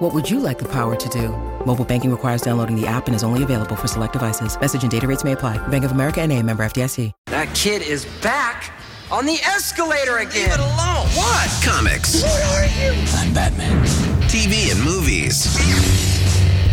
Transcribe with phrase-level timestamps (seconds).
[0.00, 1.28] What would you like the power to do?
[1.66, 4.58] Mobile banking requires downloading the app and is only available for select devices.
[4.58, 5.58] Message and data rates may apply.
[5.68, 7.12] Bank of America and a member FDIC.
[7.26, 8.72] That kid is back
[9.10, 10.48] on the escalator again.
[10.48, 11.06] Leave it alone.
[11.20, 11.50] What?
[11.62, 12.94] Comics, What are you?
[13.12, 13.84] I'm Batman.
[14.32, 15.44] TV and movies,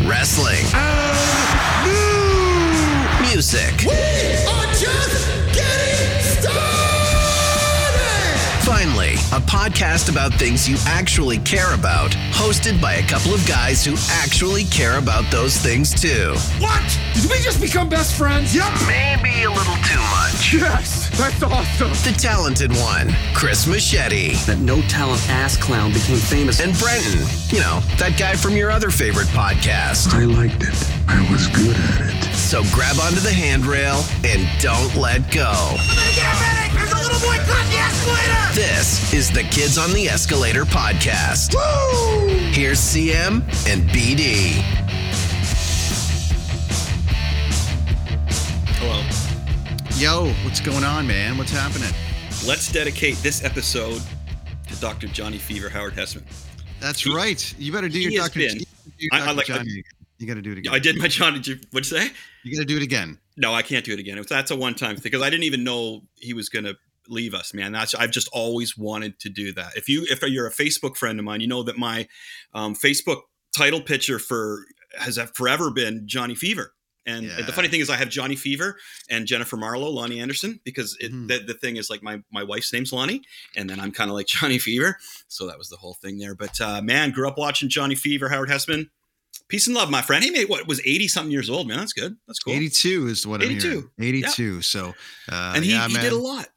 [0.07, 0.63] wrestling,
[1.84, 3.76] New music.
[3.84, 6.63] We are just getting started.
[8.63, 13.84] Finally, a podcast about things you actually care about, hosted by a couple of guys
[13.84, 16.34] who actually care about those things too.
[16.59, 16.99] What?
[17.13, 18.55] Did we just become best friends?
[18.55, 18.71] Yep.
[18.88, 20.54] Maybe a little too much.
[20.54, 21.90] Yes, that's awesome.
[22.09, 26.62] The talented one, Chris Machete, That no talent ass clown became famous.
[26.62, 27.20] and Brenton.
[27.49, 30.13] You know, that guy from your other favorite podcast.
[30.13, 30.91] I liked it.
[31.09, 32.34] I was good at it.
[32.34, 35.76] So grab onto the handrail and don't let go.
[36.74, 37.80] There's a little boy caught the
[38.12, 38.54] escalator.
[38.54, 41.54] This is the Kids on the Escalator podcast.
[42.54, 44.54] Here's CM and BD.
[48.80, 49.04] Hello.
[49.98, 51.38] Yo, what's going on, man?
[51.38, 51.90] What's happening?
[52.46, 54.02] Let's dedicate this episode
[54.68, 55.08] to Dr.
[55.08, 56.24] Johnny Fever Howard Hesseman.
[56.80, 57.54] That's He- right.
[57.58, 58.40] You better do your has Dr.
[58.40, 59.84] been- you do your I- I like- Johnny again.
[60.20, 60.74] You got to do it again.
[60.74, 61.38] I did my Johnny.
[61.38, 62.12] What'd you say?
[62.44, 63.20] You got to do it again.
[63.36, 64.18] No, I can't do it again.
[64.18, 66.75] It was, that's a one-time thing because I didn't even know he was going to
[67.09, 67.72] leave us, man.
[67.72, 69.75] That's I've just always wanted to do that.
[69.75, 72.08] If you if you're a Facebook friend of mine, you know that my
[72.53, 73.22] um, Facebook
[73.56, 74.64] title picture for
[75.00, 76.74] has forever been Johnny Fever.
[77.06, 77.41] And Yeah.
[77.41, 78.78] the funny thing is, I have Johnny Fever
[79.09, 81.30] and Jennifer Marlowe, Loni Anderson, because it, Mhm.
[81.30, 83.22] the, the thing is like my my wife's name's Lonnie,
[83.56, 84.97] and then I'm kind of like Johnny Fever,
[85.30, 86.36] so that was the whole thing there.
[86.36, 88.90] But uh, man, grew up watching Johnny Fever, Howard Hesseman.
[89.50, 90.22] Peace and love, my friend.
[90.26, 91.78] He made what was eighty something years old, man.
[91.78, 92.18] That's good.
[92.28, 92.52] That's cool.
[92.54, 93.70] 82 is what I'm 82.
[93.98, 94.24] hearing.
[94.26, 94.62] 82.
[94.62, 94.94] So,
[95.31, 96.48] uh, and he, yeah, he did a lot.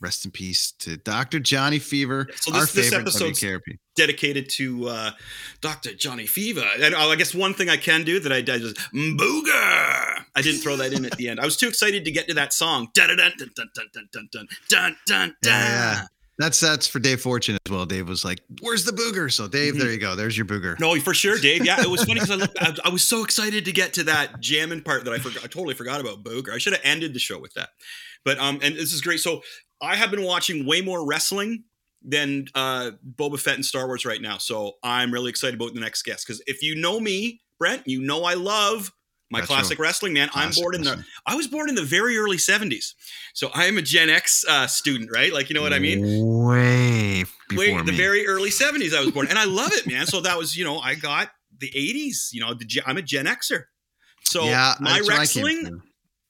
[0.00, 1.40] Rest in peace to Dr.
[1.40, 3.44] Johnny Fever, So our this- this favorite episode's-
[3.96, 5.10] dedicated to uh,
[5.60, 5.92] Dr.
[5.94, 6.64] Johnny Fever.
[6.80, 9.50] And uh, I guess one thing I can do that I did is booger.
[10.34, 11.38] I didn't throw that in at the end.
[11.38, 12.88] I was too excited to get to that song.
[12.94, 16.06] Dun dun dun dun dun dun dun dun dun dun Yeah,
[16.38, 17.84] That's that's for Dave Fortune as well.
[17.84, 19.82] Dave was like, "Where's the booger?" So, Dave, Mm-hmm.
[19.82, 20.16] there you go.
[20.16, 20.78] There's your booger.
[20.80, 21.66] No, for sure, Dave.
[21.66, 24.40] Yeah, it was funny because I, I, I was so excited to get to that
[24.40, 25.44] jamming part that I forgot.
[25.44, 26.54] I totally forgot about Booger.
[26.54, 27.70] I should have ended the show with that.
[28.24, 29.20] But um, and this is great.
[29.20, 29.42] So
[29.80, 31.64] I have been watching way more wrestling
[32.02, 34.38] than uh Boba Fett and Star Wars right now.
[34.38, 38.00] So I'm really excited about the next guest because if you know me, Brent, you
[38.00, 38.92] know I love
[39.30, 39.54] my Retro.
[39.54, 40.12] classic wrestling.
[40.12, 42.94] Man, I'm Classic born in the I was born in the very early '70s,
[43.34, 45.32] so I am a Gen X uh, student, right?
[45.32, 46.00] Like you know what I mean?
[46.46, 47.82] Way before Way, me.
[47.82, 50.56] the very early 70s I was born and I love it man so that was
[50.56, 53.64] you know I got the 80s you know the, I'm a Gen Xer
[54.30, 55.82] so yeah, my that's I wrestling.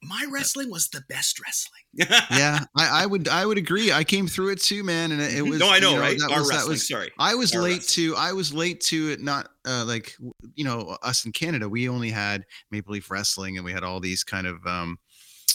[0.02, 3.90] My wrestling was the best wrestling yeah, I, I would I would agree.
[3.90, 5.58] I came through it too, man, and it, it was.
[5.58, 7.62] no I know, you right That our was, that wrestling was sorry I was Our
[7.62, 8.06] late wrestling.
[8.06, 10.14] to I was late to it not uh like
[10.54, 13.98] you know us in Canada we only had Maple Leaf Wrestling and we had all
[13.98, 14.98] these kind of um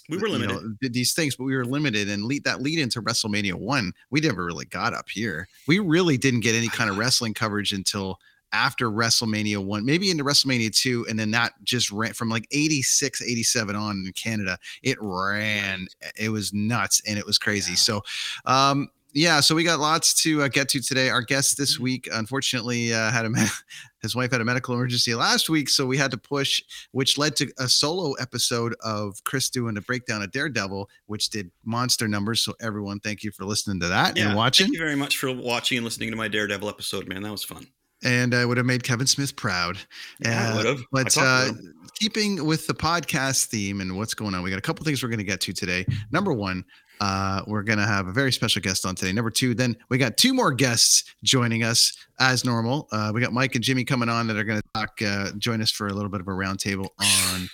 [0.10, 2.80] we were you limited know, these things but we were limited and lead that lead
[2.80, 6.90] into WrestleMania 1 we never really got up here we really didn't get any kind
[6.90, 8.20] of wrestling coverage until
[8.54, 13.22] after WrestleMania 1 maybe into WrestleMania 2 and then that just ran from like 86
[13.22, 17.78] 87 on in Canada it ran it was nuts and it was crazy Yeah.
[17.78, 18.02] so
[18.46, 21.10] um yeah, so we got lots to uh, get to today.
[21.10, 21.62] Our guest Mm-hmm.
[21.62, 23.46] this week, unfortunately, uh, had a me-
[24.02, 27.38] his wife had a medical emergency last week, so we had to push, which led
[27.38, 32.42] to a solo episode of Chris doing a breakdown of Daredevil, which did monster numbers.
[32.44, 34.66] So everyone, thank you for listening to that yeah and watching.
[34.66, 37.46] thank you very much for watching and listening to my Daredevil episode man that was
[37.46, 37.66] fun
[38.06, 39.78] And I would have made Kevin Smith proud.
[40.20, 40.84] Yeah, I Uh, would've.
[40.92, 41.54] But talked uh,
[42.00, 45.10] keeping with the podcast theme and what's going on, we got a couple things we're
[45.10, 45.86] going to get to today.
[46.12, 46.64] Number one,
[47.02, 49.12] uh, we're going to have a very special guest on today.
[49.12, 52.88] Number two, then we got two more guests joining us as normal.
[52.92, 55.62] Uh, we got Mike and Jimmy coming on that are going to talk, uh, join
[55.62, 57.50] us for a little bit of a roundtable on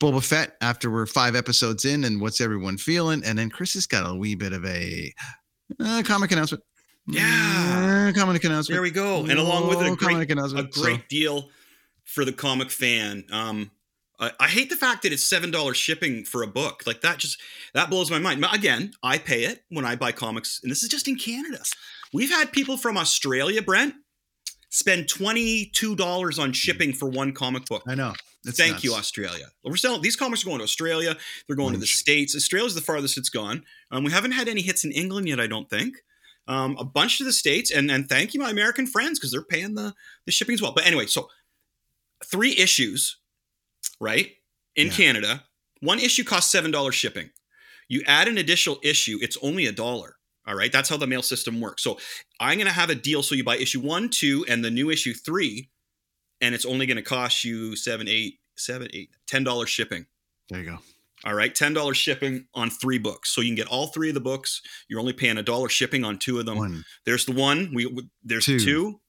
[0.00, 3.22] Boba Fett after we're five episodes in and what's everyone feeling.
[3.24, 5.12] And then Chris has got a wee bit of a
[5.78, 6.64] uh, comic announcement.
[7.06, 8.12] Yeah.
[8.14, 8.74] Comic announcement.
[8.74, 10.74] there we go and along with it a great a announcement.
[10.74, 11.48] So- great deal
[12.04, 13.70] for the comic fan um
[14.18, 16.82] I, I hate the fact that it's seven dollars shipping for a book.
[16.86, 17.40] Like that just
[17.74, 18.44] that blows my mind.
[18.52, 21.62] Again, I pay it when I buy comics, and this is just in Canada.
[22.12, 23.94] We've had people from Australia, Brent,
[24.68, 27.82] spend twenty two dollars on shipping for one comic book.
[27.86, 28.12] I know.
[28.44, 28.94] It's Thank you.
[28.94, 29.46] Australia.
[29.64, 31.16] We're selling these comics are going to Australia.
[31.46, 32.34] They're going to the states.
[32.36, 33.64] Australia's the farthest it's gone.
[33.90, 35.96] Um, we haven't had any hits in England yet, I don't think.
[36.50, 39.42] Um, a bunch to the states, and and thank you, my American friends, because they're
[39.42, 39.94] paying the
[40.26, 40.72] the shipping as well.
[40.74, 41.28] But anyway, so
[42.24, 43.18] three issues,
[44.00, 44.32] right?
[44.74, 44.92] In Yeah.
[44.92, 45.44] Canada,
[45.80, 47.30] one issue costs seven dollars shipping.
[47.88, 50.16] You add an additional issue, it's only a dollar.
[50.46, 51.82] All right, that's how the mail system works.
[51.84, 51.98] So
[52.40, 53.22] I'm going to have a deal.
[53.22, 55.70] So you buy issue one, two, and the new issue three,
[56.40, 60.06] and it's only going to cost you seven, eight, seven, eight, ten dollars shipping.
[60.48, 60.78] There you go.
[61.24, 63.34] All right, ten dollars shipping on three books.
[63.34, 64.62] So you can get all three of the books.
[64.88, 66.56] You're only paying a dollar shipping on two of them.
[66.58, 67.72] One, There's the one.
[67.74, 68.58] We we- there's Two.
[68.58, 69.00] two,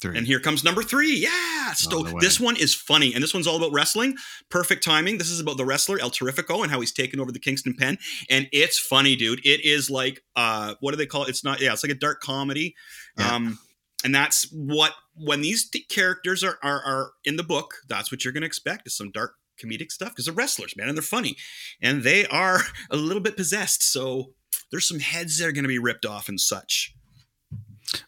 [0.00, 0.16] three.
[0.16, 1.16] and here comes number three.
[1.16, 1.72] Yeah.
[1.74, 4.16] So this one is funny, and this one's all about wrestling.
[4.48, 5.18] Perfect timing.
[5.18, 7.98] This is about the wrestler El Terrifico and how he's taken over the Kingston Pen,
[8.30, 9.40] and it's funny, dude.
[9.44, 11.30] It is like uh, what do they call it?
[11.30, 11.60] It's not.
[11.60, 12.74] Yeah, it's like a dark comedy.
[13.18, 13.34] Yeah.
[13.34, 13.58] Um,
[14.04, 18.32] and that's what when these characters are, are are in the book, that's what you're
[18.34, 21.36] going to expect is some dark comedic stuff because they're wrestlers, man, and they're funny,
[21.80, 22.60] and they are
[22.90, 23.82] a little bit possessed.
[23.82, 24.32] So
[24.70, 26.94] there's some heads that are going to be ripped off and such.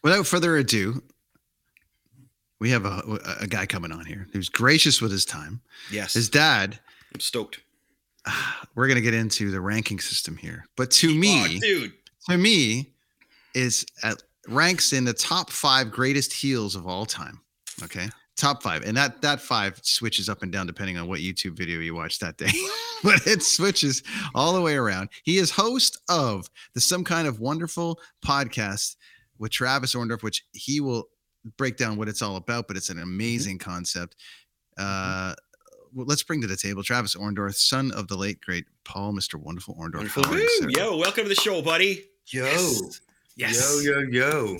[0.03, 1.01] Without further ado,
[2.59, 5.61] we have a, a guy coming on here who's gracious with his time.
[5.91, 6.79] Yes, His dad,
[7.13, 7.59] I'm stoked.
[8.75, 10.65] we're going to get into the ranking system here.
[10.75, 11.93] But to me, Oh, dude.
[12.29, 12.91] to me,
[13.53, 17.39] is at ranks in the top five greatest heels of all time.
[17.83, 18.07] Okay.
[18.37, 18.83] Top five.
[18.83, 22.19] And that that five switches up and down depending on what YouTube video you watch
[22.19, 22.51] that day.
[23.03, 24.03] but it switches
[24.35, 25.09] all the way around.
[25.23, 28.95] He is host of the Some Kind of Wonderful podcast
[29.39, 31.05] with Travis Orndorff, which he will
[31.57, 34.15] break down what it's all about, but it's an amazing concept.
[34.77, 35.33] Uh
[35.93, 39.35] well, let's bring to the table Travis Orndorff, son of the late great Paul, Mr.
[39.35, 40.15] Wonderful Orndorff.
[40.15, 40.23] Wonderful.
[40.25, 40.67] How are you, Woo!
[40.69, 42.03] Yo, welcome to the show, buddy.
[42.27, 42.43] Yo,
[43.35, 43.83] Yes.
[43.83, 44.57] yo, yo, yo.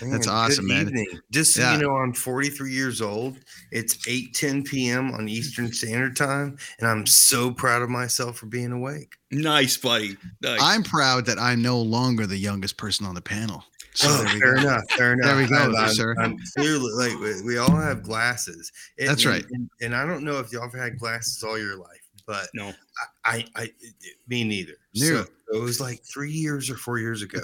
[0.00, 0.86] That's Man, awesome, good man.
[0.88, 1.20] Evening.
[1.30, 3.38] Just so you know, I'm 43 years old.
[3.70, 5.12] It's 8 10 p.m.
[5.12, 9.14] on Eastern Standard Time, and I'm so proud of myself for being awake.
[9.30, 10.16] Nice, buddy.
[10.42, 10.58] Nice.
[10.62, 13.64] I'm proud that I'm no longer the youngest person on the panel.
[13.94, 14.60] So Oh, fair go.
[14.60, 14.82] enough.
[14.92, 15.26] Fair enough.
[15.26, 16.14] There we go, I'm, there, I'm- sir.
[16.18, 18.70] I'm clearly like we, we all have glasses.
[18.98, 19.44] And- That's right.
[19.50, 21.99] And, and I don't know if y'all have had glasses all your life,
[22.30, 22.72] but no.
[23.24, 23.70] I, I, I
[24.28, 24.74] me neither.
[24.94, 25.24] Neither.
[25.24, 27.40] So it was like three years or four years ago.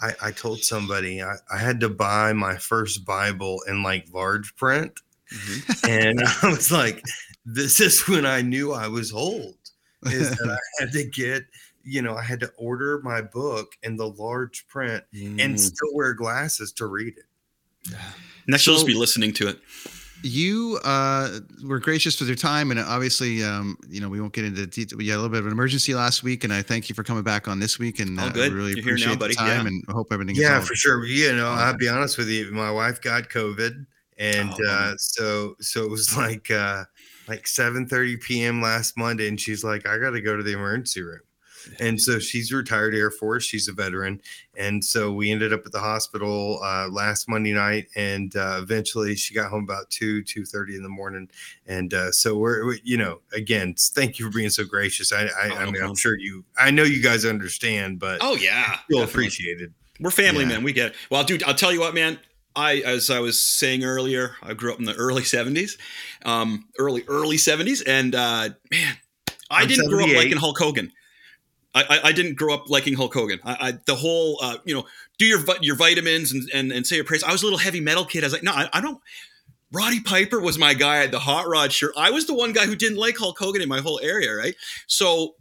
[0.00, 4.54] I, I told somebody I, I had to buy my first Bible in like large
[4.54, 5.00] print.
[5.34, 5.90] Mm-hmm.
[5.90, 7.02] and I was like,
[7.44, 9.56] this is when I knew I was old.
[10.06, 11.42] Is that I had to get,
[11.82, 15.42] you know, I had to order my book in the large print Mm.
[15.44, 17.96] and still wear glasses to read it.
[18.46, 19.58] Next, you'll just be listening to it.
[20.22, 24.44] You uh, were gracious with your time, and obviously, um, you know, we won't get
[24.44, 24.98] into detail.
[24.98, 27.02] We had a little bit of an emergency last week, and I thank you for
[27.04, 28.00] coming back on this week.
[28.00, 28.52] And All uh, good.
[28.52, 29.34] really You're here now, appreciate buddy.
[29.34, 29.68] the time, Yeah.
[29.68, 30.34] and I hope everything.
[30.36, 31.04] Yeah, all- for sure.
[31.04, 32.50] You know, all I'll be honest with you.
[32.52, 33.86] My wife got COVID,
[34.18, 36.84] and Oh, uh, so so it was like uh,
[37.28, 38.60] like 7:30 p.m.
[38.60, 41.20] last Monday, and she's like, "I got to go to the emergency room."
[41.80, 43.44] And so she's retired Air Force.
[43.44, 44.20] She's a veteran,
[44.56, 49.14] and so we ended up at the hospital uh, last Monday night, and uh, eventually
[49.16, 51.28] she got home about two two thirty in the morning.
[51.66, 55.12] And uh, so we're, we, you know, again, thank you for being so gracious.
[55.12, 58.18] I, I, Oh, I no mean, I'm sure you, I know you guys understand, but
[58.20, 59.04] Oh yeah, feel definitely.
[59.04, 59.74] appreciated.
[60.00, 60.48] We're family, Yeah.
[60.50, 60.62] man.
[60.64, 60.96] We get it.
[61.10, 62.18] Well, dude, I'll tell you what, man.
[62.56, 65.78] I, as I was saying earlier, I grew up in the early '70s,
[66.24, 68.96] um, early early '70s, and uh, man,
[69.50, 70.16] I I'm didn't grow up 78.
[70.16, 70.90] liking Hulk Hogan.
[71.88, 73.40] I, I, didn't grow up liking Hulk Hogan.
[73.44, 74.86] I, I the whole, uh, you know,
[75.18, 77.22] do your your vitamins and, and and say your prayers.
[77.22, 78.24] I was a little heavy metal kid.
[78.24, 79.00] I was like, no, I, I don't.
[79.70, 80.96] Roddy Piper was my guy.
[80.96, 81.92] I had the hot rod shirt.
[81.96, 84.54] I was the one guy who didn't like Hulk Hogan in my whole area, right?
[84.86, 85.34] So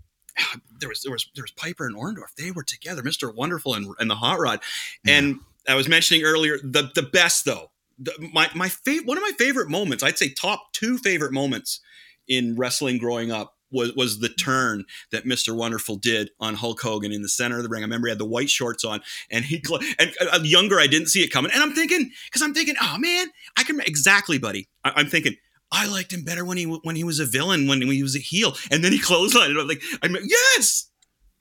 [0.79, 2.35] there was there was there was Piper and Orndorff.
[2.37, 4.59] They were together, Mister Wonderful and, and the Hot Rod.
[5.05, 7.71] And I was mentioning earlier the the best though.
[7.99, 10.03] The, my my favorite one of my favorite moments.
[10.03, 11.79] I'd say top two favorite moments
[12.27, 17.11] in wrestling growing up was was the turn that Mister Wonderful did on Hulk Hogan
[17.11, 17.83] in the center of the ring.
[17.83, 19.63] I remember he had the white shorts on, and he
[19.99, 21.51] and uh, younger I didn't see it coming.
[21.53, 24.67] And I'm thinking because I'm thinking, oh man, I can exactly, buddy.
[24.83, 25.35] I, I'm thinking.
[25.69, 28.19] I liked him better when he when he was a villain, when he was a
[28.19, 29.49] heel, and then he clotheslined.
[29.49, 30.89] And I'm like, I'm yes,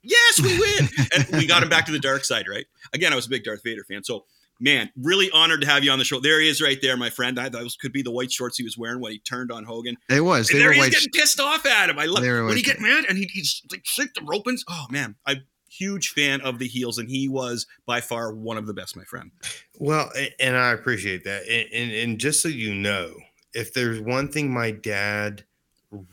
[0.03, 2.65] yes, we win, and we got him back to the dark side, right?
[2.93, 4.25] Again, I was a big Darth Vader fan, so
[4.59, 6.19] man, really honored to have you on the show.
[6.19, 7.39] There he is, right there, my friend.
[7.39, 9.97] I, those could be the white shorts he was wearing when he turned on Hogan.
[10.09, 10.49] It was.
[10.49, 10.91] And there were he's white.
[10.91, 11.99] getting pissed off at him.
[11.99, 14.61] I love They when white he get mad and he, he's like shake the ropings.
[14.67, 18.65] Oh man, I'm huge fan of the heels, and he was by far one of
[18.65, 19.31] the best, my friend.
[19.77, 21.43] Well, and I appreciate that.
[21.43, 23.13] And, and, and just so you know,
[23.53, 25.43] if there's one thing my dad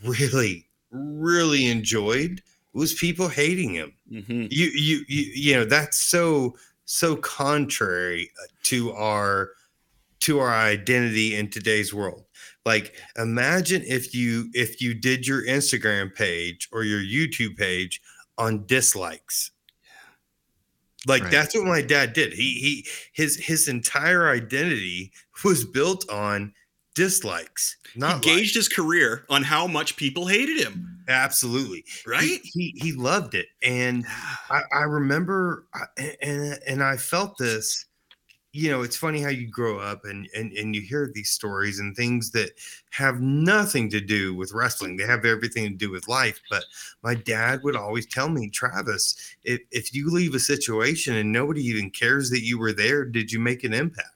[0.04, 3.94] really, really enjoyed was people hating him.
[4.10, 4.46] Mm-hmm.
[4.50, 9.50] You, you, you, you know, that's so, so contrary uh, to our,
[10.20, 12.24] to our identity in today's world.
[12.64, 18.00] Like imagine if you if you did your Instagram page or your YouTube page
[18.38, 19.50] on dislikes.
[21.06, 21.30] Like Right.
[21.32, 22.32] that's what my dad did.
[22.32, 25.12] He he his his entire identity
[25.44, 26.54] was built on
[26.94, 27.76] dislikes.
[27.92, 28.54] He Not gauged likes.
[28.54, 30.93] his career on how much people hated him.
[31.08, 32.40] Absolutely Right?
[32.42, 34.04] He, he he loved it, and
[34.50, 37.86] I, I remember, I- and and I felt this.
[38.56, 41.80] You know, it's funny how you grow up and and and you hear these stories
[41.80, 42.50] and things that
[42.90, 44.96] have nothing to do with wrestling.
[44.96, 46.40] They have everything to do with life.
[46.48, 46.64] But
[47.02, 51.62] my dad would always tell me, Travis, if if you leave a situation and nobody
[51.62, 54.08] even cares that you were there, did you make an impact?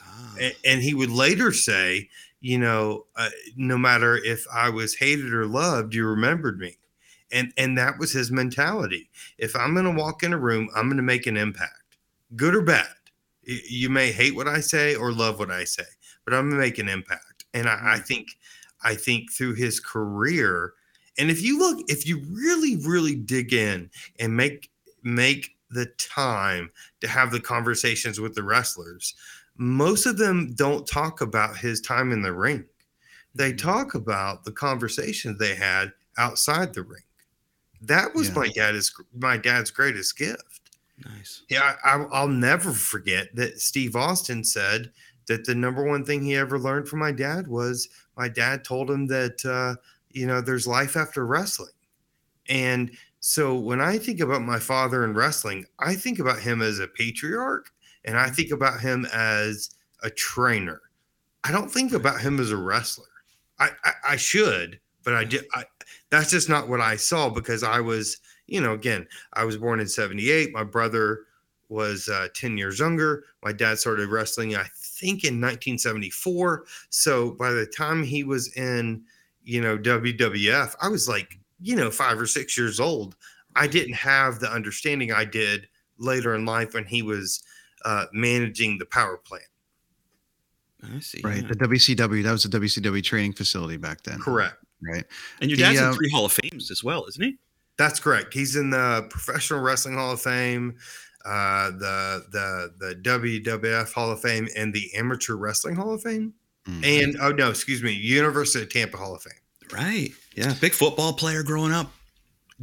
[0.00, 0.34] Ah.
[0.64, 2.08] And he would later say,
[2.44, 6.76] you know, uh, no matter if I was hated or loved, you remembered me,
[7.32, 9.08] and and that was his mentality.
[9.38, 11.96] If I'm going to walk in a room, I'm going to make an impact,
[12.36, 12.92] good or bad.
[13.44, 15.84] You may hate what I say or love what I say,
[16.26, 17.46] but I'm going to make an impact.
[17.54, 18.28] And I, I think,
[18.82, 20.74] I think through his career,
[21.16, 23.88] and if you look, if you really, really dig in
[24.20, 24.70] and make
[25.02, 26.70] make the time
[27.00, 29.14] to have the conversations with the wrestlers,
[29.56, 32.64] most of them don't talk about his time in the ring.
[33.34, 33.66] They Mm-hmm.
[33.68, 37.02] talk about the conversations they had outside the ring.
[37.80, 38.34] That was Yeah.
[38.34, 40.60] my dad's my dad's greatest gift.
[41.04, 41.42] Nice.
[41.48, 44.92] Yeah, I, I'll never forget that Steve Austin said
[45.26, 48.90] that the number one thing he ever learned from my dad was my dad told
[48.90, 49.74] him that uh,
[50.10, 51.72] you know there's life after wrestling,
[52.48, 56.78] and so when I think about my father in wrestling, I think about him as
[56.78, 57.72] a patriarch,
[58.04, 59.70] and I think about him as
[60.02, 60.80] a trainer.
[61.44, 63.06] I don't think about him as a wrestler.
[63.58, 65.44] I I, I should, but I did.
[65.54, 65.64] I,
[66.10, 69.80] that's just not what I saw because I was, you know, again, I was born
[69.80, 70.52] in 78.
[70.52, 71.20] My brother
[71.68, 73.24] was uh, 10 years younger.
[73.42, 76.64] My dad started wrestling, I think, in 1974.
[76.90, 79.02] So by the time he was in,
[79.42, 83.16] you know, WWF, I was like, you know, five or six years old.
[83.56, 85.68] I didn't have the understanding I did
[85.98, 87.42] later in life when he was
[87.84, 89.44] uh, managing the power plant.
[90.82, 91.20] I see.
[91.24, 91.42] Right.
[91.42, 91.48] yeah.
[91.48, 94.18] The WCW, that was the WCW training facility back then.
[94.18, 94.56] Correct.
[94.82, 95.04] Right.
[95.40, 97.36] And your The, dad's uh, in three Hall of Fames as well, isn't he?
[97.78, 98.34] That's correct.
[98.34, 100.76] He's in the Professional Wrestling Hall of Fame,
[101.24, 106.34] uh, the the the WWF Hall of Fame, and the Amateur Wrestling Hall of Fame.
[106.68, 106.84] Mm.
[107.02, 109.32] And oh no, excuse me, University of Tampa Hall of Fame.
[109.72, 110.10] Right.
[110.36, 110.54] Yeah.
[110.60, 111.90] Big football player growing up.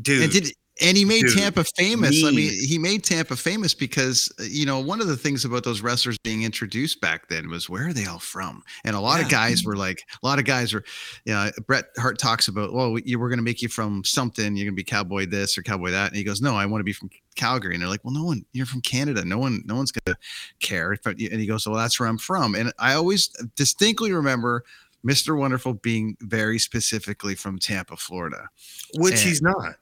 [0.01, 2.23] Dude, And did and he made Dude, Tampa famous.
[2.23, 5.63] I mean, he made Tampa famous because uh, you know one of the things about
[5.63, 8.63] those wrestlers being introduced back then was where are they all from?
[8.83, 10.83] And a lot of guys were like, a lot of guys were,
[11.25, 14.55] you know, Bret Hart talks about, well, we, we're going to make you from something.
[14.55, 16.81] You're going to be cowboy this or cowboy that, and he goes, no, I want
[16.81, 17.75] to be from Calgary.
[17.75, 19.23] And they're like, well, no one, you're from Canada.
[19.23, 20.19] No one, no one's going to
[20.59, 20.97] care.
[21.05, 22.55] And he goes, well, that's where I'm from.
[22.55, 24.63] And I always distinctly remember.
[25.03, 25.35] Mr.
[25.35, 28.49] Wonderful being very specifically from Tampa, Florida.
[28.99, 29.77] which and- he's not.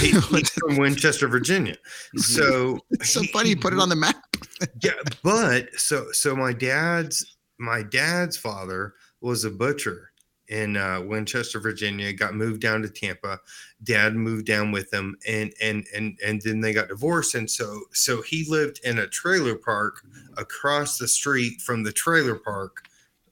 [0.00, 1.76] He- he's from Winchester, Virginia.
[2.16, 3.50] So It's so he- funny.
[3.50, 4.16] You put it on the map.
[4.82, 10.10] yeah, but so so my dad's my dad's father was a butcher
[10.48, 12.12] in uh, Winchester, Virginia.
[12.12, 13.40] Got moved down to Tampa.
[13.82, 17.34] Dad moved down with him, and and and and then they got divorced.
[17.34, 20.02] And so so he lived in a trailer park
[20.36, 22.86] across the street from the trailer park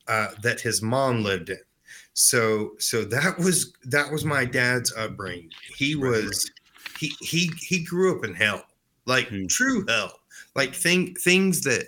[0.08, 1.58] uh, that his mom lived in.
[2.14, 5.50] So so that was that was my dad's upbringing.
[5.66, 6.50] He was
[6.94, 8.64] he he he grew up in hell,
[9.06, 9.46] like Hmm.
[9.46, 10.20] true hell,
[10.54, 11.86] like thing things that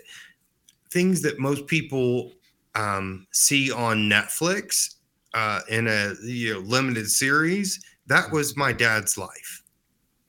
[0.90, 2.32] things that most people
[2.74, 4.96] um, see on Netflix
[5.34, 7.84] uh, in a you know limited series.
[8.06, 9.62] That was my dad's life.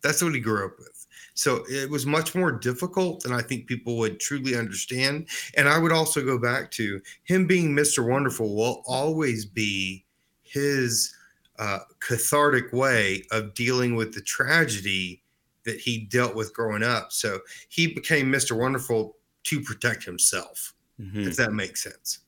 [0.04, 0.95] That's what he grew up with.
[1.36, 5.28] So it was much more difficult than I think people would truly understand.
[5.56, 8.08] And I would also go back to him being Mr.
[8.08, 10.06] Wonderful will always be
[10.44, 11.14] his
[11.60, 15.22] uh, cathartic way of dealing with the tragedy
[15.66, 17.12] that he dealt with growing up.
[17.12, 17.40] So
[17.70, 18.58] he became Mr.
[18.58, 21.28] Wonderful to protect himself, Mhm.
[21.28, 22.20] if that makes sense.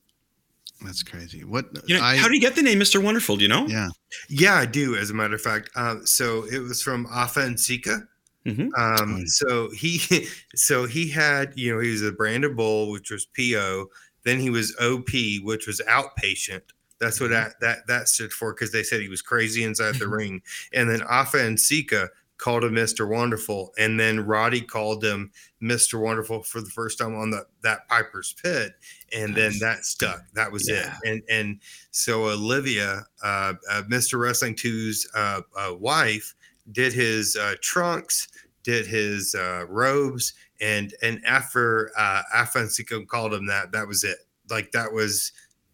[0.84, 1.44] That's crazy.
[1.44, 3.02] What You know, I, how do you get the name Mr.
[3.02, 3.36] Wonderful?
[3.36, 3.66] Do you know?
[3.68, 3.88] yeah.
[4.28, 4.96] Yeah, I do.
[4.96, 8.06] As a matter of fact, um, so it was from Afa and Sika.
[8.46, 8.70] Mhm.
[8.78, 10.00] Um, so he,
[10.54, 13.86] so he had, you know, he was a branded bull, which was PO.
[14.24, 15.10] Then he was OP,
[15.42, 16.62] which was outpatient.
[17.00, 20.08] That's what that that that stood for because they said he was crazy inside the
[20.08, 20.42] ring.
[20.72, 23.08] And then Afa and Sika called him Mr.
[23.08, 25.30] Wonderful, and then Roddy called him
[25.62, 26.00] Mr.
[26.00, 28.72] Wonderful for the first time on the that Piper's Pit,
[29.12, 30.22] and then that stuck.
[30.34, 30.96] That was Yeah.
[31.04, 31.08] it.
[31.10, 31.60] And and
[31.92, 34.18] so Olivia, uh, uh, Mr.
[34.20, 36.34] Wrestling 2's uh, uh, wife,
[36.72, 38.28] did his uh, trunks,
[38.62, 42.22] did his uh, robes, and and after uh,
[42.68, 44.18] Sika called him that, that was it.
[44.50, 45.32] like that was,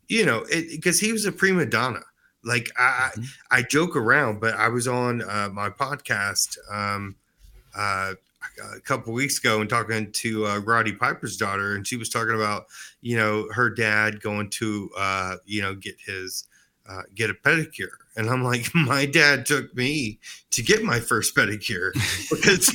[0.08, 2.02] you know, it because he was a prima donna.
[2.44, 3.26] Like I, Mhm.
[3.50, 7.16] I joke around, but I was on uh, my podcast um,
[7.74, 8.14] uh,
[8.74, 12.34] a couple weeks ago and talking to uh, Roddy Piper's daughter, and she was talking
[12.34, 12.66] about
[13.00, 16.44] you know her dad going to uh, you know get his
[16.86, 21.34] uh, get a pedicure, and I'm like, my dad took me to get my first
[21.36, 21.92] pedicure
[22.30, 22.68] because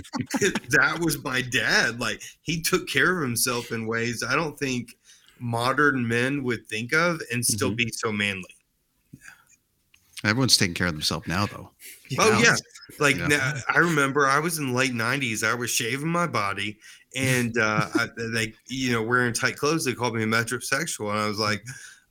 [0.69, 1.99] that was my dad.
[1.99, 4.95] Like he took care of himself in ways I don't think
[5.39, 7.77] modern men would think of, and still Mhm.
[7.77, 8.55] be so manly.
[10.25, 11.71] Everyone's taking care of themselves now, though.
[12.17, 12.55] Oh Now yeah,
[12.99, 15.43] like now, I remember I was in the late '90s.
[15.43, 16.77] I was shaving my body,
[17.15, 19.85] and uh, I, they, you know, wearing tight clothes.
[19.85, 21.63] They called me metrosexual, and I was like,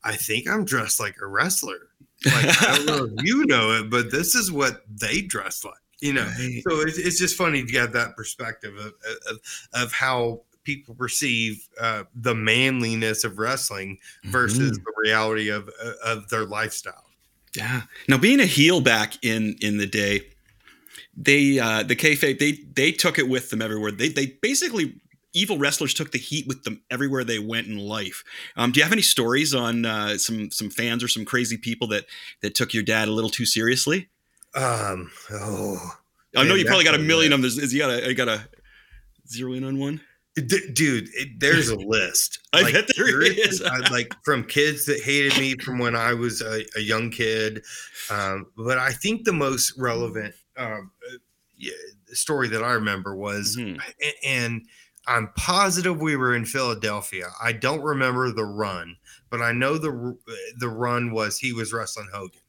[0.04, 1.87] I think I'm dressed like a wrestler.
[2.26, 5.74] Like I don't know if you know it, but this is what they dress like.
[6.00, 6.62] You know, Right.
[6.68, 8.92] so it's, it's just funny to get that perspective of
[9.30, 9.38] of,
[9.72, 15.68] of how people perceive uh, the manliness of wrestling versus the reality of
[16.04, 17.04] of their lifestyle.
[17.56, 17.82] Yeah.
[18.08, 20.20] Now, being a heel back in in the day,
[21.16, 23.90] they uh the kayfabe they they took it with them everywhere.
[23.90, 25.00] They they basically
[25.38, 28.24] evil wrestlers took the heat with them everywhere they went in life.
[28.56, 31.88] Um, do you have any stories on uh, some some fans or some crazy people
[31.88, 32.04] that
[32.42, 34.08] that took your dad a little too seriously?
[34.54, 35.96] Um, oh,
[36.36, 37.46] I know Man, you probably got a million of them.
[37.46, 38.48] Is you got a you got a
[39.28, 40.00] zero in on one?
[40.34, 42.38] D- dude, it, there's a list.
[42.52, 43.62] I bet there seriously, is.
[43.66, 47.62] I- like from kids that hated me from when I was a, a young kid.
[48.10, 51.68] Um, but I think the most relevant um, uh,
[52.14, 53.80] story that I remember was, Mhm.
[54.00, 54.62] a- and
[55.08, 57.30] I'm positive we were in Philadelphia.
[57.42, 58.96] I don't remember the run,
[59.30, 60.16] but I know the
[60.58, 62.42] the run was he was wrestling Hogan,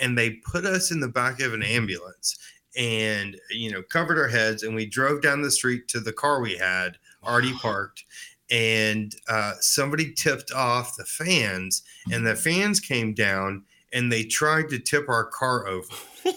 [0.00, 2.38] and they put us in the back of an ambulance
[2.76, 6.40] and you know covered our heads, and we drove down the street to the car
[6.40, 8.04] we had already parked.
[8.50, 14.70] And uh, somebody tipped off the fans and the fans came down and they tried
[14.70, 15.94] to tip our car over.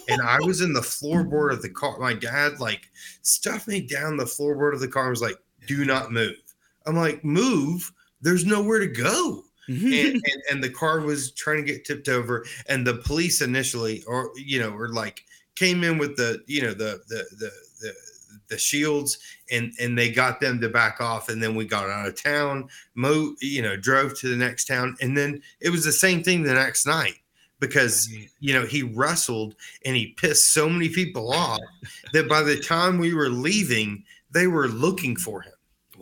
[0.08, 1.98] And i was in the floorboard of the car.
[1.98, 2.90] My dad like
[3.22, 6.36] stuffed me down the floorboard of the car and was like do not move.
[6.86, 7.92] I'm like move?
[8.20, 9.44] There's nowhere to go.
[9.68, 9.86] Mm-hmm.
[9.86, 14.02] And, and, and the car was trying to get tipped over and the police initially
[14.08, 17.92] or you know were like came in with the you know the the the the,
[18.48, 19.18] the shields
[19.52, 22.68] and and they got them to back off and then we got out of town
[22.96, 26.42] mo you know drove to the next town and then it was the same thing
[26.42, 27.14] the next night
[27.60, 31.60] because you know he wrestled and he pissed so many people off
[32.12, 35.51] that by the time we were leaving they were looking for him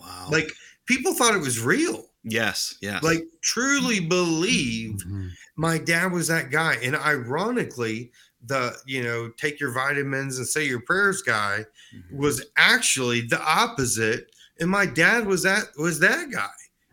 [0.00, 0.28] wow.
[0.30, 0.50] like
[0.86, 2.06] people thought it was real.
[2.22, 3.02] Yes, yes.
[3.02, 5.30] like truly believed Mhm.
[5.56, 6.74] my dad was that guy.
[6.82, 8.12] And ironically
[8.46, 12.16] the you know take your vitamins and say your prayers guy Mhm.
[12.18, 14.30] was actually the opposite.
[14.58, 16.50] And my dad was that was that guy.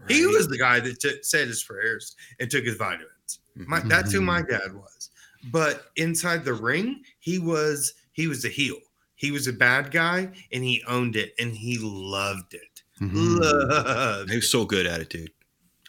[0.07, 3.39] He was the guy that took said his prayers and took his vitamins.
[3.55, 5.09] My, that's who my dad was.
[5.51, 8.77] But inside the ring he was he was a heel.
[9.15, 12.66] He was a bad guy and he owned it and he loved it
[13.01, 14.29] Mhm.
[14.29, 15.31] He was so good at it, dude.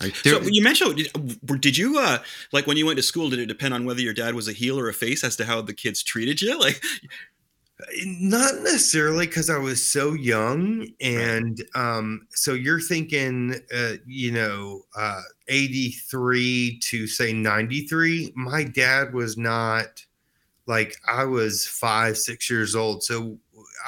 [0.00, 2.18] I- so you mentioned, did, did you uh
[2.52, 3.30] like when you went to school?
[3.30, 5.44] Did it depend on whether your dad was a heel or a face as to
[5.46, 6.58] how the kids treated you?
[6.60, 6.82] Like,
[8.04, 14.82] not necessarily because I was so young, and um, so you're thinking, uh, you know,
[14.96, 18.32] uh, 83 to say 93.
[18.34, 20.04] My dad was not
[20.66, 23.38] like I was five, six years old, so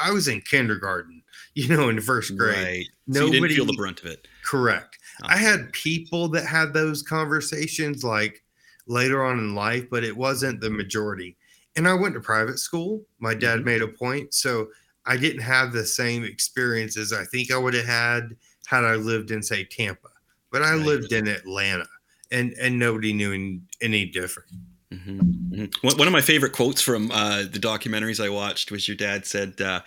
[0.03, 1.20] I was in kindergarten,
[1.55, 2.65] you know, in first grade.
[2.65, 2.87] right?
[3.13, 4.27] So you didn't feel the brunt of it.
[4.45, 4.99] Correct.
[5.23, 5.27] Oh.
[5.29, 8.43] I had people that had those conversations like
[8.87, 11.37] later on in life, but it wasn't the majority.
[11.77, 13.05] And I went to private school.
[13.19, 13.65] My dad Mhm.
[13.65, 14.35] made a point.
[14.35, 14.71] So
[15.07, 18.37] I didn't have the same experiences I think I would have had
[18.67, 20.09] had I lived in, say, Tampa.
[20.51, 20.85] But I Right.
[20.87, 21.89] lived in Atlanta
[22.31, 24.51] and, and nobody knew any, any different.
[24.93, 25.75] Mhm, mhm.
[25.83, 29.25] One one of my favorite quotes from uh, the documentaries I watched was your dad
[29.27, 29.81] said, uh,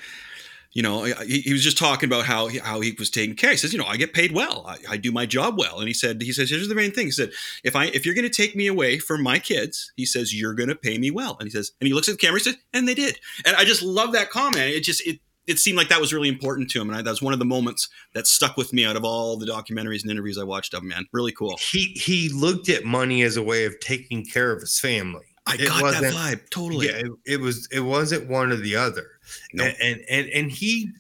[0.74, 3.36] you know, uh, he, he was just talking about how he, how he was taking
[3.36, 3.52] care.
[3.52, 5.88] He says, you know, I get paid well, I, I do my job well, and
[5.88, 7.06] he said, he says, here's the main thing.
[7.06, 7.32] He said,
[7.64, 10.56] if I if you're going to take me away from my kids, he says, you're
[10.56, 12.44] going to pay me well, and he says, and he looks at the camera, he
[12.44, 14.76] says, and they did, and I just love that comment.
[14.76, 15.20] It just it.
[15.46, 17.40] It seemed like that was really important to him, and I, that was one of
[17.40, 20.74] the moments that stuck with me out of all the documentaries and interviews I watched
[20.74, 20.88] of him.
[20.88, 21.60] Man, really cool.
[21.60, 25.26] He he looked at money as a way of taking care of his family.
[25.46, 26.88] I It got that vibe totally.
[26.88, 29.13] Yeah, it, it was it wasn't one or the other.
[29.54, 29.76] Nope.
[29.82, 30.92] And, and and he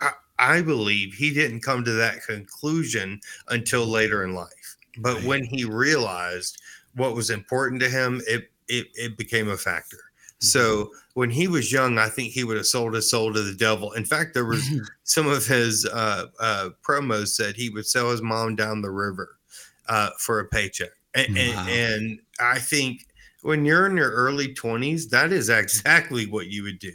[0.00, 4.76] I, I believe he didn't come to that conclusion until later in life.
[4.96, 5.24] But Right.
[5.24, 6.60] when he realized
[6.94, 9.98] what was important to him, it it, it became a factor.
[10.38, 13.54] So when he was young, I think he would have sold his soul to the
[13.54, 13.92] devil.
[13.92, 14.72] In fact, there was
[15.04, 19.38] some of his uh, uh, promos said he would sell his mom down the river
[19.86, 20.90] uh, for a paycheck.
[21.14, 21.36] And, Wow.
[21.36, 23.06] and, and I think
[23.42, 26.94] when you're in your early 20s, that is exactly what you would do.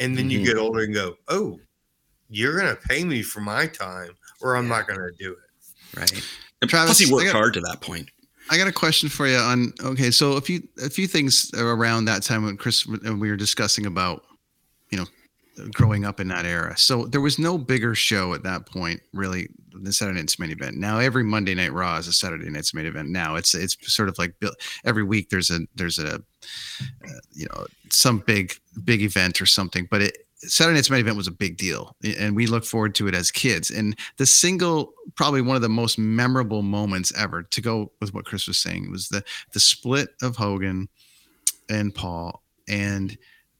[0.00, 0.32] And then Mhm.
[0.32, 1.60] you get older and go, oh,
[2.30, 4.76] you're going to pay me for my time, or I'm Yeah.
[4.76, 5.98] not going to do it.
[5.98, 6.24] Right.
[6.62, 8.08] And Travis, plus, he worked got- hard to that point.
[8.50, 12.06] I got a question for you on okay, so a few a few things around
[12.06, 14.31] that time when Chris and we were discussing about you know
[15.72, 16.76] growing up in that era.
[16.76, 20.76] So there was no bigger show at that point, really, than Saturday Night's main event.
[20.76, 23.08] Now every Monday Night Raw is a Saturday Night's main event.
[23.08, 24.34] Now it's it's sort of like
[24.84, 26.18] every week there's a there's a uh,
[27.32, 30.16] you know some big big event or something, but it.
[30.44, 33.30] Saturday Night's main event was a big deal, and we look forward to it as
[33.30, 33.70] kids.
[33.70, 38.24] And the single, probably one of the most memorable moments ever, to go with what
[38.24, 40.88] Chris was saying, was the the split of Hogan
[41.70, 43.16] and Paul, and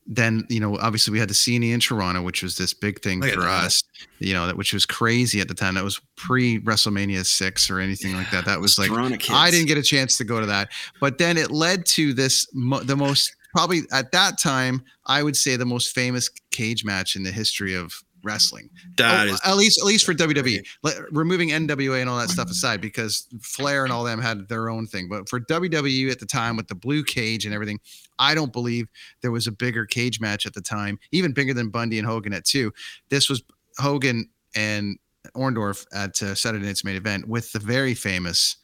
[0.06, 3.20] then you know obviously we had the CNE in Toronto, which was this big thing
[3.20, 3.82] Look for us,
[4.18, 5.74] you know, that which was crazy at the time.
[5.74, 8.44] That was pre WrestleMania six or anything like that.
[8.44, 8.90] That was like
[9.30, 12.46] I didn't get a chance to go to that, but then it led to this
[12.52, 17.16] mo- the most probably at that time I would say the most famous cage match
[17.16, 17.92] in the history of
[18.24, 18.70] wrestling.
[18.96, 22.30] That Oh, is at least at least for WWE, Let- removing NWA and all that
[22.30, 25.08] stuff aside, because Flair and all them had their own thing.
[25.08, 27.80] But for WWE at the time with the blue cage and everything,
[28.18, 28.88] I don't believe
[29.20, 32.32] there was a bigger cage match at the time, even bigger than Bundy and Hogan
[32.32, 32.72] at two.
[33.08, 33.42] This was
[33.78, 34.98] Hogan and
[35.34, 38.56] Orndorff at uh, Saturday Night's main event with the very famous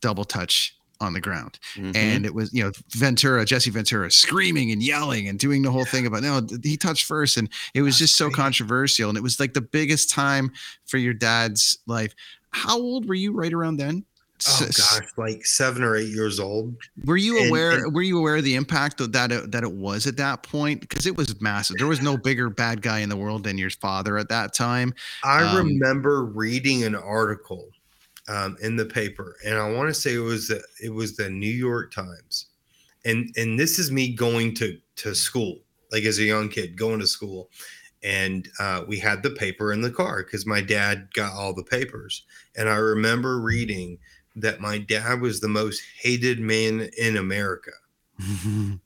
[0.00, 1.96] double touch on the ground Mhm.
[1.96, 5.84] and it was you know Ventura, Jesse Ventura, screaming and yelling and doing the whole
[5.84, 9.38] thing about no, he touched first, and it was just so controversial, and it was
[9.40, 10.50] like the biggest time
[10.86, 12.14] for your dad's life.
[12.50, 14.04] How old were you right around then?
[14.48, 16.74] Oh gosh, like seven or eight years old.
[17.04, 17.70] Were you And- aware?
[17.84, 20.42] and- were you aware of the impact of that it, that it was at that
[20.42, 20.80] point?
[20.80, 21.76] Because it was massive.
[21.78, 24.94] There was no bigger bad guy in the world than your father at that time.
[25.22, 27.68] I Um, remember reading an article
[28.32, 31.28] um, in the paper, and I want to say it was the it was the
[31.28, 32.46] New York Times,
[33.04, 35.58] and and this is me going to to school,
[35.90, 37.50] like as a young kid going to school,
[38.02, 41.64] and uh, we had the paper in the car because my dad got all the
[41.64, 42.24] papers,
[42.56, 43.98] and I remember reading
[44.36, 47.72] that my dad was the most hated man in America.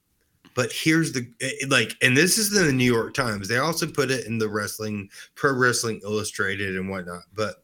[0.54, 3.46] But here's the it- like, and this is in the New York Times.
[3.46, 7.24] They also put it in the wrestling, pro wrestling illustrated and whatnot.
[7.34, 7.56] But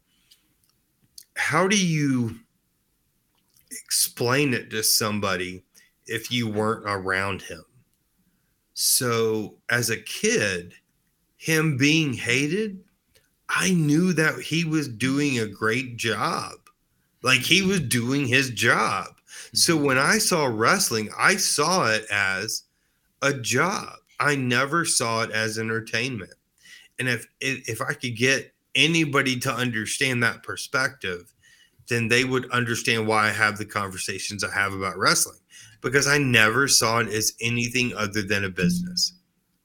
[1.35, 2.35] how do you
[3.71, 5.63] explain it to somebody
[6.05, 7.63] if you weren't around him?
[8.73, 10.73] So as a kid,
[11.37, 12.83] him being hated,
[13.49, 16.53] I knew that he was doing a great job.
[17.21, 19.07] Like he was doing his job.
[19.53, 19.85] So mm-hmm.
[19.85, 22.63] when I saw wrestling, I saw it as
[23.21, 23.95] a job.
[24.19, 26.33] I never saw it as entertainment.
[26.99, 31.33] And if if, if I could get anybody to understand that perspective,
[31.87, 35.39] then they would understand why I have the conversations I have about wrestling
[35.81, 39.13] because I never saw it as anything other than a business,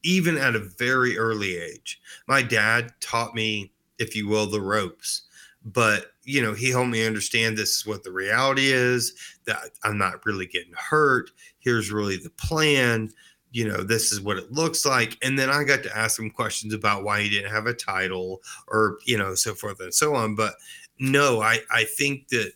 [0.03, 2.01] even at a very early age.
[2.27, 5.23] My dad taught me, if you will, the ropes,
[5.65, 9.15] but you know, he helped me understand this is what the reality is
[9.47, 11.31] that I'm not really getting hurt.
[11.61, 13.11] Here's really the plan.
[13.51, 15.17] You know, this is what it looks like.
[15.23, 18.43] And then I got to ask him questions about why he didn't have a title
[18.67, 20.35] or, you know, so forth and so on.
[20.35, 20.55] But
[20.99, 22.53] no, I, I think that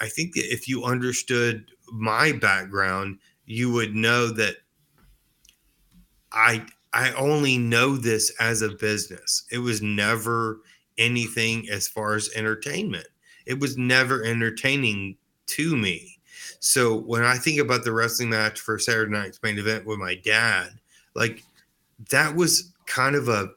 [0.00, 4.56] I think that if you understood my background, you would know that
[6.32, 9.44] I I only know this as a business.
[9.50, 10.60] It was never
[10.98, 13.06] anything as far as entertainment.
[13.46, 15.16] It was never entertaining
[15.46, 16.13] to me.
[16.64, 20.14] So when I think about the wrestling match for Saturday night's main event with my
[20.14, 20.70] dad,
[21.14, 21.44] like
[22.08, 23.50] that was kind of a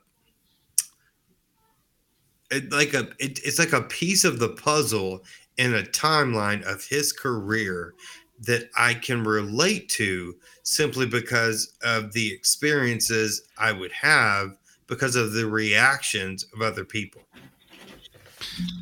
[2.52, 5.24] it, like a it, it's like a piece of the puzzle
[5.58, 7.94] in a timeline of his career
[8.42, 15.32] that I can relate to simply because of the experiences I would have because of
[15.32, 17.22] the reactions of other people.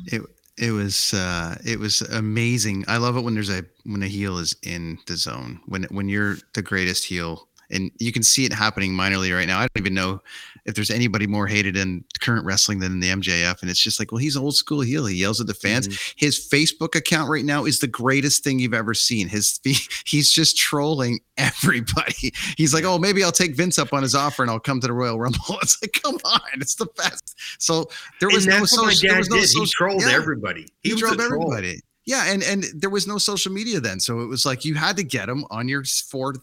[0.06, 0.20] It
[0.58, 2.84] it was uh it was amazing.
[2.88, 5.60] I love it when there's a when a heel is in the zone.
[5.66, 9.58] When when you're the greatest heel and you can see it happening minorly right now.
[9.58, 10.22] I don't even know
[10.66, 13.62] if there's anybody more hated in current wrestling than the MJF.
[13.62, 15.06] And it's just like, well, he's old school heel.
[15.06, 15.88] He yells at the fans.
[15.88, 16.12] Mm-hmm.
[16.16, 19.28] His Facebook account right now is the greatest thing you've ever seen.
[19.28, 19.60] His
[20.04, 22.32] he's just trolling everybody.
[22.56, 24.86] He's like, oh, maybe I'll take Vince up on his offer and I'll come to
[24.86, 25.40] the Royal Rumble.
[25.62, 27.34] It's like, come on, it's the best.
[27.58, 27.88] So
[28.20, 29.08] there was no that's what my social.
[29.08, 29.48] There was no did.
[29.48, 30.12] He trolled yeah.
[30.12, 30.66] everybody.
[30.82, 31.52] He, was drove a troll.
[31.52, 31.80] everybody.
[32.04, 34.96] Yeah, and and there was no social media then, so it was like you had
[34.96, 36.34] to get them on your four,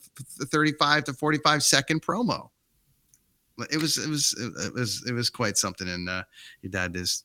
[0.41, 2.49] 35 to forty five second promo.
[3.71, 4.33] It was it was
[4.65, 6.23] it was it was quite something, and uh,
[6.61, 7.23] your dad is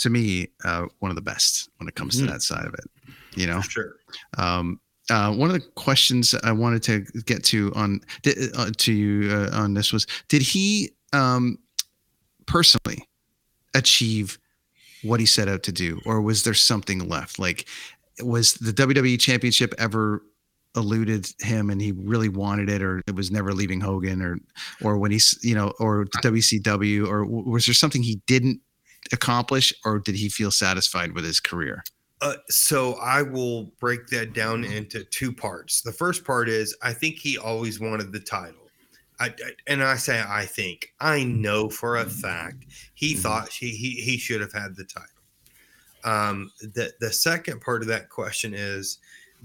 [0.00, 2.26] to me uh, one of the best when it comes Mhm.
[2.26, 2.84] to that side of it.
[3.36, 3.96] You know, sure.
[4.38, 4.80] Um,
[5.10, 8.00] uh, one of the questions I wanted to get to on
[8.54, 11.58] uh, to you uh, on this was: Did he um,
[12.46, 13.06] personally
[13.74, 14.38] achieve
[15.02, 17.38] what he set out to do, or was there something left?
[17.38, 17.68] Like,
[18.22, 20.22] was the WWE Championship ever
[20.76, 24.38] eluded him, and he really wanted it, or it was never leaving Hogan, or
[24.82, 28.60] or when he's you know, or WCW, or was there something he didn't
[29.12, 31.82] accomplish, or did he feel satisfied with his career?
[32.20, 35.82] Uh, so I will break that down into two parts.
[35.82, 38.60] The first part is I think he always wanted the title.
[39.20, 39.32] I, I,
[39.66, 43.22] and I say I think I know for a fact he mm-hmm.
[43.22, 45.08] thought he, he he should have had the title.
[46.04, 48.98] Um, the the second part of that question is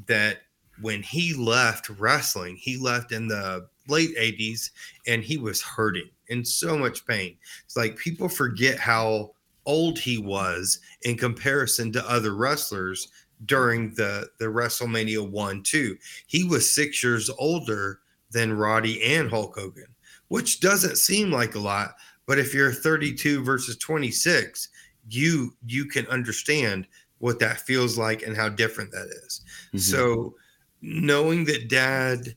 [0.08, 0.40] that
[0.82, 4.72] when he left wrestling, he left in the late 80s
[5.08, 7.38] and he was hurting in so much pain.
[7.66, 9.32] It's like people forget how
[9.66, 13.10] old he was in comparison to other wrestlers
[13.46, 15.98] during the the WrestleMania 1 2.
[16.28, 18.00] He was 6 years older
[18.32, 19.96] than Roddy and Hulk Hogan,
[20.28, 24.70] which doesn't seem like a lot, but if you're 32 versus 26,
[25.10, 26.88] you you can understand
[27.20, 29.42] what that feels like and how different that is.
[29.68, 29.78] Mm-hmm.
[29.80, 30.36] So
[30.82, 32.36] knowing that dad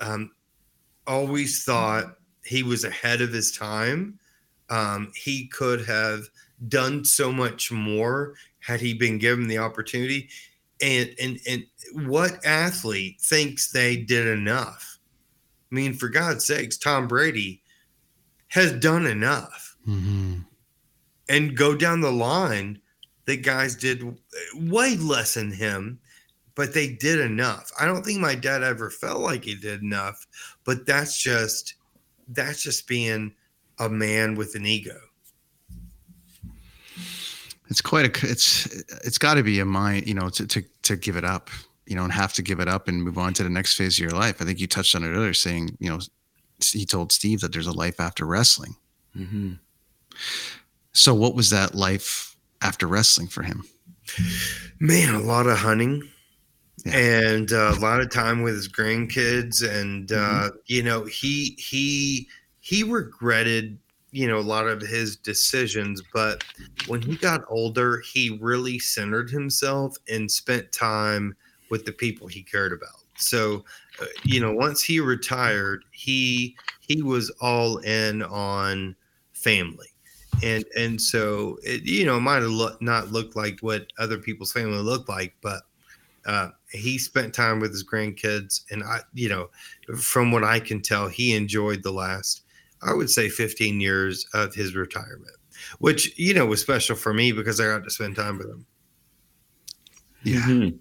[0.00, 0.30] um,
[1.06, 4.18] always thought he was ahead of his time,
[4.70, 6.28] um, he could have
[6.68, 10.28] done so much more had he been given the opportunity.
[10.80, 11.64] And and and
[12.06, 14.98] what athlete thinks they did enough?
[15.70, 17.62] I mean, for God's sakes, Tom Brady
[18.48, 19.76] has done enough.
[19.86, 20.40] Mm-hmm.
[21.28, 22.80] And go down the line,
[23.26, 24.02] the guys did
[24.54, 26.00] way less than him,
[26.58, 27.70] but they did enough.
[27.78, 30.26] I don't think my dad ever felt like he did enough,
[30.64, 31.74] but that's just
[32.30, 33.32] that's just being
[33.78, 34.98] a man with an ego.
[37.68, 38.66] It's quite a it's
[39.04, 41.48] it's got to be a mind you know to, to to give it up
[41.86, 43.94] you know and have to give it up and move on to the next phase
[43.94, 44.42] of your life.
[44.42, 46.00] I think you touched on it earlier saying you know
[46.72, 48.74] he told steve that there's a life after wrestling.
[49.16, 49.52] Mm-hmm.
[50.92, 53.64] so what was that life after wrestling for him?
[54.80, 56.02] Man a lot of hunting
[56.84, 56.96] yeah.
[56.96, 60.46] and uh, a lot of time with his grandkids and mm-hmm.
[60.46, 62.28] uh, you know he he
[62.60, 63.78] he regretted
[64.10, 66.42] you know a lot of his decisions but
[66.86, 71.36] when he got older he really centered himself and spent time
[71.70, 73.64] with the people he cared about so
[74.00, 78.94] uh, you know once he retired he he was all in on
[79.32, 79.88] family
[80.42, 84.52] and and so it you know might have look, not looked like what other people's
[84.52, 85.62] family looked like but
[86.26, 89.48] uh, he spent time with his grandkids and i you know
[89.96, 92.42] from what i can tell he enjoyed the last
[92.82, 95.36] I would say 15 years of his retirement,
[95.78, 98.66] which, you know, was special for me because I got to spend time with him.
[100.22, 100.40] Yeah.
[100.40, 100.76] Mm-hmm.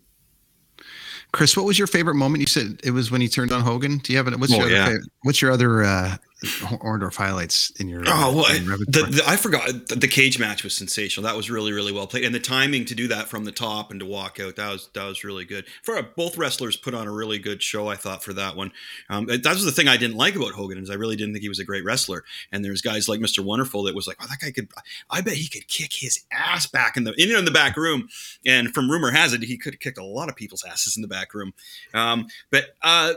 [1.31, 2.41] Chris, what was your favorite moment?
[2.41, 3.97] You said it was when he turned on Hogan.
[3.99, 4.39] Do you have it?
[4.39, 4.83] What's, oh, your, yeah.
[4.83, 9.37] other favorite, what's your other uh, Orndorff highlights in your oh well the, the, I
[9.37, 11.23] forgot the cage match was sensational.
[11.23, 12.25] That was really really well played.
[12.25, 14.89] And the timing to do that from the top and to walk out that was
[14.93, 15.65] that was really good.
[15.81, 18.71] For both wrestlers put on a really good show I thought for that one.
[19.09, 21.41] Um, that was the thing I didn't like about Hogan is I really didn't think
[21.41, 22.23] he was a great wrestler.
[22.51, 23.43] And there's guys like Mr.
[23.43, 24.67] Wonderful that was like oh that guy could
[25.09, 28.09] I bet he could kick his ass back in the in, in the back room.
[28.45, 31.01] And from rumor has it he could have kicked a lot of people's asses in
[31.01, 31.53] the back room.
[31.95, 33.13] Um, but uh,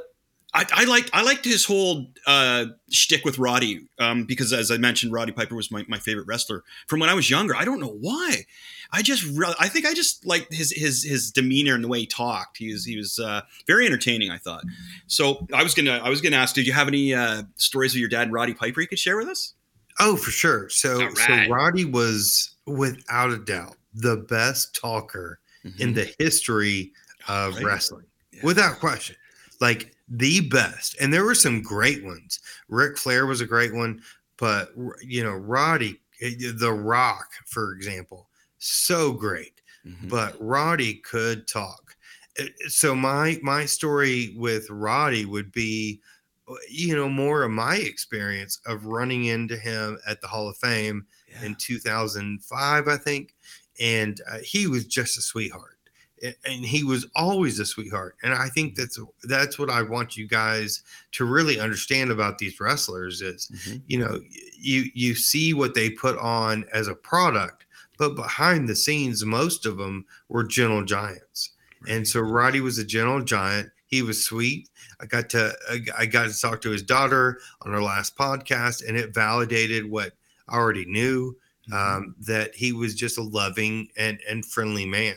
[0.52, 4.78] I, I liked I liked his whole uh, shtick with Roddy um, because, as I
[4.78, 7.54] mentioned, Roddy Piper was my, my favorite wrestler from when I was younger.
[7.54, 8.44] I don't know why.
[8.92, 12.00] I just re- I think I just liked his his his demeanor and the way
[12.00, 12.56] he talked.
[12.58, 14.30] He was he was uh, very entertaining.
[14.30, 14.64] I thought.
[15.06, 18.00] So I was gonna I was gonna ask, did you have any uh, stories of
[18.00, 19.54] your dad, Roddy Piper, you could share with us?
[20.00, 20.68] Oh, for sure.
[20.68, 21.16] So right.
[21.16, 25.80] so Roddy was without a doubt the best talker mm-hmm.
[25.80, 26.92] in the history
[27.28, 27.64] of right.
[27.64, 28.40] wrestling, yeah.
[28.42, 29.16] without question.
[29.60, 30.96] Like the best.
[31.00, 32.40] And there were some great ones.
[32.68, 34.02] Ric Flair was a great one,
[34.36, 34.70] but
[35.02, 39.60] you know, Roddy, eh, The Rock, for example, so great.
[39.86, 40.08] Mm-hmm.
[40.08, 41.96] But Roddy could talk.
[42.38, 46.00] Eh, so my my story with Roddy would be
[46.48, 50.56] uh, you know more of my experience of running into him at the Hall of
[50.58, 51.46] Fame yeah.
[51.46, 53.34] in 2005 I think
[53.80, 55.78] and uh, he was just a sweetheart
[56.22, 60.26] and he was always a sweetheart and i think that's that's what i want you
[60.26, 63.78] guys to really understand about these wrestlers is mm-hmm.
[63.86, 64.20] you know
[64.58, 67.66] you you see what they put on as a product
[67.98, 71.50] but behind the scenes most of them were gentle giants
[71.82, 71.94] right.
[71.94, 74.68] and so roddy was a gentle giant he was sweet
[75.00, 75.52] i got to
[75.98, 80.12] i got to talk to his daughter on our last podcast and it validated what
[80.48, 81.34] i already knew
[81.70, 81.96] mm-hmm.
[81.96, 85.16] um, that he was just a loving and and friendly man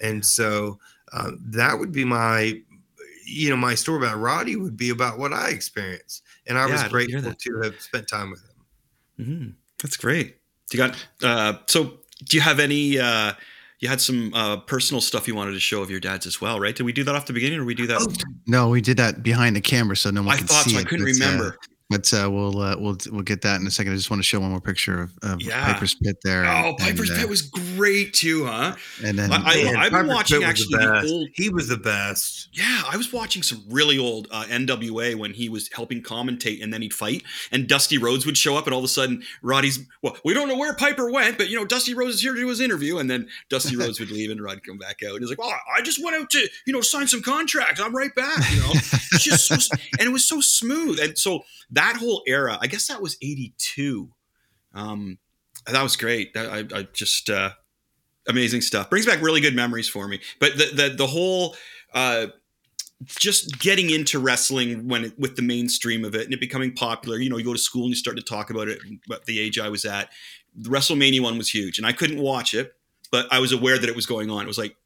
[0.00, 0.78] and so
[1.12, 2.60] uh, that would be my
[3.26, 6.72] you know my story about roddy would be about what i experienced and i Yeah,
[6.72, 8.48] was I'd love to hear grateful to have spent time with him
[9.20, 9.54] Mhm.
[9.82, 10.36] That's great.
[10.72, 13.32] You got uh so do you have any uh
[13.80, 16.60] you had some uh personal stuff you wanted to show of your dad's as well,
[16.60, 16.74] right?
[16.74, 18.00] Did we do that off the beginning or we do that?
[18.00, 18.08] Oh,
[18.46, 20.78] No, we did that behind the camera, so no one I can thought see so.
[20.80, 21.56] I couldn't but, uh, remember.
[21.90, 23.92] But uh, we'll uh, we'll we'll get that in a second.
[23.92, 25.72] I just want to show one more picture of, of Yeah.
[25.72, 26.44] Piper's Pit there.
[26.44, 28.76] oh, and, Piper's uh, Pit was great too, huh?
[29.02, 31.48] and then I- I- Man, I've been watching Pit was the actually the old- he
[31.48, 35.70] was the best Yeah, I was watching some really old uh, NWA when he was
[35.72, 37.22] helping commentate and then he'd fight,
[37.52, 40.48] and Dusty Rhodes would show up, and all of a sudden Roddy's well, we don't
[40.48, 42.98] know where Piper went, but you know Dusty Rhodes is here to do his interview,
[42.98, 45.56] and then Dusty Rhodes would leave and Roddy come back out, and he's like, "Oh,
[45.74, 47.80] I just went out to you know sign some contracts.
[47.80, 49.54] I'm right back." You know, it's just so,
[49.98, 51.44] and it was so smooth, and so
[51.78, 54.10] that whole era, I guess that was '82.
[54.74, 55.18] Um,
[55.66, 56.36] that was great.
[56.36, 57.50] I, I just uh,
[58.26, 58.90] amazing stuff.
[58.90, 60.20] Brings back really good memories for me.
[60.40, 61.54] But the the the whole
[61.94, 62.26] uh,
[63.06, 67.18] just getting into wrestling when it, with the mainstream of it and it becoming popular.
[67.18, 68.80] You know, you go to school and you start to talk about it.
[69.10, 70.10] At the age I was at,
[70.56, 72.74] the WrestleMania one was huge, and I couldn't watch it,
[73.12, 74.42] but I was aware that it was going on.
[74.42, 74.76] It was like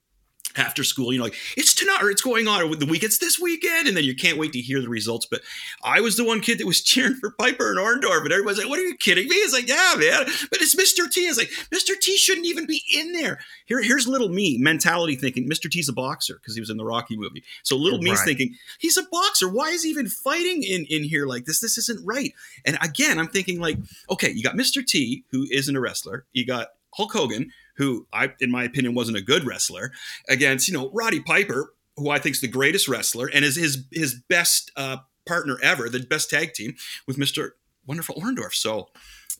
[0.57, 3.18] after school, you know, like it's tonight or it's going on or the week, it's
[3.18, 5.26] this weekend, and then you can't wait to hear the results.
[5.26, 5.42] But
[5.83, 8.68] I was the one kid that was cheering for Piper and Orndorff, and everybody's like,
[8.68, 11.11] "What are you kidding me?" It's like, "Yeah, man," but it's Mr.
[11.11, 11.22] T.
[11.22, 11.98] It's like Mr.
[11.98, 13.40] T shouldn't even be in there.
[13.66, 15.70] Here, here's little me mentality thinking Mr.
[15.70, 17.42] T's a boxer because he was in the Rocky movie.
[17.62, 19.48] So little me's thinking he's a boxer.
[19.48, 21.61] Why is he even fighting in in here like this?
[21.61, 22.33] This isn't right.
[22.64, 23.78] And again, I'm thinking like,
[24.11, 24.85] okay, you got Mr.
[24.85, 26.26] T who isn't a wrestler.
[26.33, 29.93] You got Hulk Hogan who I, in my opinion, wasn't a good wrestler
[30.29, 33.85] against you know Roddy Piper who I think is the greatest wrestler and is his
[33.91, 36.75] his best uh, partner ever, the best tag team
[37.07, 37.51] with Mr.
[37.87, 38.55] Wonderful Orndorff.
[38.55, 38.89] So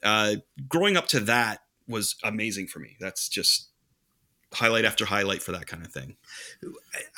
[0.03, 0.37] uh,
[0.68, 2.97] growing up to that was amazing for me.
[3.01, 3.68] That's just
[4.53, 6.16] highlight after highlight for that kind of thing.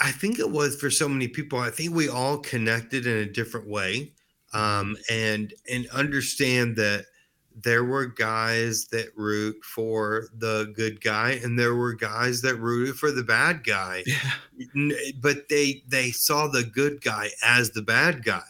[0.01, 1.59] I think it was for so many people.
[1.59, 4.13] I think we all connected in a different way,
[4.53, 7.07] um, and and understand that
[7.55, 12.97] there were guys that root for the good guy, and there were guys that rooted
[12.97, 14.05] for the bad guy.
[14.57, 14.93] Yeah.
[14.93, 18.47] Eh, but they they saw the good guy as the bad guy,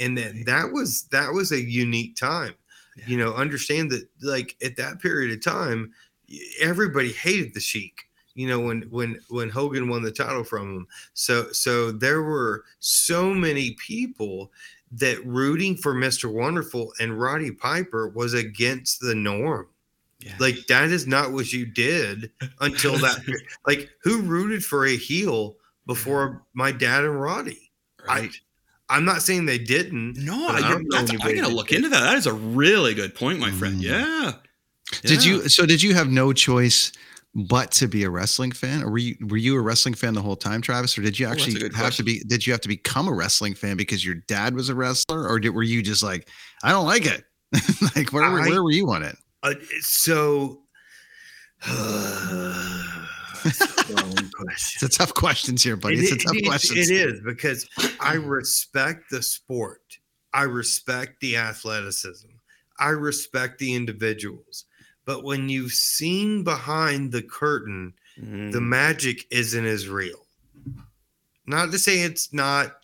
[0.00, 2.54] and that that was that was a unique time.
[3.06, 5.92] You know, understand that like at that period of time,
[6.60, 10.86] everybody hated the Sheik you know when when when Hogan won the title from him.
[11.14, 14.50] So so there were so many people
[14.98, 16.32] that rooting for Mr.
[16.32, 19.68] Wonderful and Roddy Piper was against the norm.
[20.20, 20.34] Yeah.
[20.38, 22.30] Like that is not what you did
[22.60, 23.20] until that
[23.66, 27.70] like who rooted for a heel before my dad and Roddy?
[28.08, 28.30] right.
[28.90, 30.18] I'm not saying they didn't.
[30.18, 31.76] no, I, I don't know that's, I anybody gotta look did.
[31.76, 32.00] into that.
[32.00, 33.80] That is a really good point, my friend.
[33.80, 33.82] Mm.
[33.82, 34.32] Yeah.
[35.02, 35.32] Did Yeah.
[35.32, 35.48] you?
[35.48, 36.92] So did you have no choice
[37.34, 40.22] but to be a wrestling fan, or were you were you a wrestling fan the
[40.22, 42.20] whole time, Travis, or did you Oh, actually good have to be?
[42.20, 45.40] Did you have to become a wrestling fan because your dad was a wrestler, or
[45.40, 46.28] did, were you just like,
[46.62, 47.24] I don't like it?
[47.96, 49.16] like where, were- I- where were you on it?
[49.42, 50.60] Uh, so
[53.44, 54.78] That's a long question.
[54.80, 55.96] It's a tough questions here, buddy.
[55.98, 56.78] It's a tough it- question.
[56.78, 57.68] It is because
[58.00, 59.80] I respect the sport.
[60.32, 62.28] I respect the athleticism.
[62.78, 64.64] I respect the individuals.
[65.04, 68.52] But when you've seen behind the curtain, Mm.
[68.52, 70.24] the magic isn't as real.
[71.46, 72.76] Not to say it's not,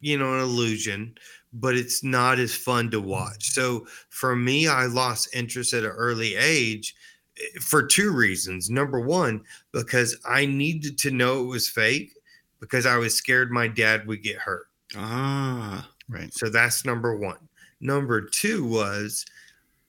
[0.00, 1.16] you know, an illusion,
[1.52, 3.50] but it's not as fun to watch.
[3.50, 6.94] So for me, I lost interest at an early age
[7.38, 8.70] eh, for two reasons.
[8.70, 12.14] Number one, because I needed to know it was fake
[12.58, 14.66] because I was scared my dad would get hurt.
[14.96, 15.88] ah.
[16.08, 16.32] right.
[16.32, 17.38] So that's number one.
[17.80, 19.26] Number two was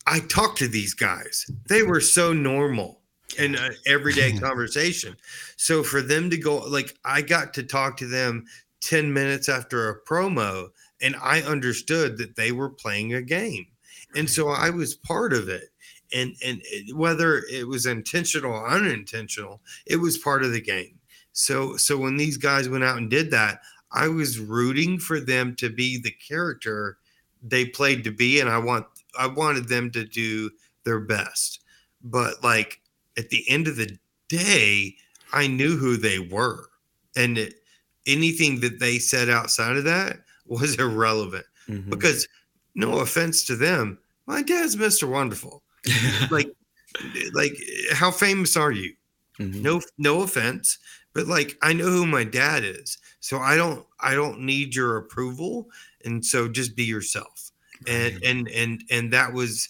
[0.07, 1.45] I talked to these guys.
[1.67, 3.01] They were so normal
[3.37, 5.15] in an everyday conversation.
[5.57, 8.45] So for them to go, like, I got to talk to them
[8.81, 10.69] 10 minutes after a promo,
[11.01, 13.65] and I understood that they were playing a game.
[14.15, 15.69] And so I was part of it.
[16.13, 20.99] And, and it- whether it was intentional or unintentional, it was part of the game.
[21.33, 23.59] So, so when these guys went out and did that,
[23.91, 26.97] I was rooting for them to be the character
[27.41, 28.85] they played to be, and I want
[29.17, 30.49] I wanted them to do
[30.83, 31.61] their best.
[32.03, 32.81] But like
[33.17, 33.97] at the end of the
[34.29, 34.95] day,
[35.33, 36.69] I knew who they were,
[37.15, 37.55] and it,
[38.05, 41.45] anything that they said outside of that was irrelevant.
[41.67, 41.89] Mhm.
[41.89, 42.27] Because
[42.75, 43.97] no offense to them,
[44.27, 45.07] my dad's Mr.
[45.09, 45.63] Wonderful.
[46.31, 46.49] Like,
[47.33, 47.53] like
[47.91, 48.93] how famous are you?
[49.39, 49.55] Mhm.
[49.61, 50.77] no no offense
[51.13, 54.95] but like i know who my dad is so i don't i don't need your
[54.95, 55.69] approval
[56.05, 57.44] and so just be yourself
[57.87, 59.69] and and and and that was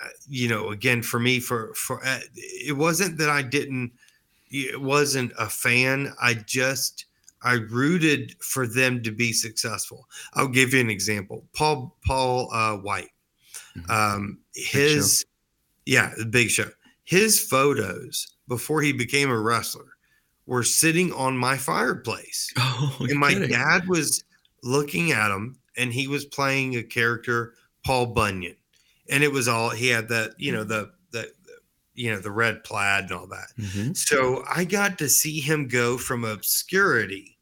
[0.00, 3.92] uh, you know again for me for for uh, it wasn't that i didn't
[4.48, 6.14] it wasn't a fan.
[6.20, 7.06] I just
[7.42, 10.08] I rooted for them to be successful.
[10.34, 11.44] I'll give you an example.
[11.52, 13.10] Paul Paul uh, Wight,
[13.76, 13.90] Mhm.
[13.90, 15.26] um, his
[15.84, 16.70] yeah, the Big Show.
[17.04, 19.96] His photos before he became a wrestler
[20.46, 24.22] were sitting on my fireplace, Oh, and my dad was
[24.62, 27.54] looking at him, and he was playing a character
[27.84, 28.56] Paul Bunyan,
[29.08, 31.30] and it was all he had that you know the the
[31.94, 33.48] you know the red plaid and all that.
[33.58, 33.92] Mm-hmm.
[33.94, 37.36] So I got to see him go from obscurity,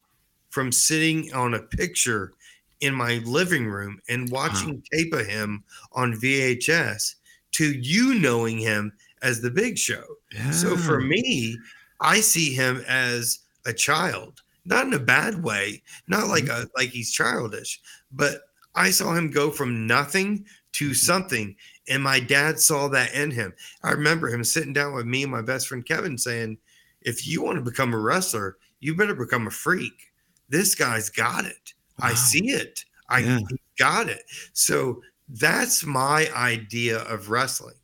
[0.51, 2.33] from sitting on a picture
[2.81, 7.15] in my living room and watching tape of him on VHS
[7.53, 10.05] to you knowing him as the big show.
[10.35, 10.51] Yeah.
[10.51, 11.57] So for me,
[12.01, 16.91] I see him as a child, not in a bad way, not like a like
[16.91, 17.81] he's childish,
[18.15, 18.43] but
[18.75, 20.95] I saw him go from nothing to mm-hmm.
[20.95, 21.57] something
[21.89, 23.53] and my dad saw that in him.
[23.83, 26.59] I remember him sitting down with me and my best friend Kevin saying,
[27.03, 30.13] "If you want to become a wrestler, you better become a freak.
[30.49, 31.75] This guy's got it.
[32.01, 32.85] I see it.
[33.09, 33.41] I Yeah.
[33.79, 37.77] got it." So that's my idea of wrestling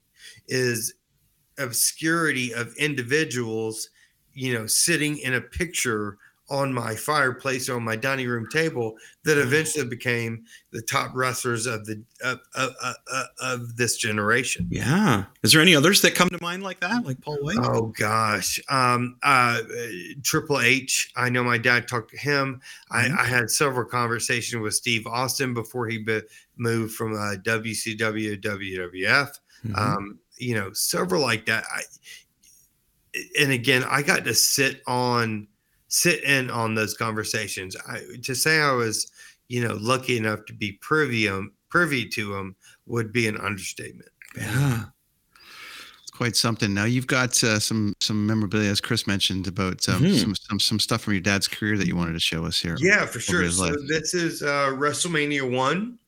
[0.49, 0.95] is
[1.59, 3.91] obscurity of individuals,
[4.33, 6.17] you know, sitting in a picture
[6.51, 11.87] on my fireplace on my dining room table that eventually became the top wrestlers of
[11.87, 14.67] the of, of, of, of this generation.
[14.71, 15.25] Yeah.
[15.43, 17.57] Is there any others that come to mind like that, like Paul Wight?
[17.61, 19.61] Oh gosh, um, uh,
[20.23, 21.13] Triple H.
[21.17, 22.61] I know my dad talked to him.
[22.93, 23.17] Mhm.
[23.17, 26.21] I, I had several conversations with Steve Austin before he be,
[26.57, 29.39] moved from uh, WCW to WWF.
[29.67, 29.79] Mhm.
[29.79, 31.65] Um, you know, several like that.
[31.73, 31.83] I,
[33.39, 35.49] and again, I got to sit on,
[35.91, 37.77] sit in on those conversations.
[37.87, 39.11] I, to say I was,
[39.49, 44.09] you know, lucky enough to be privy um, privy to them would be an understatement.
[44.37, 44.85] yeah.
[46.03, 46.73] It's quite something.
[46.73, 50.19] Now you've got uh, some some memorabilia, as Chris mentioned, about um, Mhm.
[50.21, 52.77] some, some some stuff from your dad's career that you wanted to show us here.
[52.79, 53.49] Yeah, for sure.
[53.51, 53.75] So life.
[53.89, 55.99] this is uh, WrestleMania one,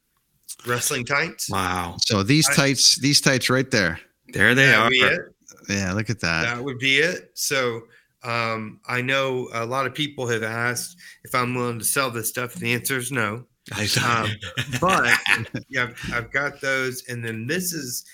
[0.66, 1.50] wrestling tights.
[1.50, 1.96] Wow.
[2.00, 4.00] So these I- tights, these tights right there.
[4.28, 4.84] There they are.
[4.84, 5.20] would be it.
[5.68, 6.42] Yeah, look at that.
[6.54, 7.30] That would be it.
[7.34, 7.82] So
[8.24, 12.28] um, I know a lot of people have asked if I'm willing to sell this
[12.28, 12.54] stuff.
[12.54, 13.44] The answer is no.
[14.04, 14.28] Um,
[14.80, 15.08] but
[15.68, 18.04] yeah, I've, I've got those, and then this is,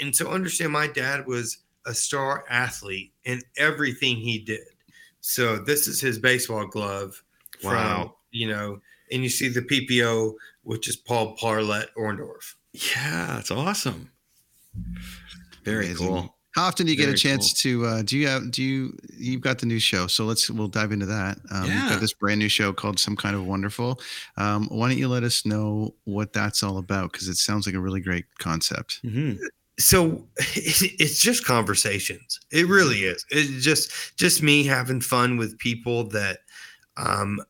[0.00, 0.72] and so understand.
[0.72, 4.60] My dad was a star athlete in everything he did.
[5.20, 7.22] So this is his baseball glove.
[7.60, 8.14] From, Wow.
[8.30, 8.80] You know,
[9.12, 10.32] and you see the PPO,
[10.62, 12.54] which is Paul Parlett Orndorff.
[12.72, 14.10] yeah, it's awesome.
[15.64, 16.06] Very Amazing.
[16.06, 16.36] cool.
[16.58, 18.98] How often do you get a Very chance to uh, do you have do you
[19.16, 20.08] you've got the new show?
[20.08, 21.38] So let's we'll dive into that.
[21.52, 21.90] Um, You've Yeah.
[21.90, 24.00] got this brand new show called Some Kind of Wonderful.
[24.36, 27.12] Um, why don't you let us know what that's all about?
[27.12, 29.02] Because it sounds like a really great concept.
[29.04, 29.34] hmm
[29.78, 36.02] so it's just conversations it really is it's just just me having fun with people
[36.08, 36.40] that
[36.96, 37.40] um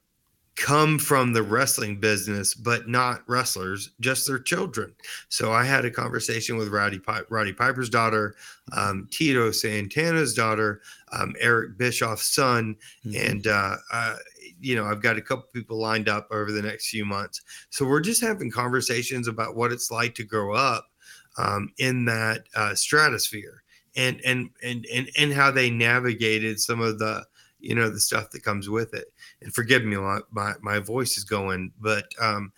[0.58, 4.92] come from the wrestling business but not wrestlers just their children.
[5.28, 8.34] So i had a conversation with roddy Pi- roddy piper's daughter
[8.72, 10.80] um, tito santana's daughter
[11.12, 12.76] um, eric bischoff's son.
[13.16, 14.16] And uh, uh,
[14.60, 17.40] you know i've got a couple people lined up over the next few months.
[17.70, 20.88] So we're just having conversations about what it's like to grow up
[21.36, 23.62] um, in that uh, stratosphere
[23.96, 27.24] and, and and and and how they navigated some of the
[27.60, 29.12] you know the stuff that comes with it
[29.42, 32.52] and forgive me my my, my voice is going but um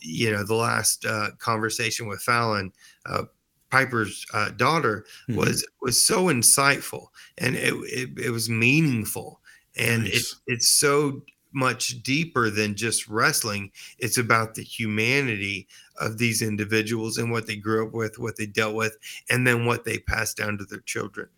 [0.00, 2.72] you know the last uh, conversation with falon
[3.06, 3.24] uh,
[3.70, 5.36] piper's uh, daughter Mhm.
[5.38, 7.08] was was so insightful
[7.38, 9.40] and it, it, it was meaningful
[9.76, 10.40] and it, Nice.
[10.46, 11.22] it's so
[11.56, 15.68] much deeper than just wrestling it's about the humanity
[16.00, 18.96] of these individuals and what they grew up with what they dealt with
[19.30, 21.28] and then what they passed down to their children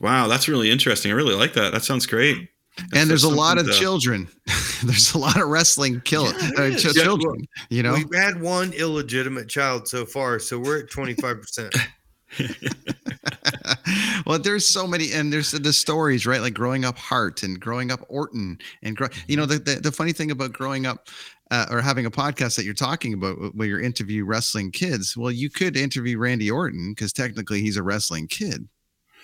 [0.00, 1.10] Wow, that's really interesting.
[1.10, 1.72] I really like that.
[1.72, 2.48] That sounds great.
[2.94, 4.28] And there's a lot of to- children.
[4.84, 7.46] there's a lot of wrestling kill Yeah, uh, ch- children.
[7.70, 11.74] you know, we've had one illegitimate child so far so we're at 25%
[14.26, 16.40] well, there's so many, and there's the stories, right?
[16.40, 19.92] Like growing up Hart and growing up Orton, and grow, you know, the, the the
[19.92, 21.08] funny thing about growing up
[21.50, 25.16] uh, or having a podcast that you're talking about where you interview wrestling kids.
[25.16, 28.68] Well, you could interview Randy Orton because technically he's a wrestling kid.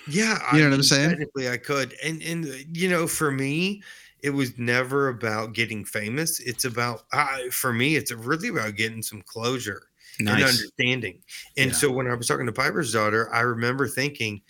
[0.06, 1.10] Yeah, You know what I'm saying?
[1.10, 3.82] Technically, I could, and and uh, you know, for me,
[4.22, 6.40] it was never about getting famous.
[6.40, 9.82] It's about, uh, for me, it's really about getting some closure
[10.18, 11.22] and understanding.
[11.56, 11.76] And Yeah.
[11.76, 14.42] so when I was talking to Piper's daughter, I remember thinking,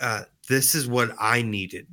[0.00, 1.86] uh, this is what I needed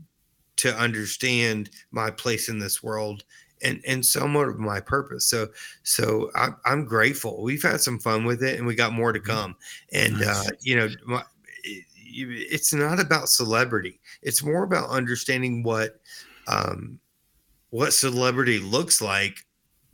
[0.57, 3.23] to understand my place in this world
[3.63, 5.27] and and somewhat of my purpose.
[5.27, 5.47] So
[5.83, 7.41] so I, I'm grateful.
[7.43, 9.55] We've had some fun with it, and we got more to come.
[9.91, 10.47] And Nice.
[10.47, 11.23] uh, you know, my,
[12.17, 13.99] it's not about celebrity.
[14.21, 15.99] It's more about understanding what
[16.47, 16.99] um,
[17.69, 19.45] what celebrity looks like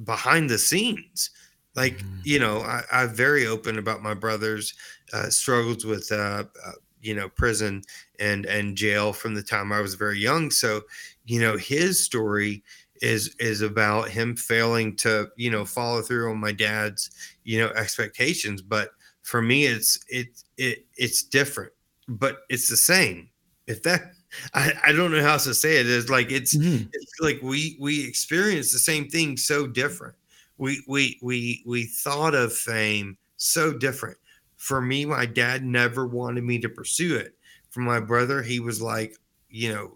[0.03, 1.31] behind the scenes.
[1.75, 2.19] Like Mm-hmm.
[2.23, 4.73] you know, I, I'm very open about my brother's
[5.11, 6.71] uh, struggles with uh, uh,
[7.01, 7.81] you know prison
[8.19, 10.51] and and jail from the time I was very young.
[10.51, 10.81] So
[11.25, 12.63] you know, his story
[13.01, 17.09] is is about him failing to you know follow through on my dad's
[17.43, 18.61] you know expectations.
[18.61, 18.91] But
[19.23, 21.73] for me, it's it it it's different,
[22.07, 23.29] but it's the same.
[23.67, 24.11] If that
[24.53, 25.87] I, I don't know how else to say it.
[25.89, 26.89] It's like it's Mhm.
[26.91, 30.15] it's like we we experience the same thing so different.
[30.57, 34.17] We we we we thought of fame so different.
[34.57, 37.35] For me, my dad never wanted me to pursue it.
[37.69, 39.17] For my brother, he was like,
[39.49, 39.91] you know,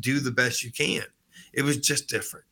[0.00, 1.04] do the best you can.
[1.52, 2.44] It was just different.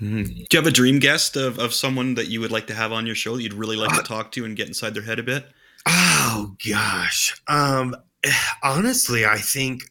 [0.00, 0.24] Mhm.
[0.26, 2.90] Do you have a dream guest of, of someone that you would like to have
[2.92, 5.02] on your show that you'd really like Uh, to talk to and get inside their
[5.02, 5.50] head a bit?
[5.86, 7.34] Oh gosh.
[7.48, 7.96] Um
[8.62, 9.82] honestly, I think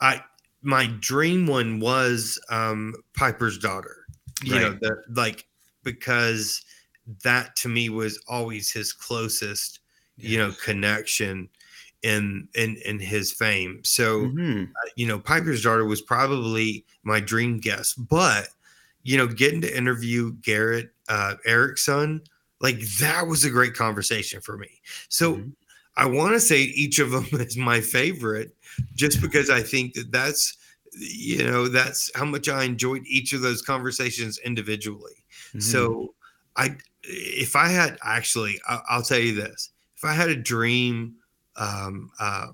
[0.00, 0.22] I
[0.62, 4.06] my dream one was um Piper's daughter.
[4.42, 5.46] You know, the like
[5.82, 6.62] because
[7.22, 9.80] that to me was always his closest,
[10.18, 11.48] you know, connection
[12.02, 13.80] in in in his fame.
[13.84, 14.72] So Mhm.
[14.94, 18.48] you know, Piper's daughter was probably my dream guest, but
[19.02, 22.22] you know, getting to interview Garrett uh, Erickson,
[22.60, 24.80] like that was a great conversation for me.
[25.08, 25.52] So Mhm.
[25.96, 28.54] I want to say each of them is my favorite,
[28.94, 30.56] just because I think that that's
[30.92, 35.12] you know that's how much I enjoyed each of those conversations individually.
[35.54, 35.62] Mhm.
[35.62, 36.14] So
[36.56, 41.16] I, if I had actually, I'll tell you this: if I had a dream
[41.56, 42.48] um, uh,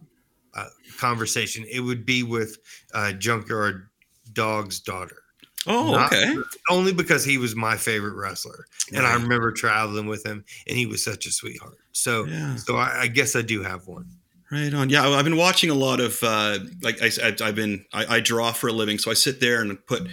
[0.54, 0.68] uh,
[0.98, 2.58] conversation, it would be with
[2.94, 3.88] uh, Junkyard
[4.32, 5.22] Dog's daughter.
[5.66, 6.34] oh, Not- okay.
[6.70, 10.86] Only because he was my favorite wrestler, and I remember traveling with him, and he
[10.86, 11.78] was such a sweetheart.
[11.92, 12.56] So, Yeah.
[12.56, 14.06] so I, I guess I do have one.
[14.50, 14.90] Right on.
[14.90, 17.10] Yeah, I've been watching a lot of uh, like I,
[17.42, 20.06] I've been I, I draw for a living, so I sit there and put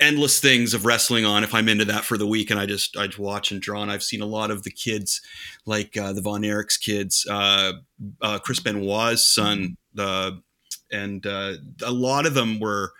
[0.00, 2.96] endless things of wrestling on if I'm into that for the week, and I just
[2.96, 3.82] I watch and draw.
[3.82, 5.20] And I've seen a lot of the kids,
[5.66, 7.74] like uh, the Von Erichs kids, uh,
[8.22, 10.40] uh, Chris Benoit's son, the
[10.90, 12.92] and uh, a lot of them were.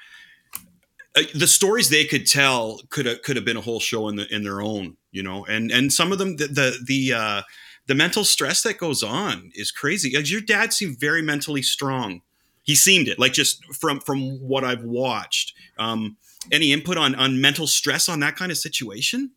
[1.17, 4.17] Uh, the stories they could tell could have could have been a whole show in
[4.17, 7.43] the in their own, you know, and and some of them the the, the uh,
[7.91, 10.11] the mental stress that goes on is crazy.
[10.11, 12.23] Your dad seemed very mentally strong.
[12.63, 15.55] He seemed it, like just from from what I've watched.
[15.77, 16.17] Um,
[16.53, 19.33] any input on on mental stress on that kind of situation?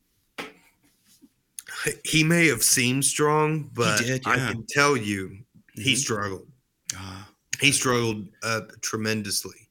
[2.06, 5.40] He may have seemed strong, but did, I can tell you
[5.74, 5.98] he Mhm.
[5.98, 6.48] struggled.
[6.96, 7.28] Ah,
[7.60, 9.68] He struggled uh, tremendously,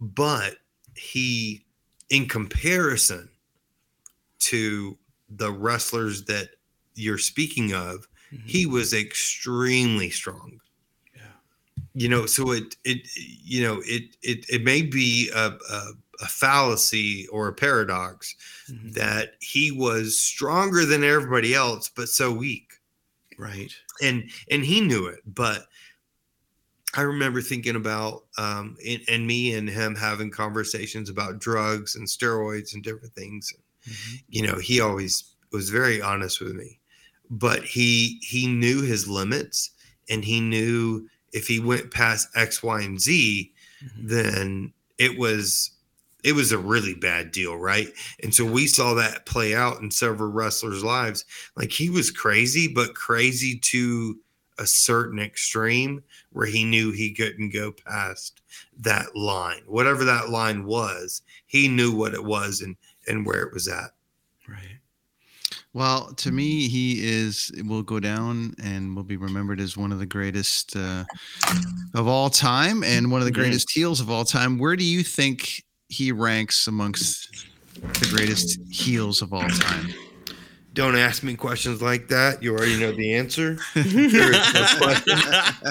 [0.00, 0.56] but
[0.96, 1.64] he,
[2.10, 3.28] in comparison
[4.40, 6.56] to the wrestlers that
[6.96, 8.08] you're speaking of,
[8.44, 10.60] he was extremely strong.
[11.14, 11.22] Yeah.
[11.94, 16.26] You know, so it it you know it it it may be a a, a
[16.26, 18.34] fallacy or a paradox
[18.70, 18.94] mhm.
[18.94, 22.74] that he was stronger than everybody else, but so weak
[23.38, 23.72] right.
[24.02, 25.66] and and he knew it but
[26.96, 32.06] i remember thinking about um and, and me and him having conversations about drugs and
[32.06, 33.52] steroids and different things
[33.88, 34.22] Mhm.
[34.28, 36.78] you know he always was very honest with me
[37.30, 39.70] but he he knew his limits
[40.08, 43.52] and he knew if he went past x y and z
[43.84, 44.08] Mhm.
[44.08, 45.72] then it was
[46.22, 47.88] it was a really bad deal right?
[48.22, 51.24] And so we saw that play out in several wrestlers lives.
[51.56, 54.18] Like he was crazy but crazy to
[54.58, 58.40] a certain extreme where he knew he couldn't go past
[58.78, 59.62] that line.
[59.66, 63.90] Whatever that line was he knew what it was and and where it was at.
[64.48, 64.73] Right.
[65.74, 69.98] Well, to me, he is will go down and will be remembered as one of
[69.98, 71.04] the greatest uh,
[71.94, 73.42] of all time and one of the Mhm.
[73.42, 74.56] greatest heels of all time.
[74.58, 77.28] Where do you think he ranks amongst
[77.74, 79.92] the greatest heels of all time?
[80.72, 85.18] don't ask me questions like that you already know the answer There is no question.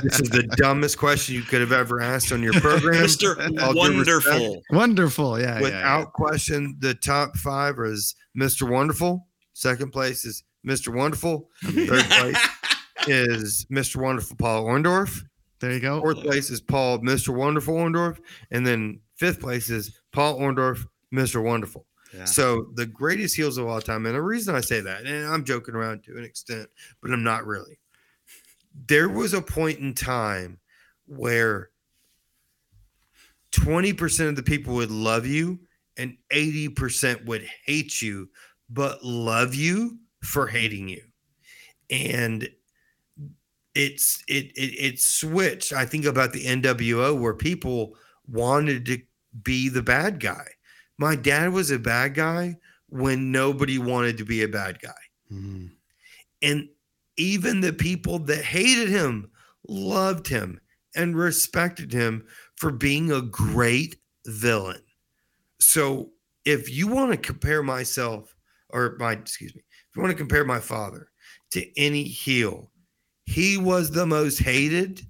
[0.01, 3.35] this is the dumbest question you could have ever asked on your program Mr.
[3.61, 4.39] All due respect.
[4.39, 4.63] Wonderful.
[4.71, 6.05] Wonderful, yeah, yeah, without yeah.
[6.05, 8.69] question, the top five is Mr.
[8.69, 9.27] Wonderful.
[9.53, 10.93] Second place is Mr.
[10.93, 11.49] Wonderful.
[11.63, 12.37] Third place
[13.07, 13.97] is Mr.
[14.01, 15.23] Wonderful Paul Orndorff.
[15.59, 16.01] There you go.
[16.01, 17.33] Fourth place is Paul Mr.
[17.33, 18.19] Wonderful Orndorff.
[18.51, 21.41] And then fifth place is Paul Orndorff, Mr.
[21.41, 21.85] Wonderful.
[22.13, 22.25] Yeah.
[22.25, 24.05] So the greatest heels of all time.
[24.05, 26.69] And the reason I say that, and I'm joking around to an extent,
[27.01, 27.79] but I'm not really.
[28.87, 30.59] There was a point in time
[31.07, 31.69] where
[33.51, 35.59] 20% of the people would love you
[35.97, 38.29] and 80% would hate you,
[38.73, 41.03] but love you for hating you.
[41.89, 42.49] And
[43.75, 45.73] it's it, it it switched.
[45.73, 47.95] I think about the NWO where people
[48.27, 48.99] wanted to
[49.43, 50.45] be the bad guy.
[50.97, 52.57] My dad was a bad guy
[52.87, 54.91] when nobody wanted to be a bad guy.
[55.31, 55.71] Mhm.
[56.41, 56.69] And
[57.17, 59.31] even the people that hated him
[59.67, 60.59] loved him
[60.95, 64.81] and respected him for being a great villain.
[65.59, 66.11] So
[66.45, 68.32] if you want to compare myself
[68.73, 71.09] or my excuse me, if you want to compare my father
[71.51, 72.71] to any heel,
[73.25, 75.01] he was the most hated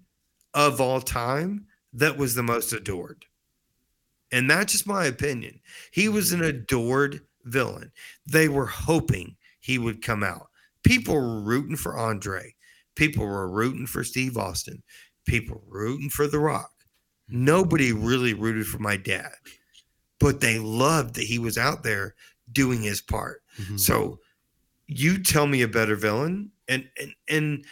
[0.53, 3.25] of all time that was the most adored.
[4.31, 5.59] And that's just my opinion.
[5.91, 7.91] He was an adored villain.
[8.25, 10.49] They were hoping he would come out.
[10.83, 12.53] People were rooting for Andre.
[12.95, 14.83] People were rooting for Steve Austin.
[15.25, 16.71] People rooting for The Rock.
[17.29, 19.31] Nobody really rooted for my dad,
[20.19, 22.15] but they loved that he was out there
[22.51, 23.42] doing his part.
[23.59, 23.79] Mhm.
[23.79, 24.19] So
[24.87, 27.65] you tell me a better villain, and and and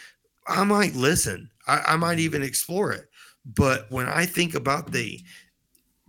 [0.48, 1.50] I might listen.
[1.66, 3.08] I, I might even explore it.
[3.46, 5.20] But when I think about the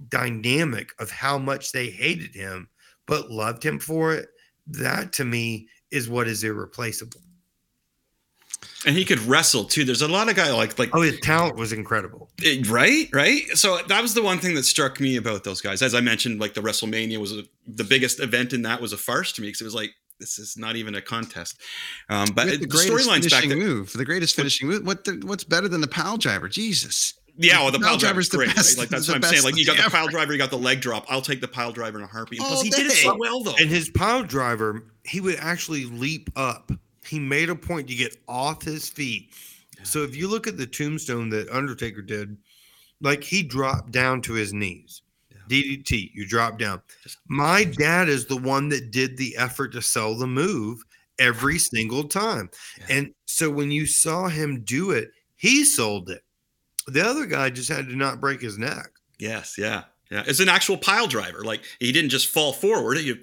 [0.10, 2.70] dynamic of how much they hated him
[3.08, 4.30] but loved him for it,
[4.68, 7.23] that to me is what is irreplaceable.
[8.86, 9.86] And he could wrestle too.
[9.86, 12.30] There's a lot of guys like like Oh, his talent was incredible.
[12.46, 15.82] Eh, right right so that was the one thing that struck me about those guys
[15.82, 18.98] as i mentioned like the wrestlemania was a, the biggest event in that was a
[18.98, 21.62] farce to me because it was like this is not even a contest
[22.10, 24.86] um but With the the, greatest storylines back finishing then move, the greatest finishing move.
[24.86, 26.50] What the, what's better than the pile driver?
[26.50, 27.14] Jesus.
[27.38, 28.82] yeah well the Pile pile driver's driver's the great best- right?
[28.84, 30.82] like that's what i'm saying like you got the pile driver you got the leg
[30.82, 33.16] drop i'll take the pile driver in a heartbeat plus All he did it so
[33.18, 36.72] well though And his pile driver, he would actually leap up.
[37.06, 39.34] He made a point to get off his feet.
[39.84, 42.38] So if you look at the tombstone that Undertaker did,
[43.02, 45.02] like he dropped down to his knees.
[45.50, 46.82] DDT, you drop down.
[47.28, 50.82] My dad is the one that did the effort to sell the move
[51.20, 52.50] every single time.
[52.80, 52.98] Yeah.
[52.98, 56.24] And so when you saw him do it, he sold it.
[56.88, 58.90] The other guy just had to not break his neck.
[59.20, 63.18] yes yeah yeah it's an actual pile driver like he didn't just fall forward you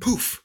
[0.00, 0.42] poof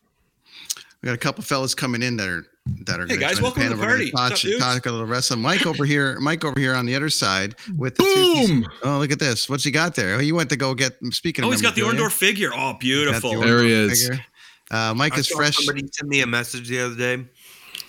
[1.02, 3.70] We got a couple fellas coming in that are that are Hey, guys, welcome to
[3.70, 3.88] the panel.
[3.88, 4.40] We're gonna party.
[4.40, 5.42] What's up, Talk, talk a little wrestling.
[5.42, 8.68] Mike over here, Mike over here on the other side with the Boom!
[8.84, 9.50] Oh, look at this.
[9.50, 10.16] What's he got there?
[10.16, 10.94] Oh, you went to go get.
[11.12, 11.44] Speaking.
[11.44, 14.08] oh of he's got the memorabilia, Orndorff figure oh got the beautiful There he is.
[14.08, 14.26] figure.
[14.70, 15.58] Uh, Mike I is fresh.
[15.58, 17.26] Somebody sent me a message the other day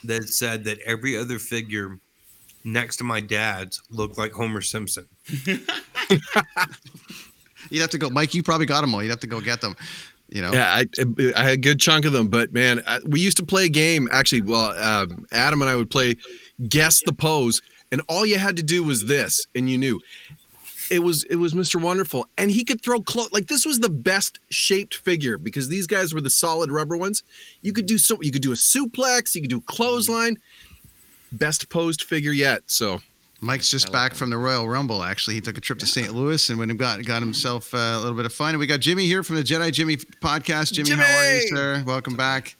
[0.04, 2.00] that said that every other figure
[2.64, 5.06] next to my dad's looked like Homer Simpson.
[7.70, 8.34] You'd have to go, Mike.
[8.34, 9.02] You probably got them all.
[9.02, 9.76] You'd have to go get them.
[10.32, 10.52] You know.
[10.52, 10.86] Yeah, I,
[11.36, 13.68] I had a good chunk of them, but man, I, we used to play a
[13.68, 14.08] game.
[14.10, 16.16] Actually, well, um, Adam and I would play
[16.68, 17.60] guess the pose,
[17.90, 20.00] and all you had to do was this, and you knew
[20.90, 21.80] it was it was Mr.
[21.80, 23.32] Wonderful, and he could throw close.
[23.32, 27.22] Like this was the best shaped figure because these guys were the solid rubber ones.
[27.62, 28.18] You could do so.
[28.20, 29.34] You could do a suplex.
[29.34, 30.36] You could do clothesline.
[31.32, 32.62] Best posed figure yet.
[32.66, 33.00] So
[33.42, 35.02] Mike's just back from the Royal Rumble.
[35.02, 36.14] Actually, he took a trip to St.
[36.14, 38.50] Louis and went and got got himself uh, a little bit of fun.
[38.50, 40.72] And we got Jimmy here from the Jedi Jimmy podcast.
[40.72, 41.82] Jimmy, how are you, sir?
[41.84, 42.54] Welcome back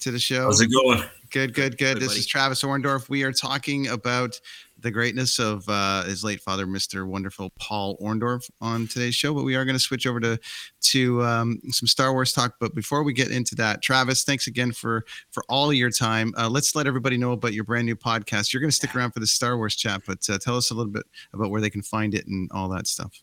[0.00, 0.42] to the show.
[0.42, 1.04] How's it going?
[1.30, 1.94] Good, good, good.
[1.94, 3.08] Good, this is Travis Orndorff.
[3.08, 4.40] We are talking about
[4.84, 7.06] the greatness of uh, his late father, Mr.
[7.06, 9.34] Wonderful Paul Orndorff, on today's show.
[9.34, 10.38] But we are going to switch over to
[10.82, 12.56] to um, some Star Wars talk.
[12.60, 16.34] But before we get into that, Travis, thanks again for for all of your time.
[16.38, 18.52] Uh, let's let everybody know about your brand new podcast.
[18.52, 20.74] You're going to stick around for the Star Wars chat, but uh, tell us a
[20.74, 23.22] little bit about where they can find it and all that stuff.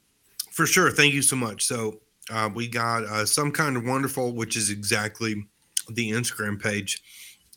[0.52, 0.90] For sure.
[0.90, 1.64] Thank you so much.
[1.64, 2.02] So
[2.32, 5.46] uh, we got uh, some kind of wonderful, which is exactly
[5.90, 7.04] the Instagram page,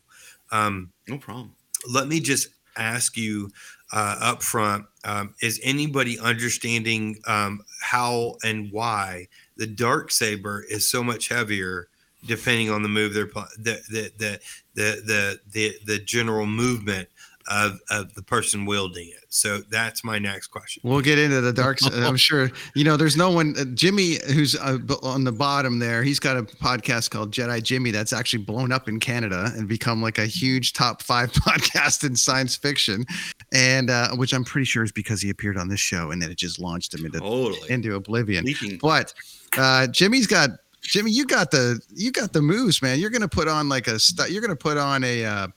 [0.51, 1.55] Um, no problem
[1.87, 3.49] let me just ask you
[3.91, 9.27] uh, up front um, is anybody understanding um, how and why
[9.57, 11.87] the dark saber is so much heavier
[12.27, 14.39] depending on the move they're the, the, the
[14.75, 17.07] the the the the general movement
[17.49, 21.53] of of the person wielding it so that's my next question We'll get into the
[21.53, 21.93] dark side.
[22.03, 22.97] I'm sure you know.
[22.97, 23.53] There's no one.
[23.57, 27.91] Uh, Jimmy, who's uh, on the bottom there, he's got a podcast called Jedi Jimmy
[27.91, 32.15] that's actually blown up in Canada and become like a huge top five podcast in
[32.15, 33.05] science fiction,
[33.53, 36.31] and uh, which I'm pretty sure is because he appeared on this show and then
[36.31, 38.45] it just launched him into totally into oblivion.
[38.45, 39.13] leaking But
[39.57, 42.99] uh, Jimmy's got Jimmy, you got the you got the moves, man.
[42.99, 45.47] You're gonna put on like a stu- you're gonna put on a uh,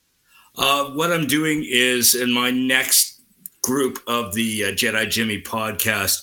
[0.57, 3.23] Uh, what I'm doing is in my next
[3.63, 6.23] group of the uh, Jedi Jimmy podcast,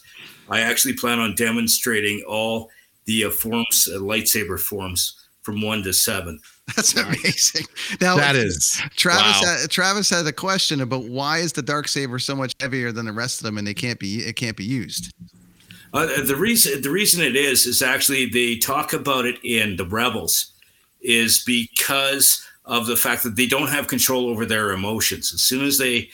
[0.49, 2.69] I actually plan on demonstrating all
[3.05, 6.39] the uh, forms, uh, lightsaber forms from one to seven.
[6.75, 7.67] That's amazing.
[7.99, 9.41] Now That is Travis.
[9.41, 9.57] wow.
[9.59, 13.05] Had, Travis had a question about why is the dark saber so much heavier than
[13.05, 15.13] the rest of them, and they can't be it can't be used.
[15.93, 19.85] Uh, the reason the reason it is is actually they talk about it in the
[19.85, 20.53] rebels
[21.01, 25.33] is because of the fact that they don't have control over their emotions.
[25.33, 26.09] As soon as they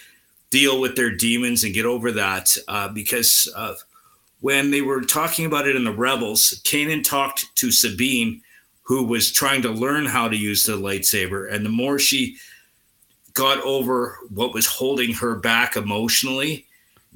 [0.50, 3.48] deal with their demons and get over that, uh, because
[4.42, 8.42] when they were talking about it in the rebels, Kanan talked to Sabine,
[8.82, 12.38] who was trying to learn how to use the lightsaber, and the more she
[13.34, 16.66] got over what was holding her back emotionally,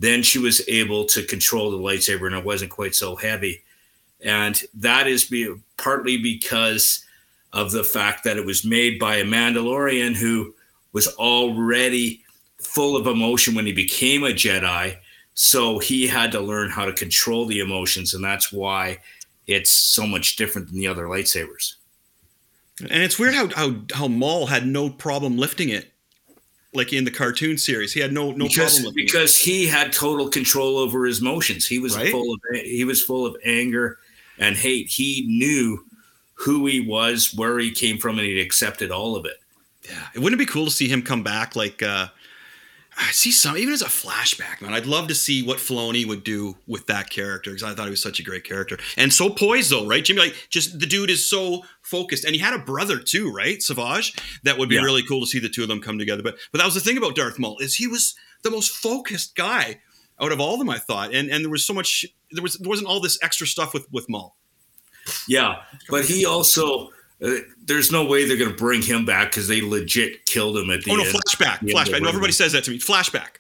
[0.04, 3.62] then she was able to control the lightsaber and it wasn't quite so heavy.
[4.22, 7.06] And that is be, partly because
[7.52, 10.54] of the fact that it was made by a Mandalorian who
[10.92, 12.22] was already
[12.60, 14.98] full of emotion when he became a Jedi.
[15.36, 18.14] So he had to learn how to control the emotions.
[18.14, 19.00] And that's why
[19.48, 21.76] it's so much different than the other lightsabers.
[22.80, 25.93] And it's weird how how how Maul had no problem lifting it,
[26.74, 27.94] like in the cartoon series.
[27.94, 31.68] He had no no because, problem because he had total control over his emotions.
[31.68, 32.12] He was Right.
[32.12, 34.00] full of he was full of anger
[34.40, 34.88] and hate.
[34.90, 35.86] He knew
[36.36, 39.40] who he was, where he came from, and he accepted all of it.
[39.84, 39.90] it.
[39.92, 41.82] Yeah, it wouldn't it be cool to see him come back like.
[41.84, 42.08] uh
[42.98, 44.74] I see some even as a flashback, man.
[44.74, 47.90] I'd love to see what Filoni would do with that character because I thought he
[47.92, 50.04] was such a great character and so poised, though, right?
[50.06, 53.62] Jimmy, like, just the dude is so focused, and he had a brother too, right?
[53.64, 54.14] Savage.
[54.44, 54.82] That would be Yeah.
[54.84, 56.22] really cool to see the two of them come together.
[56.24, 59.36] But but that was the thing about Darth Maul is he was the most focused
[59.36, 59.82] guy
[60.20, 62.56] out of all of them, I thought, and and there was so much there was
[62.56, 64.36] there wasn't all this extra stuff with with Maul.
[65.28, 66.92] Yeah, but he also
[67.66, 70.84] there's no way they're going to bring him back because they legit killed him at
[70.84, 71.14] the Oh no, end.
[71.14, 72.02] flashback, flashback.
[72.02, 72.80] No, everybody says that to me.
[72.80, 73.38] Flashback.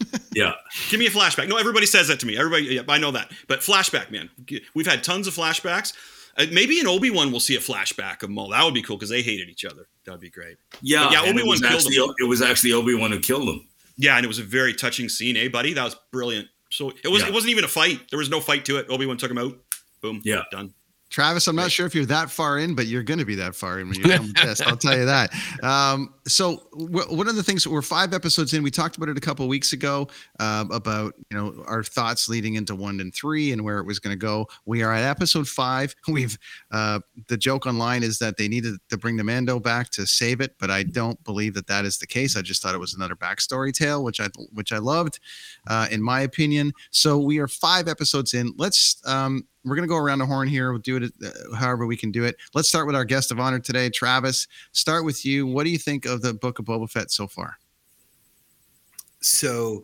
[0.34, 0.54] Yeah,
[0.90, 1.48] Give me a flashback.
[1.48, 2.36] No, everybody says that to me.
[2.36, 3.30] Everybody, yeah, I know that.
[3.46, 4.28] But flashback, man.
[4.74, 5.92] We've had tons of flashbacks.
[6.36, 8.48] Uh, maybe in Obi Wan we'll see a flashback of Maul.
[8.50, 9.86] That would be cool because they hated each other.
[10.04, 10.56] That'd be great.
[10.82, 12.14] yeah, But yeah, Obi-Wan was killed actually him.
[12.18, 13.66] it was actually Obi Wan who killed him.
[13.96, 15.72] Yeah, and it was a very touching scene, eh, buddy?
[15.74, 16.48] That was brilliant.
[16.70, 17.22] So it was.
[17.22, 17.28] Yeah.
[17.28, 18.00] It wasn't even a fight.
[18.10, 18.86] There was no fight to it.
[18.90, 19.56] Obi Wan took him out.
[20.02, 20.20] Boom.
[20.24, 20.42] Yeah.
[20.50, 20.74] Done.
[21.14, 23.54] Travis, I'm not sure if you're that far in, but you're going to be that
[23.54, 24.66] far in when on the test.
[24.66, 25.32] I'll tell you that.
[25.62, 28.64] Um, so w- one of the things we're five episodes in.
[28.64, 30.08] We talked about it a couple of weeks ago
[30.40, 34.00] um, about you know our thoughts leading into one and three and where it was
[34.00, 34.48] going to go.
[34.66, 35.94] We are at episode five.
[36.08, 36.36] We've
[36.72, 36.98] uh,
[37.28, 40.56] the joke online is that they needed to bring the Mando back to save it,
[40.58, 42.36] but I don't believe that that is the case.
[42.36, 45.20] I just thought it was another backstory tale, which I which I loved,
[45.68, 46.72] uh, in my opinion.
[46.90, 48.52] So we are five episodes in.
[48.56, 50.70] Let's um, we're going to go around the horn here.
[50.70, 52.36] We'll do it uh, however we can do it.
[52.54, 54.46] Let's start with our guest of honor today, Travis.
[54.72, 55.46] Start with you.
[55.46, 57.56] What do you think of the book of Boba Fett so far?
[59.20, 59.82] So,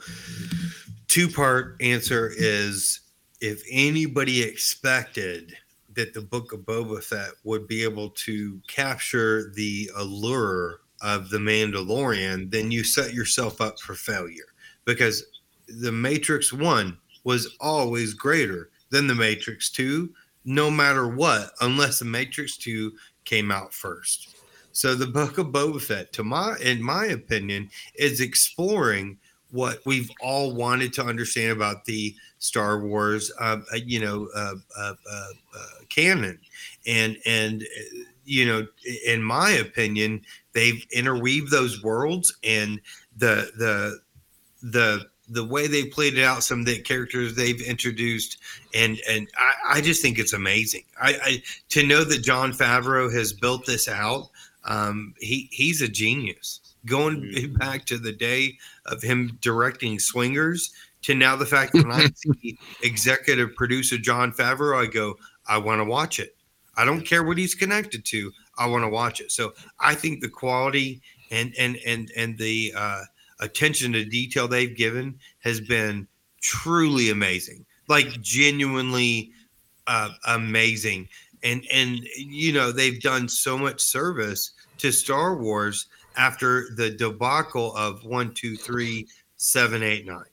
[1.09, 3.01] two part answer is
[3.41, 5.57] if anybody expected
[5.95, 11.39] that the book of Boba Fett would be able to capture the allure of the
[11.39, 14.45] Mandalorian, then you set yourself up for failure
[14.85, 15.24] because
[15.68, 20.11] the Matrix 1 was always greater than the Matrix 2,
[20.45, 22.93] no matter what, unless the Matrix 2
[23.24, 24.36] came out first.
[24.72, 29.18] So the book of Boba Fett, to my in my opinion, is exploring
[29.51, 34.55] what we've all wanted to understand about the Star Wars, uh, uh, you know, uh,
[34.78, 35.26] uh, uh,
[35.57, 36.38] uh, canon,
[36.86, 37.64] and and
[38.24, 38.66] you know,
[39.07, 40.22] in my opinion,
[40.53, 42.80] they've interweaved those worlds and
[43.16, 44.01] the the
[44.62, 48.39] the the way they played it out, some of the characters they've introduced,
[48.74, 50.85] and and I, I just think it's amazing.
[51.01, 54.31] I, I to know that Jon Favreau has built this out.
[54.64, 56.61] Um, he he's a genius.
[56.87, 60.72] Going back to the day of him directing Swingers
[61.03, 65.16] to now the fact that when I see executive producer Jon Favreau, I go,
[65.47, 66.37] I want to watch it.
[66.76, 68.33] I don't care what he's connected to.
[68.59, 69.33] I want to watch it.
[69.33, 73.03] So I think the quality and and and and the uh,
[73.41, 76.07] attention to detail they've given has been
[76.41, 77.64] truly amazing.
[77.88, 79.32] Like genuinely
[79.86, 81.09] uh, amazing.
[81.43, 85.86] And and you know they've done so much service to Star Wars
[86.16, 90.24] after the debacle of one, two, three, seven, eight, nine.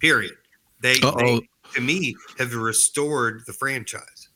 [0.00, 0.34] Period.
[0.80, 1.40] They, they
[1.74, 4.28] to me have restored the franchise.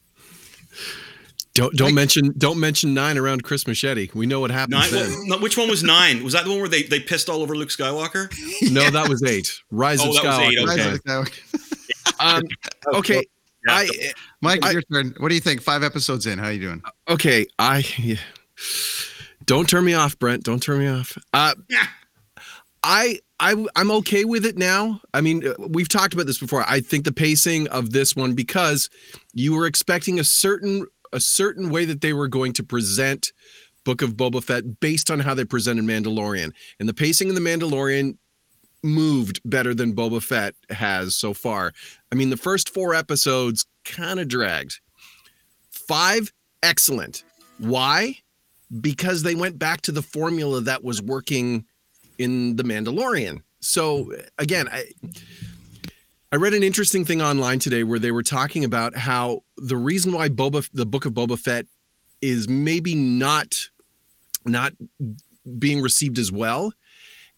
[1.54, 4.08] Don't don't mention don't mention nine around Chris Machete.
[4.14, 5.28] We know what happens Nine, then.
[5.28, 6.22] well, which one was nine?
[6.22, 8.30] Was that the one where they, they pissed all over Luke Skywalker?
[8.70, 9.60] No, that was eight.
[9.70, 10.52] Rise Oh, of that was Skywalker.
[10.52, 10.94] eight, Rise okay.
[10.94, 11.66] of Skywalker.
[12.20, 12.42] Um,
[12.96, 13.24] okay,
[13.68, 13.88] I
[14.42, 15.14] Mike, I- your turn.
[15.18, 15.62] What do you think?
[15.62, 16.82] Five episodes in, how are you doing?
[17.08, 17.46] okay.
[17.58, 18.18] I
[19.46, 20.44] don't turn me off, Brent.
[20.44, 21.16] Don't turn me off.
[21.32, 21.54] Uh,
[22.82, 25.00] I I I'm okay with it now.
[25.14, 26.64] I mean, uh, we've talked about this before.
[26.68, 28.88] I think the pacing of this one because
[29.34, 33.32] you were expecting a certain a certain way that they were going to present
[33.84, 37.40] Book of Boba Fett based on how they presented Mandalorian, and the pacing in the
[37.40, 38.16] Mandalorian
[38.82, 41.72] moved better than Boba Fett has so far.
[42.10, 44.80] I mean, the first four episodes kind of dragged.
[45.70, 46.32] Five,
[46.62, 47.24] excellent.
[47.58, 48.16] Why?
[48.80, 51.66] Because they went back to the formula that was working
[52.18, 53.42] in The Mandalorian.
[53.60, 54.84] So again, I
[56.32, 60.12] I read an interesting thing online today where they were talking about how the reason
[60.12, 61.66] why Boba the book of Boba Fett
[62.22, 63.68] is maybe not
[64.44, 64.72] not
[65.58, 66.72] being received as well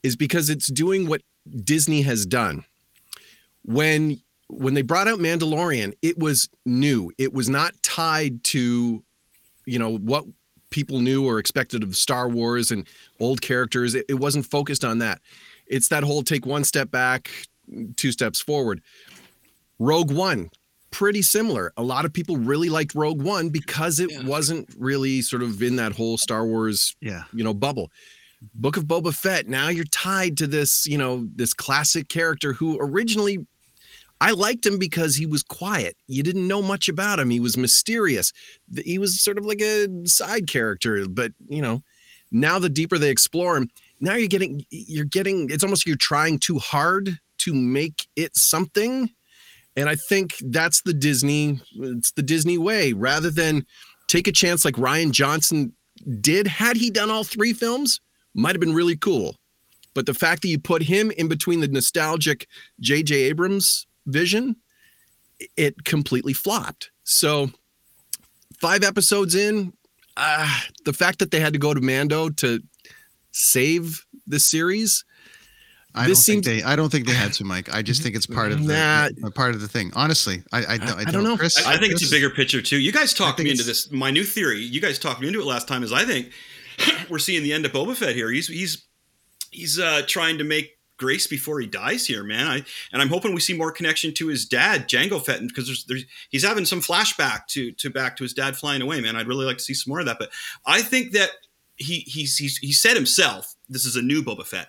[0.02, 1.22] is because it's doing what
[1.64, 2.64] Disney has done.
[3.64, 7.10] When when they brought out Mandalorian, it was new.
[7.16, 9.02] It was not tied to
[9.64, 10.26] you know what
[10.68, 12.86] people knew or expected of Star Wars and
[13.20, 13.94] old characters.
[13.94, 15.22] It, it wasn't focused on that.
[15.66, 17.30] It's that whole take one step back,
[17.96, 18.82] two steps forward.
[19.78, 20.50] Rogue One,
[20.90, 21.72] pretty similar.
[21.76, 25.76] A lot of people really liked Rogue One because it wasn't really sort of in
[25.76, 27.24] that whole Star Wars, Yeah.
[27.32, 27.90] you know, bubble.
[28.54, 29.48] Book of Boba Fett.
[29.48, 33.46] Now you're tied to this, you know, this classic character who originally
[34.20, 35.96] I liked him because he was quiet.
[36.06, 37.30] You didn't know much about him.
[37.30, 38.32] He was mysterious.
[38.84, 41.82] He was sort of like a side character, but you know,
[42.30, 43.68] now the deeper they explore him,
[44.00, 48.36] now you're getting you're getting it's almost like you're trying too hard to make it
[48.36, 49.10] something.
[49.76, 53.66] And I think that's the Disney it's the Disney way rather than
[54.06, 55.72] take a chance like Rian Johnson
[56.20, 58.00] did had he done all three films
[58.34, 59.36] might have been really cool.
[59.94, 62.48] But the fact that you put him in between the nostalgic
[62.80, 63.14] J.J.
[63.14, 64.56] Abrams vision,
[65.56, 66.90] it completely flopped.
[67.04, 67.50] So,
[68.58, 69.74] five episodes in,
[70.16, 72.60] uh, the fact that they had to go to Mando to
[73.32, 75.04] save the series,
[75.94, 76.62] I This don't think they.
[76.62, 77.72] I don't think they had to, Mike.
[77.74, 78.72] I just think it's part of the
[79.20, 79.30] Nah.
[79.30, 79.90] part of the thing.
[79.94, 81.36] Honestly, I I, don't- I, I don't know.
[81.36, 82.78] Chris, I, I think it's a bigger picture too.
[82.78, 83.90] You guys talked me into this.
[83.92, 84.60] My new theory.
[84.60, 85.82] You guys talked me into it last time.
[85.82, 86.30] Is I think
[87.10, 88.30] we're seeing the end of Boba Fett here.
[88.30, 88.84] He's he's
[89.50, 92.46] he's uh, trying to make grace before he dies here, man.
[92.46, 95.84] I and I'm hoping we see more connection to his dad, Jango Fett, because there's,
[95.84, 99.14] there's he's having some flashback to to back to his dad flying away, man.
[99.16, 100.18] I'd really like to see some more of that.
[100.18, 100.30] But
[100.64, 101.30] I think that
[101.76, 104.68] he he's, he's he said himself this is a new Boba Fett.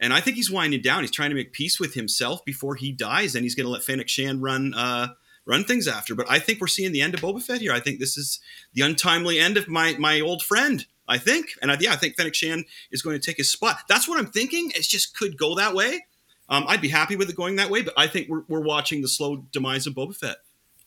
[0.00, 1.02] And I think he's winding down.
[1.02, 3.82] He's trying to make peace with himself before he dies, and he's going to let
[3.82, 5.08] Fennec Shand run uh,
[5.44, 6.14] run things after.
[6.14, 7.72] But I think we're seeing the end of Boba Fett here.
[7.72, 8.40] I think this is
[8.72, 10.86] the untimely end of my my old friend.
[11.06, 13.78] I think, and I, yeah, I think Fennec Shand is going to take his spot.
[13.88, 14.70] That's what I'm thinking.
[14.70, 16.04] It just could go that way.
[16.48, 19.02] Um, I'd be happy with it going that way, but I think we're, we're watching
[19.02, 20.36] the slow demise of Boba Fett,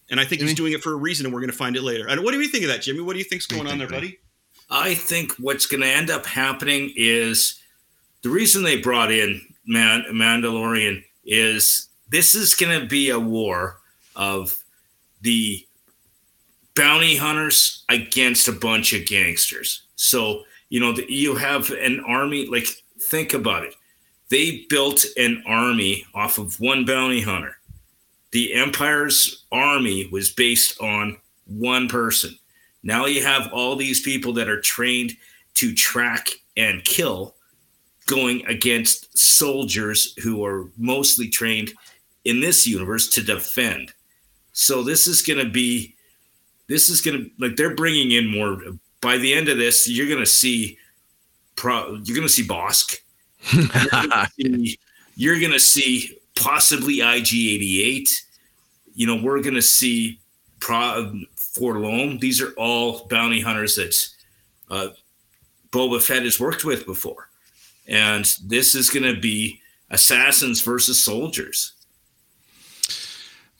[0.09, 1.83] and I think he's doing it for a reason, and we're going to find it
[1.83, 2.07] later.
[2.07, 3.01] And what do you think of that, Jimmy?
[3.01, 4.17] What do you think's going on there, buddy?
[4.69, 7.61] I think what's going to end up happening is
[8.23, 13.79] the reason they brought in Man- Mandalorian is this is going to be a war
[14.15, 14.63] of
[15.21, 15.65] the
[16.75, 19.83] bounty hunters against a bunch of gangsters.
[19.95, 22.67] So, you know, you have an army, like,
[22.99, 23.75] think about it.
[24.29, 27.57] They built an army off of one bounty hunter.
[28.31, 32.37] The Empire's army was based on one person.
[32.81, 35.15] Now you have all these people that are trained
[35.55, 37.35] to track and kill
[38.07, 41.73] going against soldiers who are mostly trained
[42.25, 43.93] in this universe to defend.
[44.53, 45.95] So this is going to be
[46.67, 48.57] this is going to like they're bringing in more
[49.01, 50.77] by the end of this you're going to see
[51.55, 52.99] pro, you're going to see Bossk.
[53.51, 53.67] You're
[54.07, 54.79] gonna see-
[55.15, 58.07] you're going to see possibly IG88.
[58.95, 60.19] You know, we're going to see
[60.59, 62.19] pro, 4-LOM.
[62.19, 63.95] These are all bounty hunters that
[64.71, 64.87] uh,
[65.71, 67.29] Boba Fett has worked with before.
[67.87, 69.59] And this is going to be
[69.89, 71.73] assassins versus soldiers.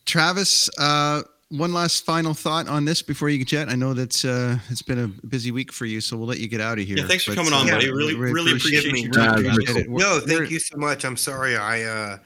[0.06, 3.70] Travis, uh, one last final thought on this before you get jet.
[3.70, 6.48] I know that uh, it's been a busy week for you, so we'll let you
[6.48, 6.98] get out of here.
[6.98, 7.92] Yeah, thanks for But, coming on, uh, buddy.
[7.92, 9.02] Really, we really appreciate me.
[9.04, 9.12] you.
[9.12, 9.90] really Yeah, appreciate very it.
[9.90, 11.06] No, thank you so much.
[11.06, 11.56] I'm sorry.
[11.56, 12.18] I uh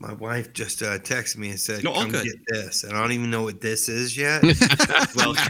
[0.00, 2.24] my wife just uh texted me and said, No, all "Come good.
[2.24, 4.42] get this," and I don't even know what this is yet.
[5.16, 5.48] Well, I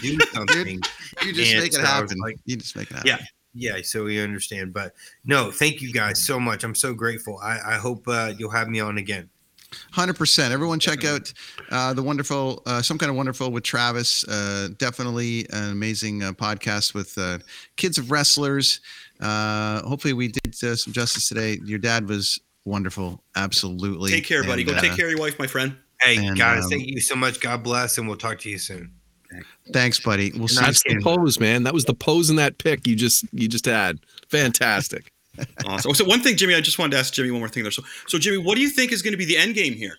[0.00, 0.80] do something.
[1.24, 2.18] You just And make it so happen.
[2.18, 3.08] like, you just make it happen.
[3.08, 3.18] Yeah.
[3.54, 4.72] Yeah, so we understand.
[4.72, 4.94] But
[5.24, 6.64] no, thank you guys so much.
[6.64, 7.38] I'm so grateful.
[7.42, 9.28] I, I hope uh, you'll have me on again.
[9.92, 10.52] Hundred percent.
[10.52, 11.32] Everyone, check out
[11.70, 14.26] uh, the wonderful, uh, some kind of wonderful with Travis.
[14.26, 17.38] Uh, definitely an amazing uh, podcast with uh,
[17.76, 18.80] kids of wrestlers.
[19.20, 21.58] Uh, hopefully, we did uh, some justice today.
[21.64, 23.22] Your dad was wonderful.
[23.36, 24.10] Absolutely.
[24.10, 24.62] Take care, buddy.
[24.62, 25.76] And, Go take care of your wife, my friend.
[26.00, 27.40] Hey, And, guys, um, thank you so much.
[27.40, 28.92] God bless, and we'll talk to you soon.
[29.72, 30.32] Thanks, buddy.
[30.34, 31.62] We'll see you That's the pose, man.
[31.62, 33.98] That was the pose in that pick you just you just had.
[34.28, 35.12] Fantastic.
[35.64, 35.94] Awesome.
[35.94, 37.70] So one thing, Jimmy, I just wanted to ask Jimmy one more thing there.
[37.70, 39.96] So, so Jimmy, what do you think is going to be the end game here?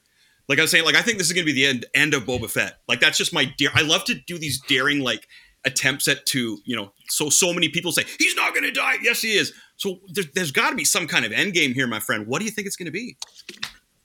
[0.47, 2.13] Like I was saying, like I think this is going to be the end end
[2.13, 2.79] of Boba Fett.
[2.87, 3.69] Like that's just my dear.
[3.73, 5.27] I love to do these daring like
[5.65, 6.91] attempts at to you know.
[7.07, 8.97] So so many people say he's not going to die.
[9.01, 9.53] Yes, he is.
[9.77, 12.27] So there, there's got to be some kind of end game here, my friend.
[12.27, 13.15] What do you think it's going to be?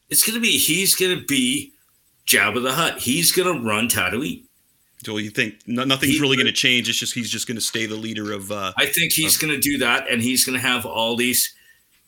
[0.08, 1.72] It's going to be he's going to be
[2.26, 3.00] Jabba the Hutt.
[3.00, 4.44] He's going to run Tatooine.
[5.14, 6.88] You think no, nothing's He- really going to change?
[6.88, 8.50] It's just he's just going to stay the leader of.
[8.50, 11.54] uh I think he's going to do that, and he's going to have all these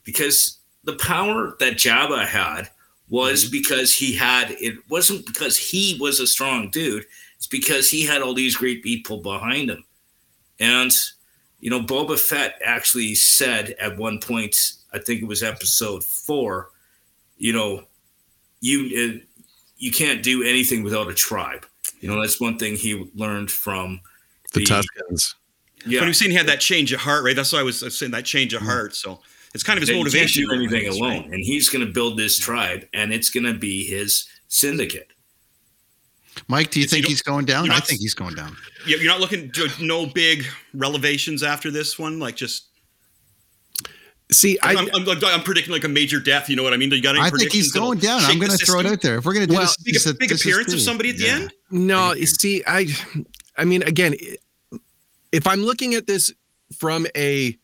[0.05, 2.69] because the power that Jabba had
[3.09, 3.53] was Mm-hmm.
[3.53, 7.05] because he had it wasn't because he was a strong dude.
[7.37, 9.85] It's because he had all these great people behind him,
[10.59, 10.91] and
[11.61, 14.57] you know Boba Fett actually said at one point,
[14.93, 16.71] I think it was episode four,
[17.37, 17.85] you know,
[18.61, 18.79] you
[19.21, 19.25] uh,
[19.77, 21.65] you can't do anything without a tribe.
[22.01, 24.01] You know that's one thing he learned from
[24.53, 25.35] The Tuskens.
[25.87, 27.37] Yeah, But we've seen he had that change of heart, right?
[27.37, 28.95] That's why I was saying that change of heart.
[28.97, 29.21] So
[29.55, 30.45] it's kind of his that he can't motivation.
[30.45, 30.93] do anything Right?
[31.01, 35.09] alone, and he's going to build this tribe, and it's going to be his syndicate.
[36.47, 37.65] Mike, do you It's- you think don't- he's going down?
[37.67, 38.57] you're I think he's going down.
[38.87, 42.65] Yeah, You're not looking no big revelations after this one, like just.
[44.31, 46.51] See, I I'm, I'm, I'm predicting like a major death.
[46.51, 46.91] You know what I mean?
[46.91, 48.21] You got any I think he's going down.
[48.25, 49.17] I'm going to throw it out there.
[49.19, 51.11] If we're going to do Well, this, Big, this- big this is appearance of somebody
[51.11, 51.53] at the end.
[51.71, 52.89] No, see, I,
[53.57, 54.15] I mean, again,
[55.33, 56.33] if I'm looking at this
[56.79, 57.57] from a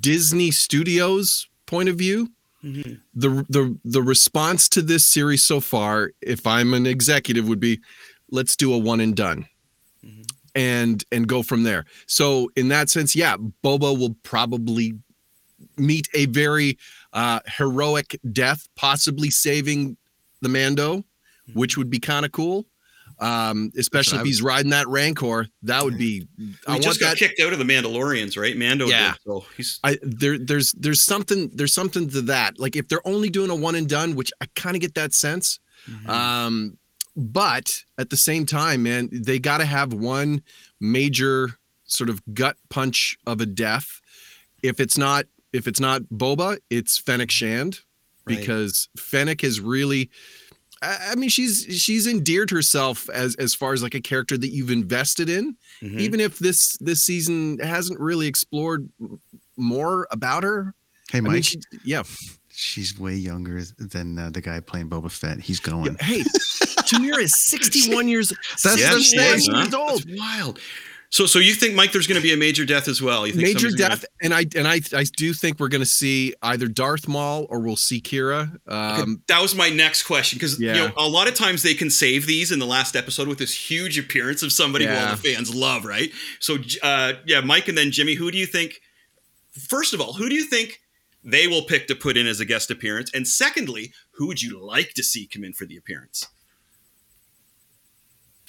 [0.00, 2.28] Disney Studios point of view,
[2.62, 2.94] Mm-hmm.
[3.14, 7.80] the the the response to this series so far, if I'm an executive, would be,
[8.30, 9.46] let's do a one and done,
[10.02, 10.22] Mm-hmm.
[10.54, 11.84] and and go from there.
[12.06, 14.94] So in that sense, yeah, Boba will probably
[15.76, 16.78] meet a very
[17.12, 19.96] uh, heroic death, possibly saving
[20.40, 21.04] the Mando,
[21.48, 21.58] Mm-hmm.
[21.58, 22.64] which would be kind of cool.
[23.20, 26.26] Um, especially if he's riding that Rancor, that would be.
[26.40, 27.16] I We want just got that.
[27.18, 28.56] kicked out of the Mandalorians, right?
[28.56, 28.86] Mando.
[28.86, 29.12] Yeah.
[29.12, 32.58] Did, so he's I there there's there's something there's something to that.
[32.58, 35.12] Like if they're only doing a one and done, which I kind of get that
[35.12, 35.60] sense.
[35.88, 36.08] Mm-hmm.
[36.10, 36.78] Um,
[37.14, 40.42] but at the same time, man, they got to have one
[40.80, 44.00] major sort of gut punch of a death.
[44.62, 47.80] If it's not if it's not Boba, it's Fennec Shand
[48.26, 48.38] Right.
[48.38, 50.10] because Fennec has really.
[50.82, 54.48] I I mean, she's she's endeared herself as as far as like a character that
[54.48, 56.00] you've invested in, Mhm.
[56.00, 58.88] even if this this season hasn't really explored
[59.56, 60.74] more about her.
[61.10, 62.02] Hey, I Mike, mean, she, yeah.
[62.50, 65.38] she's way younger than uh, the guy playing Boba Fett.
[65.38, 65.96] He's going.
[66.00, 66.22] Hey,
[66.88, 68.32] Temuera is 61 years.
[68.62, 69.16] That's Yeah, the she
[69.52, 69.78] huh?
[69.78, 70.02] old.
[70.04, 70.58] That's wild.
[71.14, 71.92] So, so you think Mike?
[71.92, 73.24] There's going to be a major death as well?
[73.24, 75.80] You think Major somebody's gonna- death, and I and I I do think we're going
[75.80, 78.58] to see either Darth Maul or we'll see Qi'ra.
[78.66, 81.88] Um, that was my next question because you know a lot of times they can
[81.88, 85.16] save these in the last episode with this huge appearance of somebody who all the
[85.16, 86.10] fans love, right?
[86.40, 88.14] So, uh, yeah, Mike and then Jimmy.
[88.14, 88.80] Who do you think?
[89.52, 90.80] First of all, who do you think
[91.22, 93.12] they will pick to put in as a guest appearance?
[93.14, 96.26] And secondly, who would you like to see come in for the appearance?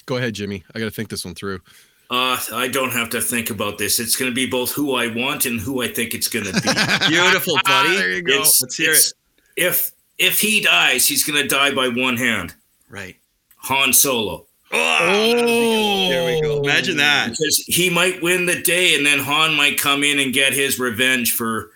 [0.06, 0.64] go ahead, Jimmy.
[0.74, 1.60] I got to think this one through.
[2.08, 3.98] Uh, I don't have to think about this.
[3.98, 6.52] It's going to be both who I want and who I think it's going to
[6.52, 6.60] be.
[7.08, 7.96] Beautiful, buddy.
[7.96, 8.34] there you go.
[8.34, 9.12] It's- Let's hear it's-
[9.56, 12.54] If if he dies, he's going to die by one hand.
[12.88, 13.16] Right.
[13.58, 14.46] Han Solo.
[14.72, 16.62] Oh, there we go.
[16.62, 17.30] Imagine that.
[17.30, 20.78] Because he might win the day, and then Han might come in and get his
[20.78, 21.70] revenge for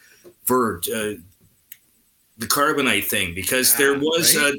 [0.45, 1.15] for uh,
[2.39, 3.35] the carbonite thing.
[3.35, 4.55] Because there was right.
[4.55, 4.59] an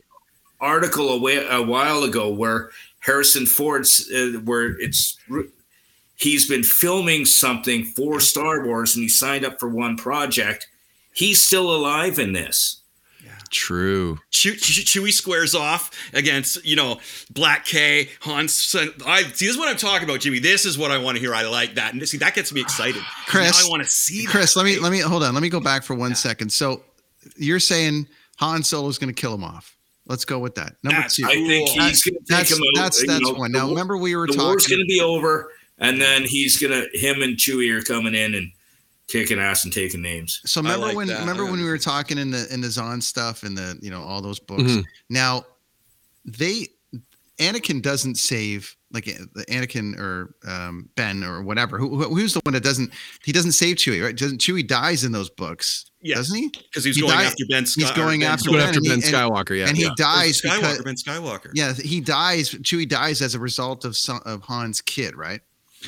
[0.60, 2.70] article a, wa- a while ago where
[3.00, 5.18] Harrison Ford's uh, where it's
[6.22, 10.68] he's been filming something for Star Wars, and he signed up for one project.
[11.14, 12.78] He's still alive in this.
[13.50, 14.18] True.
[14.30, 17.00] Chew, Chew, Chewie squares off against you know
[17.32, 18.54] Black K Hans.
[18.54, 19.46] Son- I see.
[19.46, 20.40] This is what I'm talking about, Jimmy.
[20.40, 21.36] This is what I want to hear.
[21.36, 23.02] I like that, and see that gets me excited.
[23.28, 24.26] Chris, now I want to see.
[24.26, 25.34] Chris, that, let me let me hold on.
[25.34, 26.50] Let me go back for one second.
[26.50, 26.82] So
[27.36, 28.08] you're saying
[28.38, 29.76] Han Solo's going to kill him off.
[30.08, 30.76] Let's go with that.
[30.84, 31.26] Number That's two.
[31.26, 31.84] I think Cool.
[31.84, 32.82] he's going to take That's him out.
[32.82, 33.52] that's you that's know, one.
[33.52, 34.78] Now war- remember we were the war's talking.
[34.78, 35.50] going to be over,
[35.82, 38.52] and then he's going to him and Chewie are coming in and
[39.08, 40.40] kicking ass and taking names.
[40.46, 41.20] So remember like when that.
[41.20, 43.92] remember I when we were talking in the in the Zahn stuff and the you
[43.92, 44.64] know all those books.
[44.64, 44.84] Mhm.
[45.10, 45.44] Now
[46.24, 46.68] they
[47.40, 51.78] Anakin doesn't save like uh, the Anakin or um, Ben or whatever.
[51.80, 52.92] Who, who- who's the one that doesn't?
[53.24, 54.16] He doesn't save Chewie, right?
[54.16, 55.86] Doesn't Chewie dies in those books?
[56.04, 56.16] Yeah.
[56.16, 56.50] doesn't he?
[56.50, 57.66] because he's He going died- after Ben.
[57.66, 58.58] Sky, he's going Ben after Solo.
[58.58, 59.68] Going after and Ben Skywalker, yeah.
[59.68, 59.92] and he Yeah.
[59.98, 61.52] dies Skywalker, because Ben Skywalker.
[61.54, 62.50] yeah, he dies.
[62.52, 65.42] Chewie dies as a result of some, of Han's kid, right?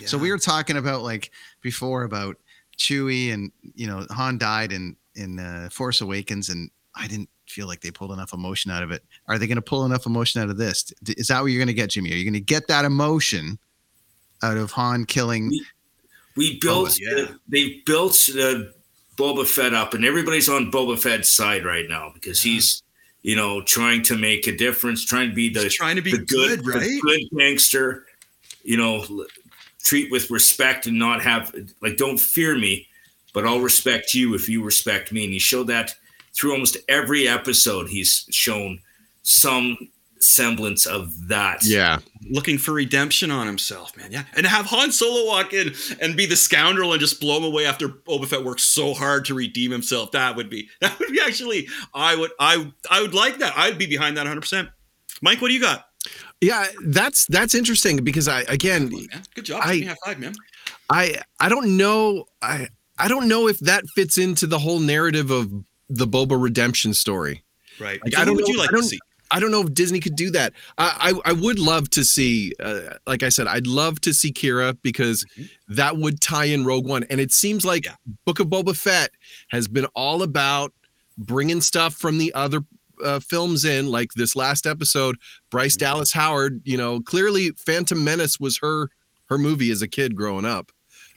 [0.06, 1.32] So we were talking about like
[1.62, 2.38] before about
[2.78, 7.68] Chewie and you know Han died in in uh, Force Awakens, and I didn't feel
[7.68, 9.04] like they pulled enough emotion out of it.
[9.28, 10.92] Are they going to pull enough emotion out of this?
[11.08, 12.12] Is that what you're going to get, Jimmy?
[12.12, 13.60] Are you going to get that emotion
[14.42, 15.52] out of Han killing?
[16.36, 16.98] We built.
[17.00, 17.28] yeah.
[17.48, 18.64] They built uh,
[19.18, 22.82] Boba Fett up, and everybody's on Boba Fett's side right now because he's,
[23.22, 26.12] you know, trying to make a difference, trying to be the He's trying to be
[26.12, 26.80] good, good, right?
[26.82, 28.06] the good gangster.
[28.64, 29.26] You know, l-
[29.84, 32.88] treat with respect and not have like don't fear me,
[33.34, 35.24] but I'll respect you if you respect me.
[35.26, 35.96] And he showed that
[36.34, 37.90] through almost every episode.
[37.90, 38.80] He's shown
[39.24, 39.78] some
[40.20, 41.66] semblance of that.
[41.66, 42.00] Yeah.
[42.32, 44.12] looking for redemption on himself, man.
[44.12, 47.44] Yeah, and have Han Solo walk in and be the scoundrel and just blow him
[47.44, 50.12] away after Boba Fett worked so hard to redeem himself.
[50.12, 51.68] That would be that would be actually.
[51.94, 53.54] I would I I would like that.
[53.58, 54.40] I'd be behind that 100.
[54.42, 54.70] percent
[55.22, 55.86] Mike, what do you got?
[56.44, 58.90] Yeah, that's that's interesting because I again
[59.36, 59.62] good job.
[59.64, 60.34] I- Give me a high five, man.
[60.90, 62.68] I I don't know I
[63.00, 65.52] I don't know if that fits into the whole narrative of
[65.90, 67.44] the Boba redemption story.
[67.80, 68.00] Right.
[68.04, 69.00] Like, So I don't would know- you like I don't- see?
[69.32, 70.54] I don't know if Disney could do that.
[70.78, 74.32] I I, I would love to see, uh, like I said, I'd love to see
[74.32, 75.26] Qi'ra because
[75.70, 77.96] that would tie in Rogue One, and it seems like Yeah.
[78.26, 79.10] Book of Boba Fett
[79.50, 80.72] has been all about
[81.18, 82.64] bringing stuff from the other
[83.04, 83.88] uh, films in.
[83.88, 85.18] Like this last episode,
[85.50, 86.62] Bryce Dallas Howard.
[86.66, 88.90] You know, clearly Phantom Menace was her
[89.30, 90.72] her movie as a kid growing up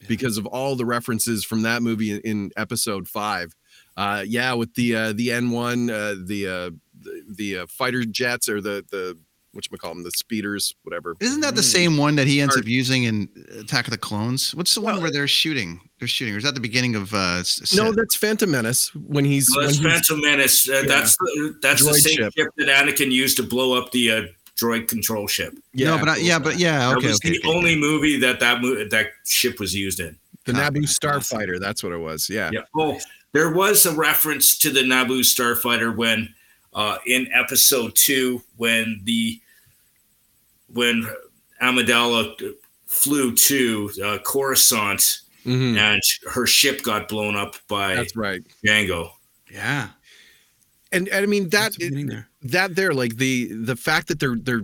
[0.08, 3.54] because of all the references from that movie in, in episode five.
[3.96, 6.70] Uh, yeah, with the uh, the N one, uh, the uh,
[7.00, 9.18] the, the uh, fighter jets or the the
[9.52, 11.14] what you call them, the speeders, whatever.
[11.18, 11.72] Isn't that the Mm.
[11.72, 14.54] same one that he ends Or- up using in Attack of the Clones?
[14.54, 15.80] What's the one Well- where they're shooting?
[15.98, 17.14] They're shooting, or is that the beginning of?
[17.14, 20.68] uh s- No, that's Phantom Menace when he's Well, when that's he's- Phantom Menace.
[20.68, 22.32] Uh, That's the, that's the same ship.
[22.36, 22.48] ship.
[22.58, 24.22] that Anakin used to blow up the uh,
[24.56, 25.54] droid control ship.
[25.74, 27.30] no, but I, yeah, but yeah, that okay, was okay.
[27.30, 27.48] the okay.
[27.48, 30.18] only movie that that mo- that ship was used in.
[30.44, 30.82] the Ah, Naboo.
[30.84, 31.58] Starfighter.
[31.58, 32.28] That's what it was.
[32.28, 32.50] Yeah.
[32.52, 32.60] Yeah.
[32.76, 32.98] Oh,
[33.32, 36.34] there was a reference to the Naboo starfighter when
[36.74, 39.40] uh, in episode two when the
[40.72, 41.08] when
[41.62, 42.34] Amidala
[42.86, 45.76] flew to uh, Coruscant Mhm.
[45.78, 48.42] and her ship got blown up by That's right.
[48.66, 49.10] Jango.
[49.50, 49.88] Yeah,
[50.92, 52.28] And, and I mean that beginning there.
[52.42, 54.62] that there like the the fact that they're they're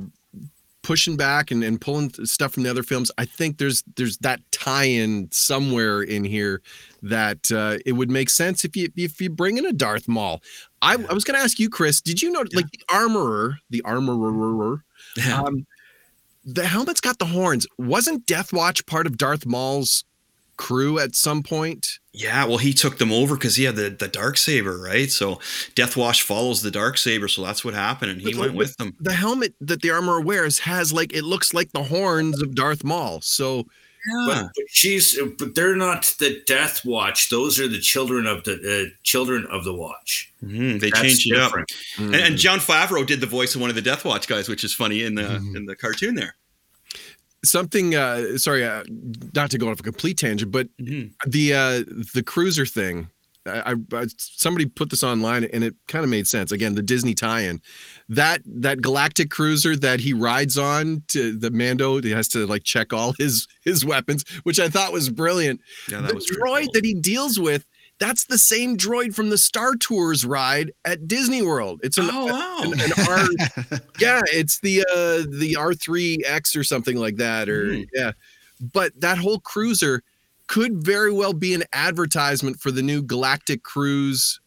[0.82, 4.40] pushing back and, and pulling stuff from the other films i think there's there's that
[4.50, 6.60] tie-in somewhere in here
[7.02, 10.42] that uh, it would make sense if you if you bring in a darth maul
[10.82, 13.80] i, I was going to ask you chris did you know like the armorer the
[13.82, 14.82] armorer
[15.32, 15.66] um,
[16.44, 20.04] the helmet's got the horns wasn't death watch part of darth maul's
[20.56, 24.08] crew at some point Yeah, well, he took them over because he had the, the
[24.08, 25.10] dark saber, right?
[25.10, 25.40] So
[25.74, 28.58] Death Watch follows the dark saber, so that's what happened, and he But, went like,
[28.58, 28.94] with them.
[29.00, 32.84] the helmet that the armor wears has like it looks like the horns of darth
[32.84, 33.64] maul so
[34.26, 37.30] But, but she's but they're not the Death Watch.
[37.30, 40.32] Those are the children of the uh, children of the Watch.
[40.44, 41.50] Mhm, they That's changed it up.
[41.50, 41.70] different.
[41.98, 44.64] And, and Jon Favreau did the voice of one of the Death Watch guys, which
[44.64, 45.56] is funny in the Mm-hmm.
[45.56, 46.34] in the cartoon there.
[47.44, 48.84] Something uh sorry uh,
[49.34, 51.12] not to go off a complete tangent but Mhm.
[51.26, 51.82] the uh
[52.14, 53.08] the cruiser thing
[53.44, 57.12] I, I somebody put this online and it kind of made sense again the disney
[57.14, 57.60] tie-in
[58.08, 62.62] that that galactic cruiser that he rides on to the mando he has to like
[62.62, 66.62] check all his his weapons which i thought was brilliant Yeah, the that was droid
[66.66, 66.72] cool.
[66.74, 67.64] that he deals with
[68.02, 71.80] that's the same droid from the Star Tours ride at Disney World.
[71.84, 72.58] It's an, Oh, wow.
[72.62, 77.82] an, an R, yeah, it's the uh the R3X or something like that or Hmm.
[77.94, 78.12] yeah.
[78.60, 80.02] But that whole cruiser
[80.48, 84.40] could very well be an advertisement for the new Galactic Cruise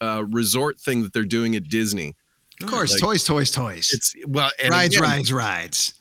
[0.00, 2.14] uh resort thing that they're doing at Disney.
[2.62, 3.90] of course, like- toys, toys, toys.
[3.92, 5.94] It's well rides, again, rides, rides.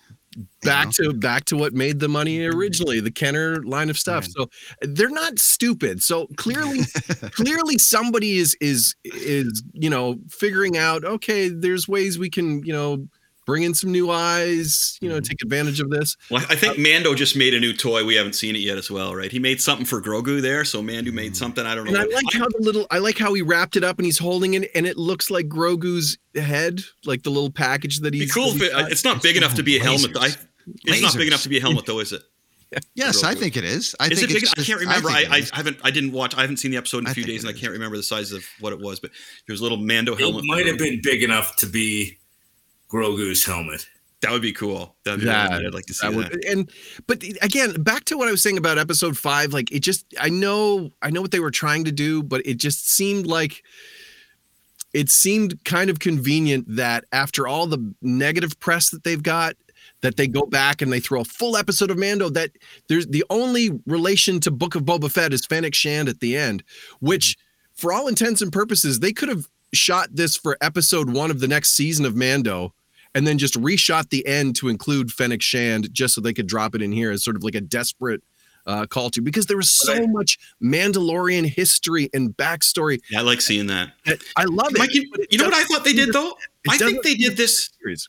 [0.64, 2.58] Back to back to what made the money mm-hmm.
[2.58, 4.24] originally the kenner line of stuff.
[4.24, 4.32] Right.
[4.32, 4.50] so
[4.82, 6.02] they're not stupid.
[6.02, 6.82] So clearly
[7.32, 12.74] clearly somebody is is is you know figuring out okay there's ways we can you
[12.74, 13.08] know
[13.46, 15.24] bring in some new eyes you know Mm-hmm.
[15.24, 18.04] take advantage of this Well, I think Mando just made a new toy.
[18.06, 19.32] We haven't seen it yet as well, right?
[19.32, 21.66] He made something for Grogu there, so Mando made something.
[21.66, 21.92] I don't know.
[21.92, 22.04] Mm.
[22.04, 24.06] and i what- like how the little i like how he wrapped it up and
[24.06, 28.22] he's holding it and it looks like grogu's head like the little package that It'd
[28.22, 30.16] he's cool that he's it, it's not big enough to be a helmet.
[30.18, 30.38] I, Lasers.
[30.86, 32.22] it's not big enough to be a helmet, though, is it?
[32.96, 33.96] yes, I think it is.
[34.00, 34.44] I is think it big?
[34.44, 35.10] it's I can't remember.
[35.10, 35.78] I, think I, haven't.
[35.84, 36.36] I didn't watch.
[36.38, 38.32] I haven't seen the episode in a few days, and I can't remember the size
[38.32, 39.00] of what it was.
[39.02, 39.12] But
[39.48, 40.44] there's a little Mando helmet.
[40.46, 42.18] It might have been big enough to be
[42.92, 43.88] Grogu's helmet.
[44.22, 44.96] That would be cool.
[45.04, 45.68] That'd be Yeah, really.
[45.68, 46.46] I'd like to see That that.
[46.46, 46.70] and
[47.08, 50.30] but again, back to what I was saying about episode five, like it just I
[50.30, 53.64] know I know what they were trying to do, but it just seemed like
[54.94, 59.56] it seemed kind of convenient that after all the negative press that they've got,
[60.02, 62.30] that they go back and they throw a full episode of Mando.
[62.30, 62.52] That
[62.90, 66.64] there's the only relation to Book of Boba Fett is Fennec Shand at the end,
[67.00, 67.82] which mm-hmm.
[67.82, 71.48] for all intents and purposes, they could have shot this for episode one of the
[71.48, 72.74] next season of Mando
[73.16, 76.76] and then just reshot the end to include Fennec Shand just so they could drop
[76.76, 78.22] it in here as sort of like a desperate
[78.66, 83.02] uh, call to because there was so much Mandalorian history and backstory.
[83.10, 83.94] Yeah, I like seeing that.
[84.36, 84.80] I love it.
[84.80, 86.34] Mike, you, you know what I thought they did though?
[86.70, 87.72] I think they did this.
[87.82, 88.08] series.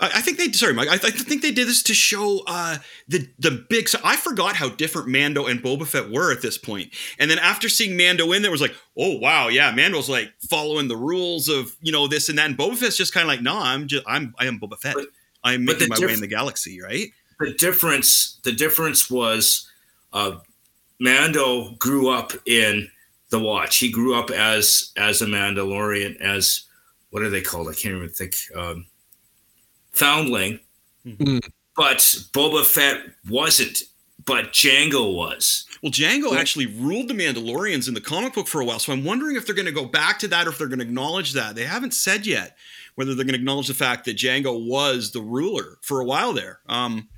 [0.00, 0.88] I I think they sorry, Mike.
[0.88, 3.88] I, th- I think they did this to show uh, the the big.
[3.88, 6.92] So I forgot how different Mando and Boba Fett were at this point.
[7.18, 10.88] And then after seeing Mando in there, was like, oh wow, yeah, Mando's like following
[10.88, 12.46] the rules of you know this and that.
[12.46, 14.96] And Boba Fett's just kind of like, no, I'm just I'm I am Boba Fett.
[15.44, 17.08] I'm making my way in the galaxy, right?
[17.38, 19.70] the difference the difference was
[20.12, 20.36] uh,
[21.00, 22.90] Mando grew up in
[23.30, 23.76] the Watch.
[23.76, 26.64] He grew up as as a Mandalorian, as
[27.10, 27.68] what are they called?
[27.68, 28.34] I can't even think.
[28.54, 28.86] Um,
[29.98, 30.60] foundling,
[31.76, 31.98] but
[32.32, 33.82] Boba Fett wasn't.
[34.24, 35.64] But Jango was.
[35.82, 39.02] Well, Jango actually ruled the Mandalorians in the comic book for a while, so I'm
[39.04, 41.32] wondering if they're going to go back to that or if they're going to acknowledge
[41.32, 41.54] that.
[41.54, 42.56] They haven't said yet
[42.96, 46.32] whether they're going to acknowledge the fact that Jango was the ruler for a while
[46.32, 46.58] there.
[46.68, 47.08] Um,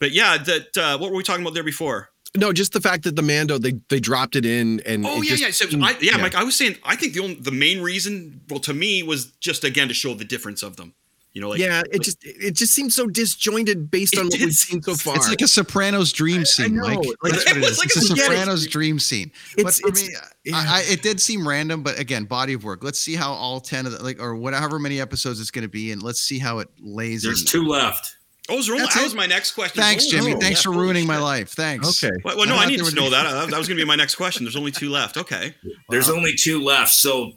[0.00, 2.08] but yeah, that uh, what were we talking about there before?
[2.36, 5.30] No, just the fact that the Mando they they dropped it in and Oh yeah,
[5.30, 5.50] just yeah.
[5.50, 6.34] So seemed- I, yeah, Mike.
[6.34, 9.62] I was saying I think the only the main reason, well, to me, was just
[9.64, 10.94] again to show the difference of them.
[11.38, 14.40] You know, like yeah, it just it just seems so disjointed based on what did
[14.40, 15.14] we've seen so far.
[15.14, 16.98] It's like a Sopranos dream scene, know, Mike.
[16.98, 19.30] like- That's what It it was like it's a a spaghetti Sopranos dream scene.
[19.54, 22.64] But It's- for it's- me, I, I, it did seem random, but again, body of
[22.64, 22.82] work.
[22.82, 25.68] Let's see how all ten of the, like or whatever many episodes it's going to
[25.68, 27.22] be, and let's see how it lays.
[27.22, 27.46] There's in.
[27.46, 28.16] two left.
[28.48, 29.04] oh, was there only, that it?
[29.04, 29.80] was my next question.
[29.80, 30.34] Thanks, Oh, Jimmy.
[30.34, 31.50] oh, Thanks yeah, for holy ruining my life.
[31.50, 32.02] Thanks.
[32.02, 32.16] Okay.
[32.24, 33.22] Well, well, no, I I thought needed to know would that.
[33.30, 34.42] That, that was going to be my next question.
[34.44, 35.16] There's only two left.
[35.16, 35.54] Okay.
[35.90, 37.32] There's only two left, so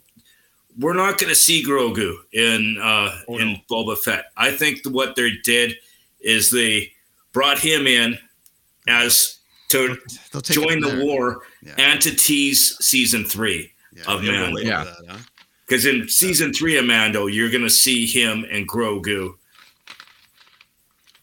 [0.79, 3.57] we're not going to see Grogu in uh, Oh, in no.
[3.69, 4.25] Boba Fett.
[4.37, 5.75] I think what they did
[6.21, 6.91] is they
[7.33, 8.17] brought him in
[8.87, 9.39] as
[9.69, 9.97] to
[10.31, 11.05] They'll take it join the there.
[11.05, 11.75] war Yeah.
[11.77, 13.71] and to tease season three
[14.07, 14.55] of Yeah, we'll Mando.
[14.55, 14.83] wait Yeah.
[14.83, 15.17] for huh?
[15.67, 19.35] Because in season three of Mando, you're going to see him and Grogu.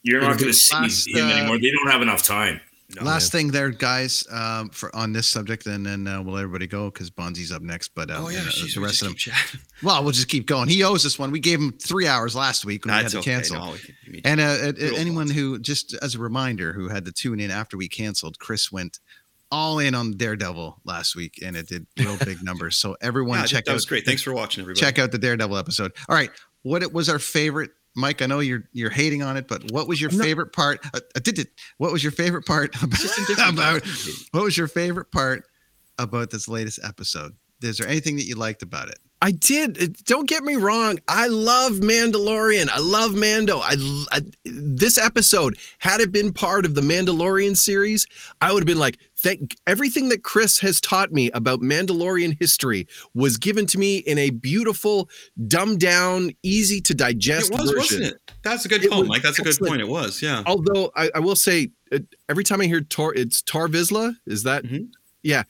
[0.03, 1.59] You're not going to see Last, him uh, anymore.
[1.59, 2.61] They don't have enough time.
[2.97, 6.67] No, Last thing there, guys, um, for on this subject, and then uh, we'll everybody
[6.67, 7.89] go because Bonzi's up next.
[7.95, 9.15] But uh, Oh yeah, and, uh, geez, the we rest just of them.
[9.15, 9.61] keep chatting.
[9.83, 10.69] Well, we'll just keep going.
[10.69, 11.31] He owes us one.
[11.31, 13.37] We gave him three hours last week when That's we had to okay.
[13.37, 13.59] cancel.
[13.67, 13.77] No,
[14.11, 15.33] we And uh, uh, anyone Bonzi.
[15.35, 18.99] who, just as a reminder, who had to tune in after we canceled, Chris went
[19.53, 22.79] all in on Daredevil last week, and it did real big numbers.
[22.79, 24.07] So everyone, yeah, check that out That was great.
[24.07, 24.81] Thanks for watching, everybody.
[24.81, 25.93] check out the Daredevil episode.
[26.09, 26.31] All right,
[26.63, 28.23] what it was our favorite, Mike?
[28.23, 30.81] I know you're you're hating on it, but what was your favorite part?
[30.95, 31.49] Uh, uh, did it?
[31.79, 33.83] What was your favorite part about, about
[34.31, 35.45] what was your favorite part
[35.99, 37.35] about this latest episode?
[37.61, 38.99] Is there anything that you liked about it?
[39.21, 39.97] I did.
[40.05, 41.01] Don't get me wrong.
[41.09, 42.69] I love Mandalorian.
[42.69, 43.59] I love Mando.
[43.59, 43.75] I,
[44.13, 48.07] I this episode had it been part of the Mandalorian series,
[48.41, 52.87] I would have been like, thank everything that Chris has taught me about Mandalorian history
[53.15, 55.09] was given to me in a beautiful,
[55.47, 57.77] dumbed down, easy to digest It was, version.
[58.01, 58.33] wasn't it?
[58.43, 59.23] That's a good It was Mike.
[59.23, 59.81] That's a good point.
[59.81, 60.43] It was, yeah.
[60.47, 61.71] Although I, I will say,
[62.29, 64.15] every time I hear Tor, it's Tar Vizsla.
[64.27, 64.65] Is that?
[64.65, 64.89] Mhm.
[65.23, 65.43] Yeah.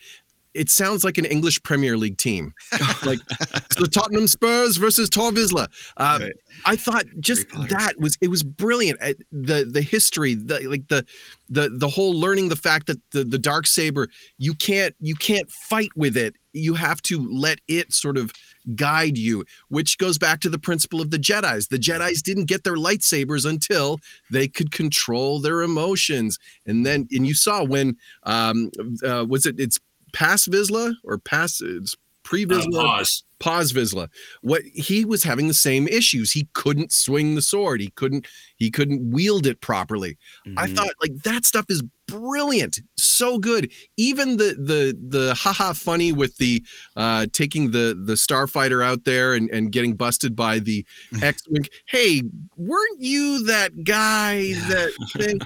[0.55, 2.53] It sounds like an English Premier League team,
[3.05, 5.69] like it's the Tottenham Spurs versus Tor Vizsla.
[5.97, 6.33] Uh, Right.
[6.65, 8.99] I thought just that was it was brilliant.
[9.01, 11.05] Uh, The the history, the like the
[11.49, 14.09] the the whole learning the fact that the the dark saber
[14.39, 16.35] you can't you can't fight with it.
[16.53, 18.33] You have to let it sort of
[18.75, 21.69] guide you, which goes back to the principle of the Jedi's.
[21.69, 24.01] The Jedi's didn't get their lightsabers until
[24.31, 28.71] they could control their emotions, and then and you saw when um
[29.07, 29.79] uh, was it it's
[30.13, 33.25] past Vizsla or past it's pre Uh, Vizsla pause.
[33.39, 34.09] pause Vizsla.
[34.43, 36.33] What he was having the same issues.
[36.33, 37.81] He couldn't swing the sword.
[37.81, 38.27] He couldn't
[38.57, 40.19] he couldn't wield it properly.
[40.57, 40.77] I Mhm.
[40.77, 42.81] thought like that stuff is brilliant.
[42.99, 43.71] So good.
[43.97, 46.63] Even the the the haha funny with the
[46.97, 50.85] uh taking the the starfighter out there and, and getting busted by the
[51.23, 51.65] X-Wing.
[51.87, 52.23] Hey,
[52.57, 55.39] weren't you that guy that thing?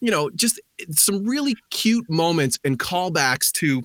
[0.00, 0.60] You know, just
[0.90, 3.82] some really cute moments and callbacks to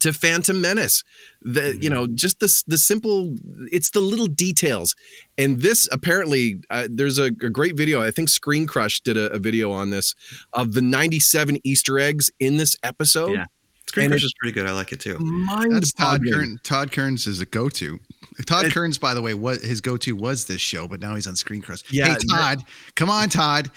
[0.00, 1.04] to Phantom Menace.
[1.42, 3.36] The you know just the the simple
[3.70, 4.94] it's the little details.
[5.36, 8.02] And this apparently uh, there's a, a great video.
[8.02, 10.14] I think Screen Crush did a, a video on this
[10.52, 13.32] of the 97 Easter eggs in this episode.
[13.32, 13.46] Yeah.
[13.88, 14.66] Screen And Crush is pretty good.
[14.66, 15.18] I like it too.
[15.18, 16.32] Mind That's Todd boggling.
[16.32, 16.60] Kern.
[16.62, 17.98] Todd Kearns is a go-to.
[18.46, 21.26] Todd And- Kearns, by the way, what his go-to was this show, but now he's
[21.26, 21.82] on Screen Crush.
[21.90, 22.64] Yeah, hey that- Todd,
[22.94, 23.70] come on, Todd.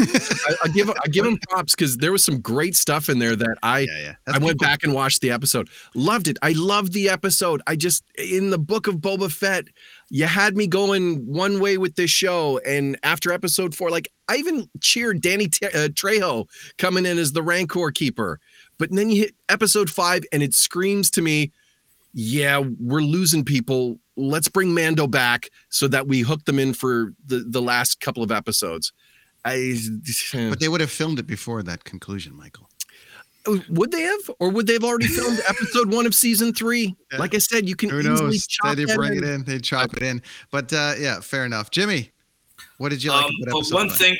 [0.00, 3.36] I, I give I give him props because there was some great stuff in there
[3.36, 4.34] that I Yeah, yeah.
[4.34, 5.68] I went back and watched the episode.
[5.94, 6.38] Loved it.
[6.42, 7.62] I loved the episode.
[7.66, 9.66] I just in the book of Boba Fett,
[10.10, 14.36] you had me going one way with this show, and after episode four, like I
[14.36, 16.46] even cheered Danny Te- uh, Trejo
[16.78, 18.40] coming in as the Rancor keeper.
[18.78, 21.52] But then you hit episode five, and it screams to me,
[22.12, 24.00] "Yeah, we're losing people.
[24.16, 28.22] Let's bring Mando back so that we hook them in for the the last couple
[28.22, 28.92] of episodes."
[29.44, 29.76] I
[30.32, 32.68] But they would have filmed it before that conclusion, Michael.
[33.46, 36.96] Oh, Would they have, or would they have already filmed episode one of season three?
[37.12, 37.18] Yeah.
[37.18, 38.46] Like I said, you can Who easily knows?
[38.46, 39.34] chop They that bring it in.
[39.34, 40.22] in, they chop it in.
[40.50, 41.70] But uh, yeah, fair enough.
[41.70, 42.10] Jimmy,
[42.78, 43.26] what did you like?
[43.26, 43.90] Um, about but one one?
[43.90, 44.16] thing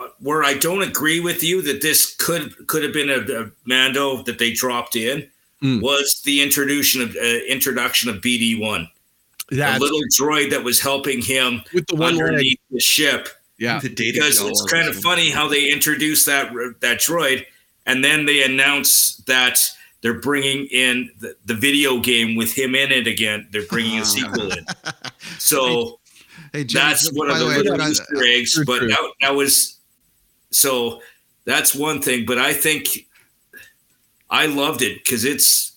[0.00, 3.50] uh, where I don't agree with you that this could could have been a, a
[3.66, 5.28] Mando that they dropped in
[5.60, 5.82] Mm.
[5.82, 8.88] was the introduction of uh, introduction of BD one,
[9.50, 12.26] the little droid that was helping him with the one leg.
[12.28, 13.28] underneath the ship.
[13.58, 17.44] Yeah, The data Because it's kind of funny how they introduced that that droid,
[17.86, 19.58] and then they announce that
[20.00, 23.48] they're bringing in the, the video game with him in it again.
[23.50, 24.64] They're bringing a sequel in.
[25.38, 25.98] So.
[26.52, 28.54] Hey, Jimmy, that's one of the way, I little Easter eggs.
[28.54, 28.88] True, but true.
[28.88, 29.78] that, that was
[30.50, 31.02] so
[31.44, 32.24] that's one thing.
[32.26, 33.06] But I think
[34.30, 35.72] I loved it because it's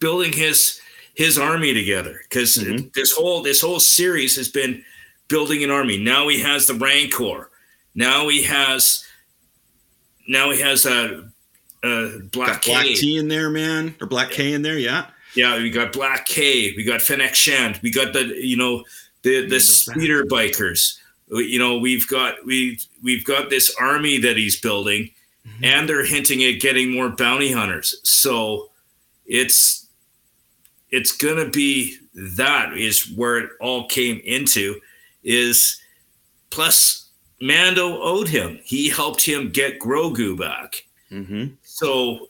[0.00, 0.80] building his
[1.14, 2.20] his army together.
[2.28, 2.92] Because Mhm.
[2.92, 4.84] this whole this whole series has been
[5.28, 5.98] building an army.
[5.98, 7.50] Now he has the Rancor.
[7.94, 9.04] Now he has
[10.28, 11.28] now he has a,
[11.84, 12.86] a Black Got Black.
[12.86, 14.78] T in there, man, or Black K in there.
[14.78, 15.06] Yeah.
[15.34, 18.84] Yeah, we got Black K, we got Fennec Shand, we got the you know
[19.22, 20.98] the the speeder bikers.
[21.28, 25.10] You know, we've got we've we've got this army that he's building,
[25.46, 25.64] mm-hmm.
[25.64, 28.00] and they're hinting at getting more bounty hunters.
[28.02, 28.70] So
[29.26, 29.88] it's
[30.90, 34.80] it's gonna be that is where it all came into
[35.26, 35.78] is
[36.48, 37.10] plus
[37.42, 38.58] Mando owed him.
[38.64, 40.86] He helped him get Grogu back.
[41.10, 41.54] Mm-hmm.
[41.62, 42.28] So,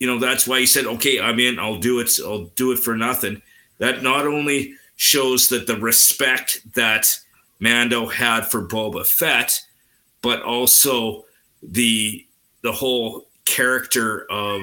[0.00, 2.78] you know, that's why he said, okay, I'm in, I'll do it, I'll do it
[2.80, 3.40] for nothing.
[3.78, 7.16] That not only shows that the respect that
[7.60, 9.60] Mando had for Boba Fett,
[10.22, 11.24] but also
[11.62, 12.26] the
[12.62, 14.62] the whole character of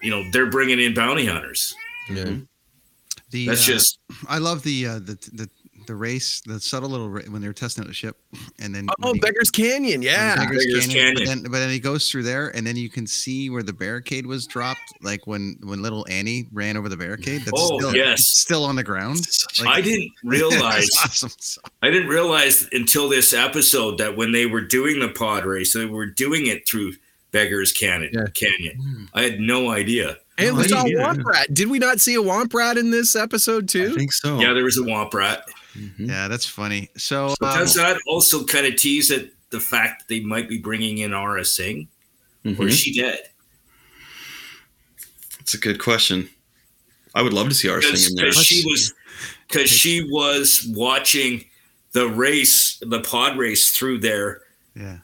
[0.00, 1.74] you know they're bringing in bounty hunters.
[2.08, 2.36] Yeah.
[3.30, 3.98] The, That's uh, just
[4.28, 5.50] I love the uh, the the
[5.88, 8.16] the race, the subtle little ra- when they were testing out the ship,
[8.60, 10.00] and then Oh, he- Beggars Canyon.
[10.02, 10.36] Yeah.
[10.36, 13.06] Beggars Beggars Canyon, But then, but then he goes through there, and then you can
[13.06, 17.40] see where the barricade was dropped, like when when little Annie ran over the barricade.
[17.40, 18.20] That's Oh, still, yes.
[18.24, 19.26] still on the ground.
[19.66, 21.30] I didn't realize awesome.
[21.82, 25.86] I didn't realize until this episode that when they were doing the pod race, they
[25.86, 26.92] were doing it through
[27.32, 28.10] Beggars Canyon.
[28.14, 28.26] Yeah.
[28.34, 28.76] Canyon.
[28.80, 29.04] Hmm.
[29.14, 30.18] I had no idea.
[30.40, 31.02] And we saw a didn't.
[31.02, 31.52] Womp Rat.
[31.52, 33.90] Did we not see a Womp Rat in this episode too?
[33.92, 34.38] I think so.
[34.40, 35.42] Yeah, there was a Womp Rat.
[35.78, 36.08] Mhm.
[36.08, 36.90] Yeah, that's funny.
[36.96, 40.48] So, But um, does that also kind of tease at the fact that they might
[40.48, 41.88] be bringing in Aurra Sing?
[42.44, 42.68] Or Mhm.
[42.68, 43.20] is she dead?
[45.40, 46.28] It's a good question.
[47.14, 48.32] I would love to see Aurra Sing Because in there.
[48.32, 48.94] she was
[49.48, 51.44] because she was watching
[51.92, 54.42] the race, the pod race through there
[54.76, 54.98] yeah,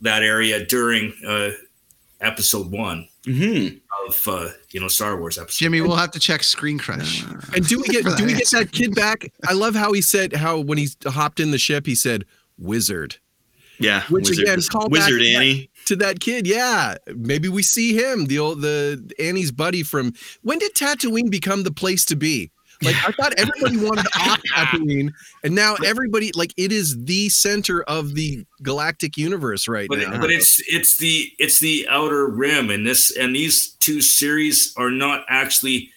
[0.00, 1.50] that area during uh,
[2.20, 3.76] episode one Mm-hmm.
[4.08, 5.58] of uh, you know Star Wars episode.
[5.58, 7.22] Jimmy, we'll have to check Screen Crush.
[7.54, 9.30] And do we get do we get that kid back?
[9.46, 12.24] I love how he said how when he hopped in the ship he said
[12.58, 13.16] wizard
[13.78, 14.02] Yeah.
[14.08, 15.70] Which Wizard, again, call back Wizard to Annie.
[15.86, 16.46] to that kid.
[16.46, 21.64] Yeah, maybe we see him the old the Annie's buddy from when did Tatooine become
[21.64, 22.50] the place to be?
[22.82, 27.82] Like I thought everybody wanted off Tatooine, and now everybody like it is the center
[27.84, 30.20] of the galactic universe right but, now.
[30.20, 34.90] but it's it's the it's the outer rim and this and these two series are
[34.90, 35.90] not actually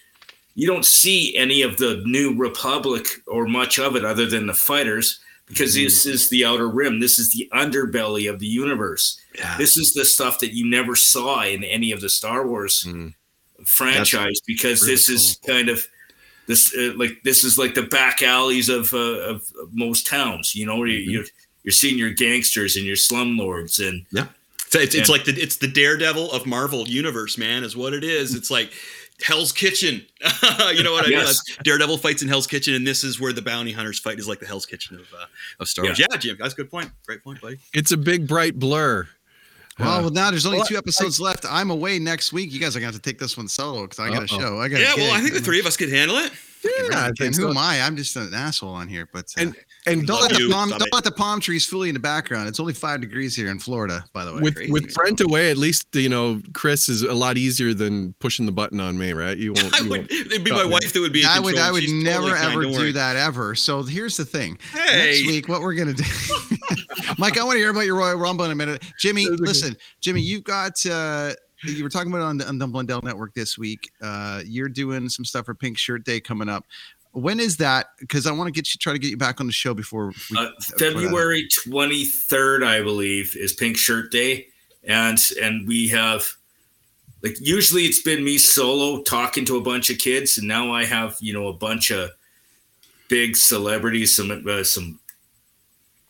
[0.54, 4.54] you don't see any of the new republic or much of it other than the
[4.54, 9.56] fighters because this is the outer rim this is the underbelly of the universe Yeah.
[9.56, 13.14] this is the stuff that you never saw in any of the star wars Mm.
[13.64, 15.86] franchise because really this is kind of
[16.52, 20.54] this uh, like this is like the back alleys of uh, of, of most towns
[20.54, 21.24] you know where you, you're
[21.64, 24.26] you're seeing your gangsters and your slumlords and Yeah.
[24.68, 28.02] So it's, it's like the it's the Daredevil of Marvel universe, man, is what it
[28.02, 28.34] is.
[28.34, 28.72] It's like
[29.22, 29.96] Hell's Kitchen.
[30.72, 31.18] you know what I mean?
[31.18, 31.42] Yes.
[31.50, 34.18] Like, Daredevil fights in Hell's Kitchen, and this is where the bounty hunters fight.
[34.18, 35.26] Is like the Hell's Kitchen of uh,
[35.60, 35.98] of Star Wars.
[35.98, 36.06] Yeah.
[36.10, 36.90] Yeah, Jim, that's a good point.
[37.06, 37.58] Great point, buddy.
[37.74, 39.06] it's a big bright blur.
[39.82, 41.44] Well, well, now there's only well, two episodes left.
[41.48, 42.52] I'm away next week.
[42.52, 44.34] You guys are going to have to take this one solo because I got a
[44.34, 44.40] Uh-oh.
[44.40, 44.60] show.
[44.60, 44.80] I got.
[44.80, 46.32] Yeah, well, I think the three of us could handle it.
[46.64, 47.50] Yeah, I And think who so.
[47.50, 47.80] am I?
[47.80, 49.08] I'm just an asshole on here.
[49.12, 51.84] But uh, And And don't let the you, palm don't let the palm trees fool
[51.84, 52.48] you in the background.
[52.48, 54.40] It's only five degrees here in Florida, by the way.
[54.40, 54.70] with crazy.
[54.72, 58.52] with Brent away, at least you know Chris is a lot easier than pushing the
[58.52, 59.36] button on me, right?
[59.36, 59.74] You won't.
[59.74, 60.00] I you would.
[60.02, 60.72] won't- It'd be my Stop me.
[60.72, 61.20] wife that would be.
[61.22, 61.58] in I would.
[61.58, 63.54] I would She's never totally ever don't that ever.
[63.56, 64.58] So here's the thing.
[64.72, 65.06] Hey.
[65.22, 66.04] Next week, what we're gonna do,
[67.18, 67.36] Mike.
[67.38, 68.82] I want to hear about your Royal Rumble in a minute.
[69.00, 69.46] Jimmy, That's okay.
[69.48, 71.32] listen, Jimmy, you've got uh
[71.64, 73.88] you were talking about it on the, on the Blundell Network this week.
[74.02, 76.64] Uh, you're doing some stuff for Pink Shirt Day coming up.
[77.12, 77.88] When is that?
[77.98, 80.08] Because I want to get you try to get you back on the show before
[80.08, 80.50] we, Uh.
[80.78, 84.48] February 23rd, I believe, is Pink Shirt Day.
[84.84, 86.26] And and we have
[87.22, 90.84] like usually it's been me solo talking to a bunch of kids, and now I
[90.84, 92.10] have you know a bunch of
[93.08, 94.98] big celebrities, some uh, some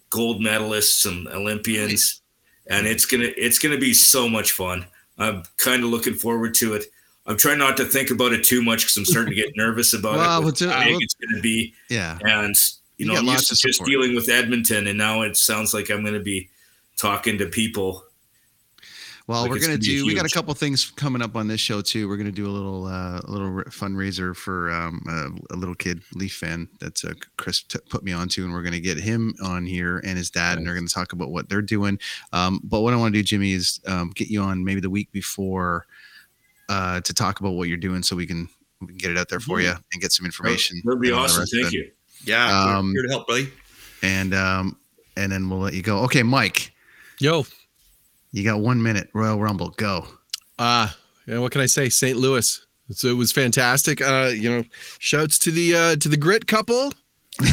[0.09, 2.23] gold medalists, some Olympians,
[2.69, 4.87] and it's gonna it's gonna be so much fun.
[5.19, 6.87] I'm kind of looking forward to it.
[7.27, 9.93] I'm trying not to think about it too much because I'm starting to get nervous
[9.95, 10.45] about Well, it.
[10.45, 12.19] we'll do- how big we'll- it's going to be Yeah.
[12.23, 12.57] and
[12.99, 15.91] you, You know, I'm used to just dealing with Edmonton, and now it sounds like
[15.91, 16.51] I'm going to be
[16.97, 18.05] talking to people.
[19.29, 20.05] Well, Like, we're gonna be do.
[20.07, 22.09] We got a couple things coming up on this show too.
[22.09, 26.03] We're gonna do a little, uh, a little fundraiser for um, a, a little kid,
[26.15, 26.69] Leaf fan.
[26.81, 30.19] That's uh, Chris t- put me onto, and we're gonna get him on here and
[30.19, 32.01] his dad, and they're gonna talk about what they're doing.
[32.33, 34.91] Um, but what I want to do, Jimmy, is um, get you on maybe the
[34.91, 35.87] week before
[36.69, 38.49] uh, to talk about what you're doing, so we can
[38.81, 39.63] we can get it out there for Mhm.
[39.65, 40.81] you and get some information.
[40.85, 41.47] That'd be and all the awesome.
[41.47, 41.91] Thank you.
[42.25, 43.49] Yeah, we're Um, here to help, buddy.
[44.03, 44.77] And um,
[45.17, 46.01] and then we'll let you go.
[46.05, 46.73] Okay, Mike,
[47.21, 47.47] Yo,
[48.33, 49.09] you got one minute.
[49.15, 50.07] Royal Rumble, go.
[50.59, 50.89] uh,
[51.27, 51.89] yeah, what can I say?
[51.89, 52.17] St.
[52.19, 52.61] Louis.
[52.91, 54.01] So it was fantastic.
[54.03, 54.65] Uh, you know,
[54.99, 56.93] shouts to the uh to the grit couple.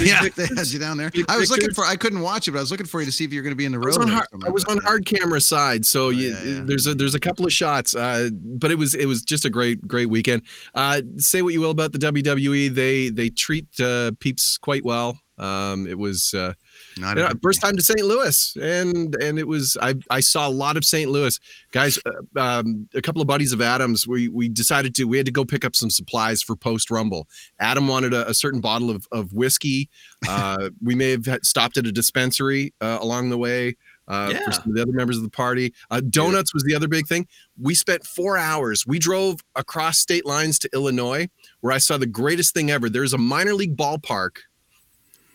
[0.01, 1.11] Yeah, they had you down there.
[1.29, 1.85] I was looking for.
[1.85, 3.53] I couldn't watch it, but I was looking for you to see if you're going
[3.53, 6.09] to be in the I was on hard, I was on hard camera side, so
[6.09, 6.61] you, yeah, yeah.
[6.63, 9.49] there's a there's a couple of shots, uh, but it was it was just a
[9.49, 10.41] great great weekend.
[10.75, 15.17] Uh, say what you will about the WWE, they they treat uh, peeps quite well.
[15.37, 16.53] Um, it was uh,
[16.99, 18.01] Not yeah, every- first time to St.
[18.01, 21.09] Louis, and and it was I I saw a lot of St.
[21.09, 21.39] Louis
[21.71, 21.97] guys.
[22.05, 24.07] Uh, um, a couple of buddies of Adam's.
[24.07, 27.27] We we decided to we had to go pick up some supplies for post Rumble.
[27.59, 29.89] Adam wanted a, a certain bottle of of whiskey.
[30.27, 33.75] Uh, we may have stopped at a dispensary uh, along the way.
[34.07, 34.43] Uh, Yeah.
[34.45, 37.07] For some of the other members of the party, uh, donuts was the other big
[37.07, 37.25] thing.
[37.57, 38.85] We spent four hours.
[38.85, 41.29] We drove across state lines to Illinois,
[41.61, 42.89] where I saw the greatest thing ever.
[42.89, 44.31] There's a minor league ballpark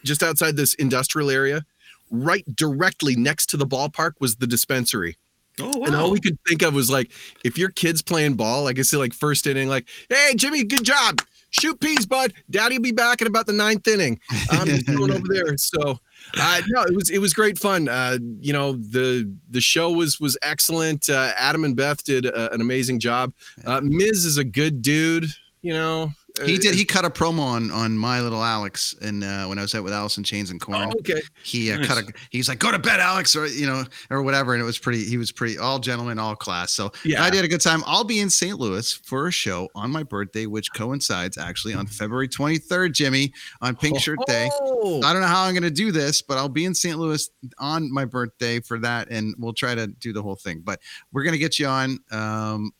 [0.05, 1.65] just outside this industrial area.
[2.11, 5.17] Right directly next to the ballpark was the dispensary.
[5.61, 5.87] Oh wow.
[5.87, 7.11] And all we could think of was like,
[7.45, 10.85] if your kid's playing ball, like I say, like first inning, like, hey, Jimmy, good
[10.85, 11.21] job.
[11.51, 12.33] Shoot peas, bud.
[12.51, 14.19] Daddy will be back in about the ninth inning.
[14.51, 15.45] I'm just going over there.
[15.59, 16.01] So
[16.39, 17.89] uh no, it was it was great fun.
[17.89, 21.09] Uh, you know, the the show was was excellent.
[21.09, 23.33] Uh, Adam and Beth did a, an amazing job.
[23.65, 25.27] Uh, Miz is a good dude,
[25.63, 26.11] you know.
[26.45, 26.75] He Uh, did.
[26.75, 29.85] He cut a promo on on my little Alex, and uh, when I was out
[29.85, 31.23] with Allison Chains and Corn, Oh, okay.
[31.45, 31.87] he uh, Nice.
[31.87, 32.13] cut a.
[32.31, 34.53] He's like, "Go to bed, Alex," or you know, or whatever.
[34.53, 35.05] And it was pretty.
[35.05, 36.73] He was pretty all gentleman, all class.
[36.73, 37.23] So Yeah.
[37.23, 37.85] I did a good time.
[37.87, 38.59] I'll be in St.
[38.59, 43.77] Louis for a show on my birthday, which coincides actually on February 23rd, Jimmy, on
[43.77, 44.51] Pink Shirt Day.
[44.61, 45.01] Oh.
[45.05, 46.99] I don't know how I'm going to do this, but I'll be in St.
[46.99, 50.63] Louis on my birthday for that, and we'll try to do the whole thing.
[50.65, 50.81] But
[51.13, 52.01] we're going to get you on.
[52.11, 52.73] Um,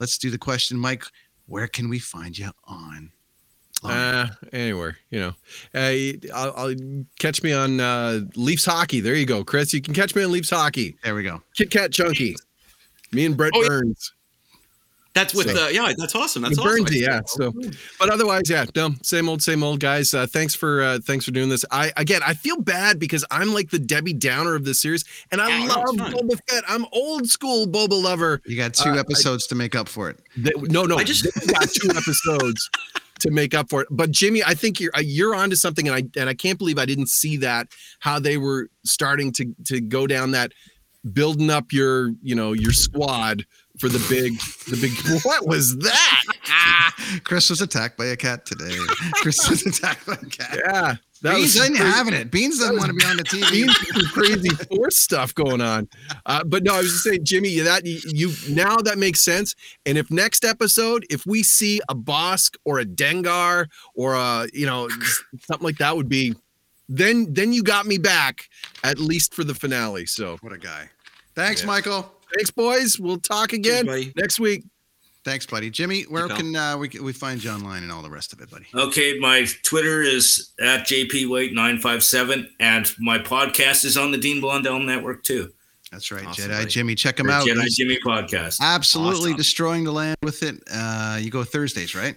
[0.00, 1.04] let's do the question, Mike.
[1.48, 3.10] Where can we find you on?
[3.82, 5.34] Uh, anywhere, you know,
[5.74, 6.74] uh, I'll, I'll
[7.18, 9.00] catch me on uh, Leafs hockey.
[9.00, 9.72] There you go, Chris.
[9.72, 10.96] You can catch me on Leafs hockey.
[11.04, 11.40] there we go.
[11.56, 12.34] Kit Kat Chunky.
[13.12, 13.92] Me and Brett Oh, yeah.
[15.18, 15.32] Burns.
[15.32, 16.42] That's with So- uh, yeah, that's awesome.
[16.42, 16.84] That's awesome.
[16.84, 17.20] Burnsy, yeah.
[17.26, 17.52] So,
[17.98, 20.14] but otherwise, yeah, no, same old, same old, guys.
[20.14, 21.64] Uh, thanks for uh, thanks for doing this.
[21.70, 25.40] I again, I feel bad because I'm like the Debbie Downer of this series, and
[25.40, 25.96] I no, love.
[26.12, 26.64] Boba Fett.
[26.68, 28.40] I'm old school Boba lover.
[28.46, 30.18] You got two Uh, I- episodes to make up for it.
[30.36, 32.70] They- no, no, I just- got two episodes
[33.20, 33.88] to make up for it.
[33.90, 36.78] But Jimmy, I think you're uh, you're onto something, and I and I can't believe
[36.78, 37.68] I didn't see that
[38.00, 40.52] how they were starting to to go down that
[41.12, 43.44] building up your you know your squad
[43.78, 44.38] for the big
[44.68, 44.92] the big.
[45.24, 46.22] What was that?
[47.24, 48.76] Chris was attacked by a cat today.
[49.14, 50.58] Chris was attacked by a cat.
[50.64, 52.30] Yeah, that Beans was ain't having it.
[52.30, 53.50] Beans doesn't want to be on the TV.
[53.50, 55.88] Beans some crazy force stuff going on.
[56.26, 59.54] Uh, but no, I was just saying, Jimmy, that you now that makes sense.
[59.86, 64.66] And if next episode, if we see a Bossk or a Dengar or a you
[64.66, 64.88] know
[65.40, 66.34] something like that, would be
[66.88, 68.48] then then you got me back
[68.84, 70.06] at least for the finale.
[70.06, 70.88] So What a guy.
[71.34, 71.66] Thanks, Yeah.
[71.68, 72.12] Michael.
[72.34, 72.98] Thanks, boys.
[72.98, 74.12] We'll talk again buddy.
[74.16, 74.64] next week.
[75.24, 75.68] Thanks, buddy.
[75.68, 76.36] Jimmy, where pal.
[76.38, 78.66] can uh, we we find you online and all the rest of it, buddy?
[78.74, 85.22] Okay, my Twitter is at jpwait957, and my podcast is on the Dean Blundell Network
[85.24, 85.50] too.
[85.90, 86.66] That's right, Awesome, Jedi buddy.
[86.70, 86.94] Jimmy.
[86.94, 87.46] Check him Or out.
[87.46, 88.60] Jedi He's Jimmy podcast.
[88.60, 89.36] absolutely Awesome.
[89.36, 90.62] destroying the land with it.
[90.70, 92.16] Uh, you go Thursdays, right?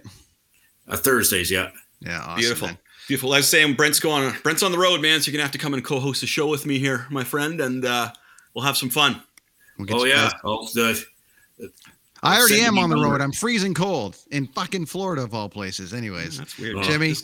[0.87, 1.69] Uh, Thursdays, yeah.
[2.01, 2.39] Yeah, awesome.
[2.39, 2.67] Beautiful.
[2.67, 2.77] man.
[3.07, 3.33] Beautiful.
[3.33, 4.33] I was saying, Brent's going.
[4.43, 5.21] Brent's on the road, man.
[5.21, 7.59] So you're gonna have to come and co-host a show with me here, my friend,
[7.61, 8.11] and uh,
[8.53, 9.21] we'll have some fun.
[9.89, 10.29] We'll Oh yeah.
[10.31, 11.05] guys- Oh, the,
[12.23, 13.19] I already am on the road.
[13.21, 15.93] I'm freezing cold in fucking Florida of all places.
[15.93, 16.75] Anyways, That's weird.
[16.77, 17.09] oh, Jimmy?
[17.09, 17.23] this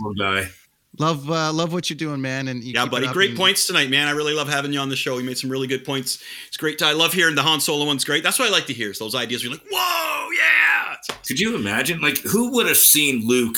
[0.99, 2.47] love uh, love what you're doing, man.
[2.47, 3.07] And you Yeah, buddy.
[3.07, 4.07] Great and- points tonight, man.
[4.07, 5.17] I really love having you on the show.
[5.19, 6.23] You made some really good points.
[6.47, 6.81] It's great.
[6.81, 8.23] I love hearing the Han Solo one's great.
[8.23, 8.89] That's what I like to hear.
[8.89, 9.43] Is those ideas.
[9.43, 10.95] You're like, whoa, yeah.
[11.27, 12.01] Could you imagine?
[12.01, 13.57] Like, who would have seen Luke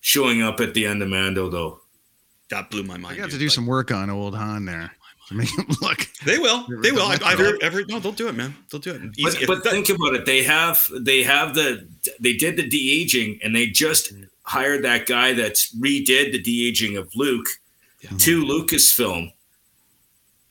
[0.00, 1.80] showing up at the end of Mando, though?
[2.48, 3.16] That blew my I mind.
[3.18, 4.90] got to do Like, some work on old Han there to
[5.36, 6.06] make him look.
[6.24, 6.66] They will.
[6.82, 7.02] They will.
[7.02, 7.84] I, That's I've heard every.
[7.86, 8.54] No, they'll do it, man.
[8.70, 9.00] They'll do it.
[9.22, 9.42] But, Easy.
[9.42, 10.24] If but that- think about it.
[10.26, 11.86] They have they have the
[12.20, 16.66] they did the de aging, and they just hired that guy that's redid the de
[16.68, 17.46] aging of Luke
[18.18, 19.32] to Lucasfilm.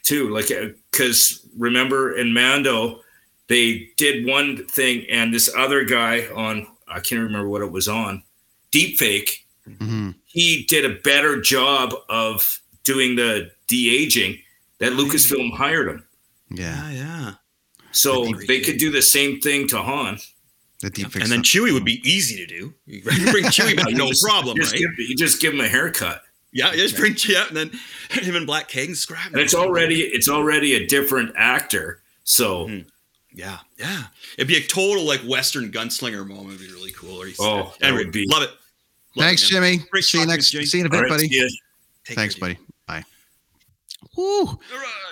[0.04, 0.50] Too like
[0.92, 3.02] because remember in Mando
[3.48, 7.88] they did one thing, and this other guy on I can't remember what it was
[7.88, 8.24] on
[8.72, 10.16] deepfake Mhm.
[10.26, 14.40] he did a better job of doing the de aging
[14.80, 16.04] that Lucasfilm hired him.
[16.52, 17.32] Yeah, yeah, yeah.
[17.92, 20.20] So That'd they could do the same thing to Han.
[20.82, 22.74] the deep And then Chewie would be easy to do.
[22.86, 24.82] You bring Chewie back, no just- problem, you just right?
[24.82, 26.22] Give, you just give him a haircut,
[26.54, 27.72] Yeah, you just bring Chewie yeah, and then
[28.24, 29.32] him and Black King scrap.
[29.32, 32.02] and it's already it's already a different actor.
[32.24, 32.80] So Hmm.
[33.34, 34.04] Yeah, yeah.
[34.38, 36.56] It'd be a total like Western gunslinger moment.
[36.56, 37.22] It'd be really cool.
[37.22, 38.50] Or he's, Oh, that anyway, would be- love it.
[39.16, 39.48] Love Thanks, it.
[39.48, 39.78] Jimmy.
[39.92, 40.50] Great see you next.
[40.52, 40.66] Jimmy.
[40.66, 41.28] See you in a bit, right, buddy.
[41.28, 41.48] see ya.
[42.06, 42.60] Take Thanks, care, buddy.
[44.18, 44.58] Woo.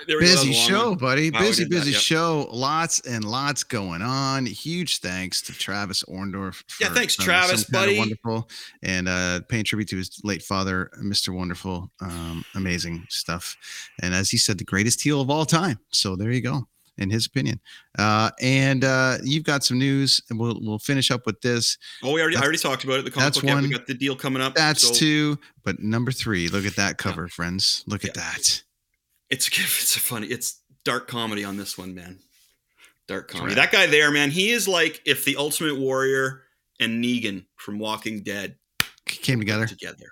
[0.08, 0.98] There we Busy show, one.
[0.98, 1.30] buddy.
[1.30, 1.98] Wow, busy, that, busy yeah.
[1.98, 2.48] show.
[2.52, 4.48] Lots and lots going on.
[4.48, 6.64] Huge thanks to Travis Orndorff.
[6.82, 7.98] Yeah, thanks, Travis, Some Kind of buddy.
[8.00, 8.50] Wonderful,
[8.82, 11.30] and uh, paying tribute to his late father, Mr.
[11.30, 11.92] Wonderful.
[12.02, 13.56] Um, amazing stuff.
[14.02, 15.80] And as he said, the greatest heel of all time.
[15.92, 16.68] So there you go,
[16.98, 17.60] in his opinion.
[18.00, 21.78] Uh, and uh, you've got some news, and we'll we'll finish up with this.
[22.04, 23.06] Oh, we already I already talked about it.
[23.06, 23.36] The comic.
[23.36, 23.70] Yeah, we one.
[23.70, 24.56] got the deal coming up.
[24.56, 26.48] That's so two, but number three.
[26.48, 27.84] Look at that cover, friends.
[27.86, 28.64] Look at that.
[29.30, 30.28] It's it's a funny.
[30.28, 32.20] It's dark comedy on this one, man.
[33.08, 33.50] Dark comedy.
[33.56, 33.56] right.
[33.56, 34.32] That guy there, man.
[34.32, 36.44] He is like if the Ultimate Warrior
[36.80, 38.56] and Negan from Walking Dead
[39.06, 39.68] Came together.
[39.68, 40.08] together.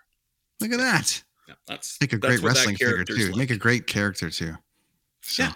[0.61, 1.23] Look at that.
[1.47, 3.27] Yeah, that's Make a that's great wrestling figure too.
[3.29, 3.35] like.
[3.35, 4.53] Make a great character too.
[5.21, 5.53] So, Yeah.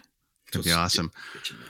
[0.53, 1.11] So be awesome.
[1.35, 1.69] bitchin', man,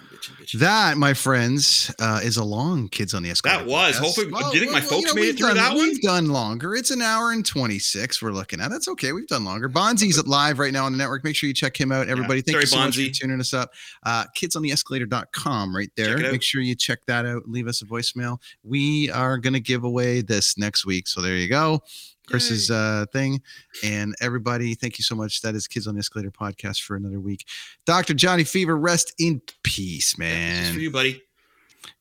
[0.56, 3.60] That, my friends, uh, is a long Kids on the Escalator.
[3.64, 3.96] That was.
[3.96, 4.00] podcast.
[4.00, 5.78] Hopefully- do you think my folks made we've it through done, that one?
[5.88, 6.76] We've done longer.
[6.76, 8.70] It's an hour and 26 we're looking at.
[8.70, 9.12] That's okay.
[9.12, 9.70] We've done longer.
[9.70, 11.24] Bonzi's live right now on the network.
[11.24, 12.08] Make sure you check him out.
[12.08, 13.72] Everybody, thank Sorry, you so much for tuning us up.
[14.04, 16.16] Uh, kidsontheescalator.com right there.
[16.16, 16.32] Check it out.
[16.32, 17.44] Make sure you check that out.
[17.48, 18.38] Leave us a voicemail.
[18.64, 21.08] We are going to give away this next week.
[21.08, 21.82] So there you go.
[22.28, 23.42] Chris's uh, thing.
[23.84, 25.42] And everybody, thank you so much.
[25.42, 27.46] That is Kids on the Escalator podcast for another week.
[27.86, 28.14] Dr.
[28.14, 30.64] Johnny Fever, rest in peace, man.
[30.64, 31.24] Just for you, buddy.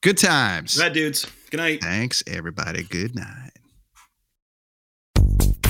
[0.03, 0.77] Good times.
[0.77, 1.27] Bad dudes.
[1.51, 1.83] Good night.
[1.83, 2.83] Thanks, everybody.
[2.83, 3.56] Good night.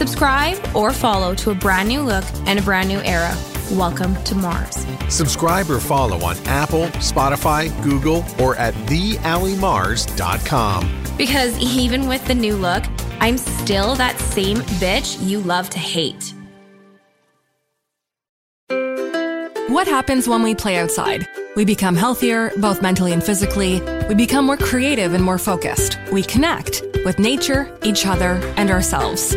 [0.00, 3.36] Subscribe or follow to a brand new look and a brand new era.
[3.72, 4.86] Welcome to Mars.
[5.10, 11.04] Subscribe or follow on Apple, Spotify, Google, or at theallymars.com.
[11.18, 12.82] Because even with the new look,
[13.20, 16.32] I'm still that same bitch you love to hate.
[19.68, 21.28] What happens when we play outside?
[21.56, 23.82] We become healthier, both mentally and physically.
[24.08, 25.98] We become more creative and more focused.
[26.10, 29.36] We connect with nature, each other, and ourselves.